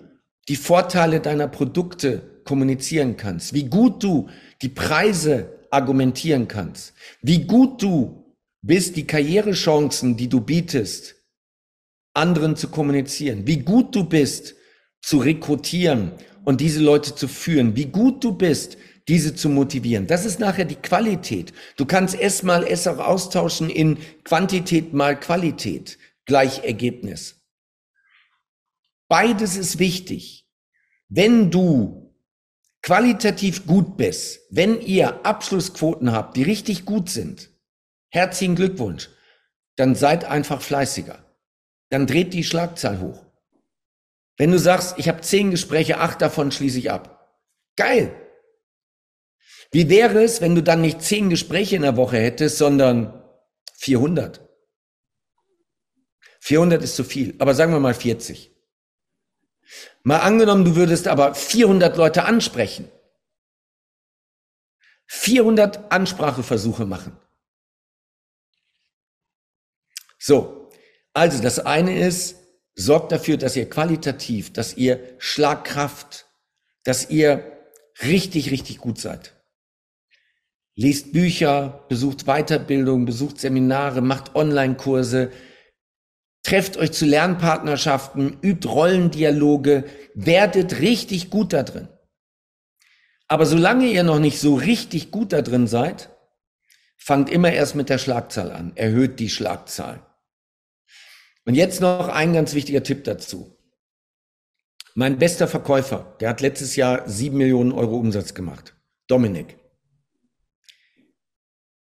die 0.48 0.56
Vorteile 0.56 1.20
deiner 1.20 1.48
Produkte 1.48 2.42
kommunizieren 2.44 3.16
kannst, 3.16 3.52
wie 3.52 3.64
gut 3.64 4.02
du 4.02 4.28
die 4.62 4.68
Preise 4.68 5.58
argumentieren 5.70 6.48
kannst, 6.48 6.94
wie 7.22 7.44
gut 7.44 7.82
du 7.82 8.24
bist, 8.62 8.96
die 8.96 9.06
Karrierechancen, 9.06 10.16
die 10.16 10.28
du 10.28 10.40
bietest, 10.40 11.16
anderen 12.14 12.56
zu 12.56 12.68
kommunizieren, 12.68 13.46
wie 13.46 13.58
gut 13.58 13.94
du 13.94 14.04
bist, 14.04 14.54
zu 15.02 15.18
rekrutieren 15.18 16.12
und 16.44 16.60
diese 16.60 16.80
Leute 16.80 17.14
zu 17.14 17.26
führen, 17.26 17.74
wie 17.76 17.86
gut 17.86 18.22
du 18.22 18.32
bist, 18.32 18.76
diese 19.08 19.34
zu 19.34 19.48
motivieren. 19.48 20.06
Das 20.06 20.24
ist 20.26 20.38
nachher 20.38 20.64
die 20.64 20.76
Qualität. 20.76 21.52
Du 21.76 21.86
kannst 21.86 22.14
es 22.20 22.42
mal 22.42 22.64
es 22.64 22.86
auch 22.86 22.98
austauschen 22.98 23.70
in 23.70 23.98
Quantität 24.24 24.92
mal 24.92 25.18
Qualität 25.18 25.98
gleich 26.30 26.62
Ergebnis. 26.62 27.44
Beides 29.08 29.56
ist 29.56 29.80
wichtig. 29.80 30.48
Wenn 31.08 31.50
du 31.50 32.14
qualitativ 32.82 33.66
gut 33.66 33.96
bist, 33.96 34.38
wenn 34.48 34.80
ihr 34.80 35.26
Abschlussquoten 35.26 36.12
habt, 36.12 36.36
die 36.36 36.44
richtig 36.44 36.84
gut 36.84 37.10
sind, 37.10 37.50
herzlichen 38.10 38.54
Glückwunsch, 38.54 39.10
dann 39.74 39.96
seid 39.96 40.24
einfach 40.24 40.62
fleißiger. 40.62 41.18
Dann 41.88 42.06
dreht 42.06 42.32
die 42.32 42.44
Schlagzahl 42.44 43.00
hoch. 43.00 43.26
Wenn 44.36 44.52
du 44.52 44.58
sagst, 44.60 45.00
ich 45.00 45.08
habe 45.08 45.22
zehn 45.22 45.50
Gespräche, 45.50 45.98
acht 45.98 46.22
davon 46.22 46.52
schließe 46.52 46.78
ich 46.78 46.92
ab. 46.92 47.42
Geil. 47.74 48.14
Wie 49.72 49.88
wäre 49.88 50.22
es, 50.22 50.40
wenn 50.40 50.54
du 50.54 50.62
dann 50.62 50.80
nicht 50.80 51.02
zehn 51.02 51.28
Gespräche 51.28 51.74
in 51.74 51.82
der 51.82 51.96
Woche 51.96 52.18
hättest, 52.18 52.56
sondern 52.56 53.20
400? 53.78 54.49
400 56.40 56.82
ist 56.82 56.96
zu 56.96 57.04
viel, 57.04 57.34
aber 57.38 57.54
sagen 57.54 57.72
wir 57.72 57.80
mal 57.80 57.94
40. 57.94 58.50
Mal 60.02 60.18
angenommen, 60.18 60.64
du 60.64 60.74
würdest 60.74 61.06
aber 61.06 61.34
400 61.34 61.96
Leute 61.96 62.24
ansprechen. 62.24 62.90
400 65.06 65.92
Anspracheversuche 65.92 66.86
machen. 66.86 67.16
So, 70.18 70.70
also 71.12 71.42
das 71.42 71.58
eine 71.58 71.98
ist, 71.98 72.36
sorgt 72.74 73.12
dafür, 73.12 73.36
dass 73.36 73.56
ihr 73.56 73.68
qualitativ, 73.68 74.52
dass 74.52 74.76
ihr 74.76 75.16
Schlagkraft, 75.18 76.26
dass 76.84 77.10
ihr 77.10 77.58
richtig, 78.02 78.50
richtig 78.50 78.78
gut 78.78 78.98
seid. 78.98 79.34
Lest 80.74 81.12
Bücher, 81.12 81.84
besucht 81.88 82.24
Weiterbildung, 82.24 83.04
besucht 83.04 83.38
Seminare, 83.38 84.00
macht 84.00 84.34
Online-Kurse, 84.34 85.30
Trefft 86.42 86.76
euch 86.76 86.92
zu 86.92 87.04
Lernpartnerschaften, 87.04 88.38
übt 88.42 88.66
Rollendialoge, 88.66 89.84
werdet 90.14 90.80
richtig 90.80 91.30
gut 91.30 91.52
da 91.52 91.62
drin. 91.62 91.88
Aber 93.28 93.46
solange 93.46 93.86
ihr 93.86 94.02
noch 94.02 94.18
nicht 94.18 94.40
so 94.40 94.54
richtig 94.54 95.10
gut 95.10 95.32
da 95.32 95.42
drin 95.42 95.66
seid, 95.66 96.10
fangt 96.96 97.30
immer 97.30 97.52
erst 97.52 97.74
mit 97.74 97.88
der 97.88 97.98
Schlagzahl 97.98 98.50
an, 98.50 98.72
erhöht 98.74 99.20
die 99.20 99.30
Schlagzahl. 99.30 100.04
Und 101.44 101.54
jetzt 101.54 101.80
noch 101.80 102.08
ein 102.08 102.32
ganz 102.32 102.54
wichtiger 102.54 102.82
Tipp 102.82 103.04
dazu. 103.04 103.56
Mein 104.94 105.18
bester 105.18 105.46
Verkäufer, 105.46 106.16
der 106.20 106.30
hat 106.30 106.40
letztes 106.40 106.76
Jahr 106.76 107.08
sieben 107.08 107.38
Millionen 107.38 107.72
Euro 107.72 107.96
Umsatz 107.96 108.34
gemacht. 108.34 108.76
Dominik. 109.06 109.56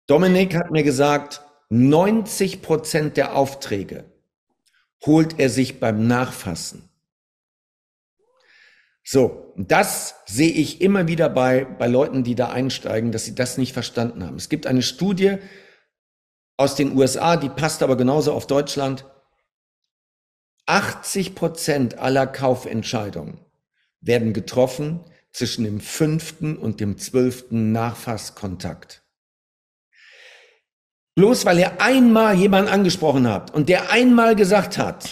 Dominik 0.07 0.55
hat 0.55 0.71
mir 0.71 0.83
gesagt, 0.83 1.41
90 1.69 2.61
Prozent 2.61 3.17
der 3.17 3.35
Aufträge, 3.35 4.05
holt 5.05 5.39
er 5.39 5.49
sich 5.49 5.79
beim 5.79 6.07
Nachfassen. 6.07 6.89
So, 9.03 9.53
das 9.57 10.15
sehe 10.27 10.51
ich 10.51 10.81
immer 10.81 11.07
wieder 11.07 11.29
bei, 11.29 11.65
bei 11.65 11.87
Leuten, 11.87 12.23
die 12.23 12.35
da 12.35 12.49
einsteigen, 12.49 13.11
dass 13.11 13.25
sie 13.25 13.33
das 13.33 13.57
nicht 13.57 13.73
verstanden 13.73 14.23
haben. 14.23 14.35
Es 14.35 14.49
gibt 14.49 14.67
eine 14.67 14.83
Studie 14.83 15.37
aus 16.57 16.75
den 16.75 16.95
USA, 16.95 17.35
die 17.35 17.49
passt 17.49 17.81
aber 17.81 17.97
genauso 17.97 18.33
auf 18.33 18.45
Deutschland. 18.45 19.05
80 20.67 21.33
Prozent 21.33 21.97
aller 21.97 22.27
Kaufentscheidungen 22.27 23.39
werden 24.01 24.33
getroffen 24.33 25.03
zwischen 25.31 25.63
dem 25.63 25.79
fünften 25.79 26.55
und 26.55 26.79
dem 26.79 26.97
zwölften 26.97 27.71
Nachfasskontakt. 27.71 29.03
Bloß 31.19 31.45
weil 31.45 31.59
ihr 31.59 31.81
einmal 31.81 32.35
jemanden 32.35 32.71
angesprochen 32.71 33.27
habt 33.27 33.53
und 33.53 33.67
der 33.67 33.91
einmal 33.91 34.37
gesagt 34.37 34.77
hat, 34.77 35.09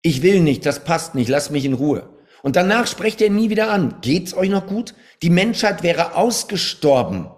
ich 0.00 0.22
will 0.22 0.40
nicht, 0.40 0.64
das 0.64 0.82
passt 0.82 1.14
nicht, 1.14 1.28
lass 1.28 1.50
mich 1.50 1.66
in 1.66 1.74
Ruhe. 1.74 2.08
Und 2.42 2.56
danach 2.56 2.86
sprecht 2.86 3.20
er 3.20 3.28
nie 3.28 3.50
wieder 3.50 3.70
an. 3.70 3.96
Geht's 4.00 4.34
euch 4.34 4.48
noch 4.48 4.66
gut? 4.66 4.94
Die 5.20 5.28
Menschheit 5.28 5.82
wäre 5.82 6.14
ausgestorben. 6.16 7.28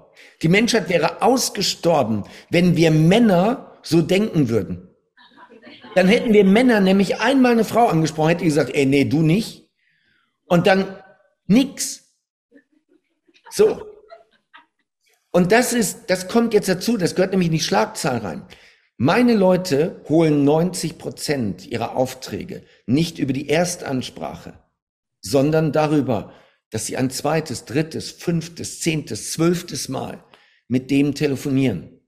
Die 0.42 0.48
Menschheit 0.48 0.88
wäre 0.88 1.22
ausgestorben, 1.22 2.22
wenn 2.50 2.76
wir 2.76 2.92
Männer 2.92 3.72
so 3.82 4.00
denken 4.00 4.48
würden. 4.48 4.88
Dann 5.96 6.06
hätten 6.06 6.32
wir 6.32 6.44
Männer 6.44 6.78
nämlich 6.78 7.20
einmal 7.20 7.50
eine 7.50 7.64
Frau 7.64 7.88
angesprochen, 7.88 8.28
hätte 8.28 8.44
gesagt, 8.44 8.76
ey, 8.76 8.86
nee, 8.86 9.06
du 9.06 9.22
nicht. 9.22 9.68
Und 10.44 10.68
dann 10.68 10.84
nix. 11.48 12.14
So. 13.50 13.95
Und 15.36 15.52
das 15.52 15.74
ist, 15.74 16.08
das 16.08 16.28
kommt 16.28 16.54
jetzt 16.54 16.70
dazu, 16.70 16.96
das 16.96 17.14
gehört 17.14 17.32
nämlich 17.32 17.48
in 17.48 17.52
die 17.52 17.60
Schlagzahl 17.60 18.16
rein. 18.20 18.46
Meine 18.96 19.34
Leute 19.34 20.00
holen 20.08 20.44
90 20.44 20.96
Prozent 20.96 21.66
ihrer 21.66 21.94
Aufträge 21.94 22.62
nicht 22.86 23.18
über 23.18 23.34
die 23.34 23.50
Erstansprache, 23.50 24.58
sondern 25.20 25.72
darüber, 25.72 26.32
dass 26.70 26.86
sie 26.86 26.96
ein 26.96 27.10
zweites, 27.10 27.66
drittes, 27.66 28.12
fünftes, 28.12 28.80
zehntes, 28.80 29.32
zwölftes 29.32 29.90
Mal 29.90 30.24
mit 30.68 30.90
dem 30.90 31.14
telefonieren. 31.14 32.00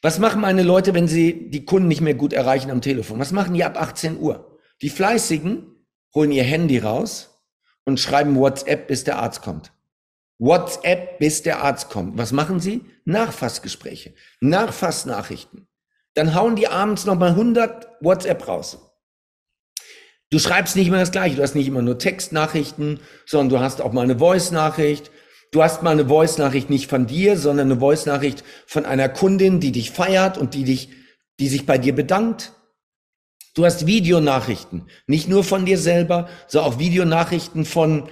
Was 0.00 0.20
machen 0.20 0.40
meine 0.40 0.62
Leute, 0.62 0.94
wenn 0.94 1.08
sie 1.08 1.50
die 1.50 1.64
Kunden 1.64 1.88
nicht 1.88 2.02
mehr 2.02 2.14
gut 2.14 2.32
erreichen 2.32 2.70
am 2.70 2.82
Telefon? 2.82 3.18
Was 3.18 3.32
machen 3.32 3.54
die 3.54 3.64
ab 3.64 3.76
18 3.76 4.20
Uhr? 4.20 4.60
Die 4.80 4.90
Fleißigen 4.90 5.74
holen 6.14 6.30
ihr 6.30 6.44
Handy 6.44 6.78
raus 6.78 7.42
und 7.84 7.98
schreiben 7.98 8.36
WhatsApp, 8.36 8.86
bis 8.86 9.02
der 9.02 9.18
Arzt 9.18 9.42
kommt. 9.42 9.73
WhatsApp, 10.38 11.18
bis 11.18 11.42
der 11.42 11.62
Arzt 11.62 11.90
kommt. 11.90 12.18
Was 12.18 12.32
machen 12.32 12.60
sie? 12.60 12.84
Nachfassgespräche, 13.04 14.14
Nachfassnachrichten. 14.40 15.68
Dann 16.14 16.34
hauen 16.34 16.56
die 16.56 16.68
abends 16.68 17.06
nochmal 17.06 17.30
100 17.30 17.88
WhatsApp 18.00 18.46
raus. 18.46 18.78
Du 20.30 20.38
schreibst 20.38 20.74
nicht 20.74 20.88
immer 20.88 20.98
das 20.98 21.12
Gleiche. 21.12 21.36
Du 21.36 21.42
hast 21.42 21.54
nicht 21.54 21.68
immer 21.68 21.82
nur 21.82 21.98
Textnachrichten, 21.98 23.00
sondern 23.26 23.48
du 23.50 23.60
hast 23.60 23.80
auch 23.80 23.92
mal 23.92 24.02
eine 24.02 24.18
Voice-Nachricht. 24.18 25.10
Du 25.52 25.62
hast 25.62 25.82
mal 25.82 25.92
eine 25.92 26.08
Voice-Nachricht 26.08 26.70
nicht 26.70 26.90
von 26.90 27.06
dir, 27.06 27.36
sondern 27.36 27.70
eine 27.70 27.80
Voice-Nachricht 27.80 28.42
von 28.66 28.86
einer 28.86 29.08
Kundin, 29.08 29.60
die 29.60 29.70
dich 29.70 29.92
feiert 29.92 30.36
und 30.36 30.54
die 30.54 30.64
dich, 30.64 30.88
die 31.38 31.48
sich 31.48 31.66
bei 31.66 31.78
dir 31.78 31.94
bedankt. 31.94 32.52
Du 33.54 33.64
hast 33.64 33.86
Videonachrichten, 33.86 34.88
nicht 35.06 35.28
nur 35.28 35.44
von 35.44 35.64
dir 35.64 35.78
selber, 35.78 36.28
sondern 36.48 36.72
auch 36.72 36.78
Videonachrichten 36.80 37.64
von, 37.64 38.08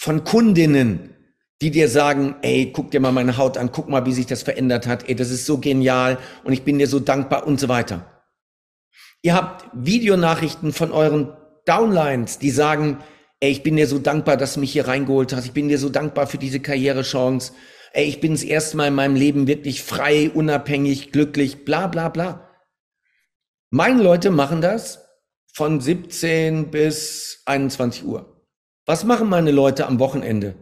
von 0.00 0.24
Kundinnen, 0.24 1.14
die 1.60 1.70
dir 1.70 1.86
sagen, 1.90 2.36
ey, 2.40 2.72
guck 2.72 2.90
dir 2.90 3.00
mal 3.00 3.12
meine 3.12 3.36
Haut 3.36 3.58
an, 3.58 3.70
guck 3.70 3.90
mal, 3.90 4.06
wie 4.06 4.14
sich 4.14 4.24
das 4.24 4.42
verändert 4.42 4.86
hat, 4.86 5.06
ey, 5.06 5.14
das 5.14 5.30
ist 5.30 5.44
so 5.44 5.58
genial 5.58 6.16
und 6.42 6.54
ich 6.54 6.62
bin 6.62 6.78
dir 6.78 6.86
so 6.86 7.00
dankbar 7.00 7.46
und 7.46 7.60
so 7.60 7.68
weiter. 7.68 8.22
Ihr 9.20 9.34
habt 9.34 9.68
Videonachrichten 9.74 10.72
von 10.72 10.90
euren 10.90 11.36
Downlines, 11.66 12.38
die 12.38 12.50
sagen, 12.50 12.96
ey, 13.40 13.50
ich 13.50 13.62
bin 13.62 13.76
dir 13.76 13.86
so 13.86 13.98
dankbar, 13.98 14.38
dass 14.38 14.54
du 14.54 14.60
mich 14.60 14.72
hier 14.72 14.88
reingeholt 14.88 15.34
hast, 15.34 15.44
ich 15.44 15.52
bin 15.52 15.68
dir 15.68 15.78
so 15.78 15.90
dankbar 15.90 16.26
für 16.26 16.38
diese 16.38 16.60
Karrierechance, 16.60 17.52
ey, 17.92 18.06
ich 18.06 18.20
bin 18.20 18.32
das 18.32 18.42
erste 18.42 18.78
Mal 18.78 18.88
in 18.88 18.94
meinem 18.94 19.16
Leben 19.16 19.46
wirklich 19.46 19.82
frei, 19.82 20.30
unabhängig, 20.32 21.12
glücklich, 21.12 21.66
bla 21.66 21.88
bla 21.88 22.08
bla. 22.08 22.48
Meine 23.68 24.02
Leute 24.02 24.30
machen 24.30 24.62
das 24.62 25.04
von 25.52 25.78
17 25.78 26.70
bis 26.70 27.42
21 27.44 28.06
Uhr. 28.06 28.39
Was 28.90 29.04
machen 29.04 29.28
meine 29.28 29.52
Leute 29.52 29.86
am 29.86 30.00
Wochenende? 30.00 30.56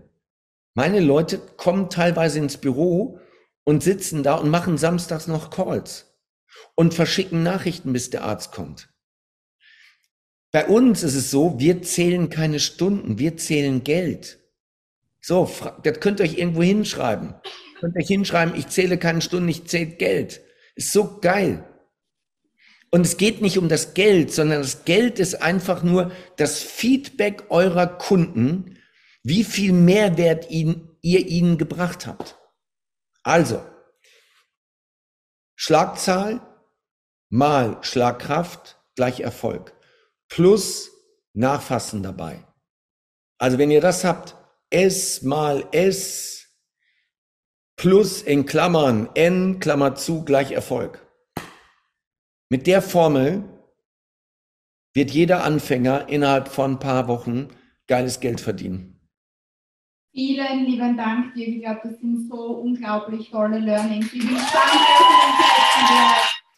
Meine 0.75 1.01
Leute 1.01 1.39
kommen 1.39 1.89
teilweise 1.89 2.39
ins 2.39 2.59
Büro 2.59 3.21
und 3.65 3.83
sitzen 3.83 4.23
da 4.23 4.35
und 4.35 4.51
machen 4.51 4.77
samstags 4.77 5.29
noch 5.29 5.49
Calls 5.49 6.15
und 6.75 6.93
verschicken 6.93 7.43
Nachrichten, 7.43 7.95
bis 7.95 8.11
der 8.11 8.25
Arzt 8.25 8.53
kommt. 8.53 8.91
Bei 10.53 10.67
uns 10.67 11.03
ist 11.05 11.15
es 11.15 11.31
so, 11.31 11.59
wir 11.59 11.81
zählen 11.81 12.29
keine 12.29 12.61
Stunden, 12.61 13.19
wir 13.19 13.39
zählen 13.39 13.83
Geld. 13.83 14.39
So, 15.23 15.51
das 15.83 15.99
könnt 16.01 16.21
ihr 16.21 16.25
euch 16.25 16.37
irgendwo 16.37 16.63
hinschreiben. 16.63 17.35
Könnt 17.81 17.97
ihr 17.97 18.03
euch 18.03 18.09
hinschreiben, 18.09 18.55
ich 18.57 18.67
zähle 18.67 18.99
keine 18.99 19.23
Stunden, 19.23 19.49
ich 19.49 19.67
zähle 19.69 19.93
Geld. 19.93 20.43
Ist 20.75 20.93
so 20.93 21.19
geil. 21.19 21.67
Und 22.91 23.05
es 23.05 23.17
geht 23.17 23.43
nicht 23.43 23.59
um 23.59 23.69
das 23.69 23.95
Geld, 23.95 24.33
sondern 24.33 24.63
das 24.63 24.85
Geld 24.85 25.19
ist 25.19 25.43
einfach 25.43 25.83
nur 25.83 26.11
das 26.37 26.63
Feedback 26.63 27.45
eurer 27.51 27.87
Kunden, 27.87 28.79
wie 29.23 29.45
viel 29.45 29.73
Mehrwert 29.73 30.51
ihn, 30.51 30.97
ihr 31.03 31.27
ihnen 31.27 31.59
gebracht 31.59 32.07
habt. 32.07 32.39
Also, 33.23 33.63
Schlagzahl 35.55 36.41
mal 37.29 37.79
Schlagkraft 37.83 38.81
gleich 38.95 39.21
Erfolg. 39.21 39.75
Plus 40.29 40.91
Nachfassen 41.35 42.03
dabei. 42.03 42.45
Also 43.39 43.59
wenn 43.59 43.71
ihr 43.71 43.81
das 43.81 44.05
habt, 44.05 44.37
S 44.71 45.23
mal 45.23 45.67
S 45.73 46.47
plus 47.77 48.23
in 48.23 48.47
Klammern 48.47 49.09
N 49.15 49.61
Klammer 49.61 49.95
zu 49.95 50.25
gleich 50.25 50.53
Erfolg. 50.53 51.08
Mit 52.51 52.67
der 52.67 52.81
Formel 52.81 53.45
wird 54.95 55.11
jeder 55.11 55.45
Anfänger 55.45 56.09
innerhalb 56.09 56.49
von 56.49 56.73
ein 56.73 56.79
paar 56.79 57.07
Wochen 57.07 57.49
geiles 57.87 58.21
Geld 58.21 58.41
verdienen. 58.41 58.99
Vielen 60.13 60.65
lieben 60.65 60.97
Dank 60.97 61.35
dir. 61.35 61.47
Ich 61.47 61.61
glaube, 61.61 61.81
das 61.85 62.01
sind 62.01 62.27
so 62.29 62.57
unglaublich 62.57 63.31
tolle 63.31 63.59
Learnings. 63.59 64.11
Dank 64.11 64.23
für 64.23 64.29
den 65.95 66.28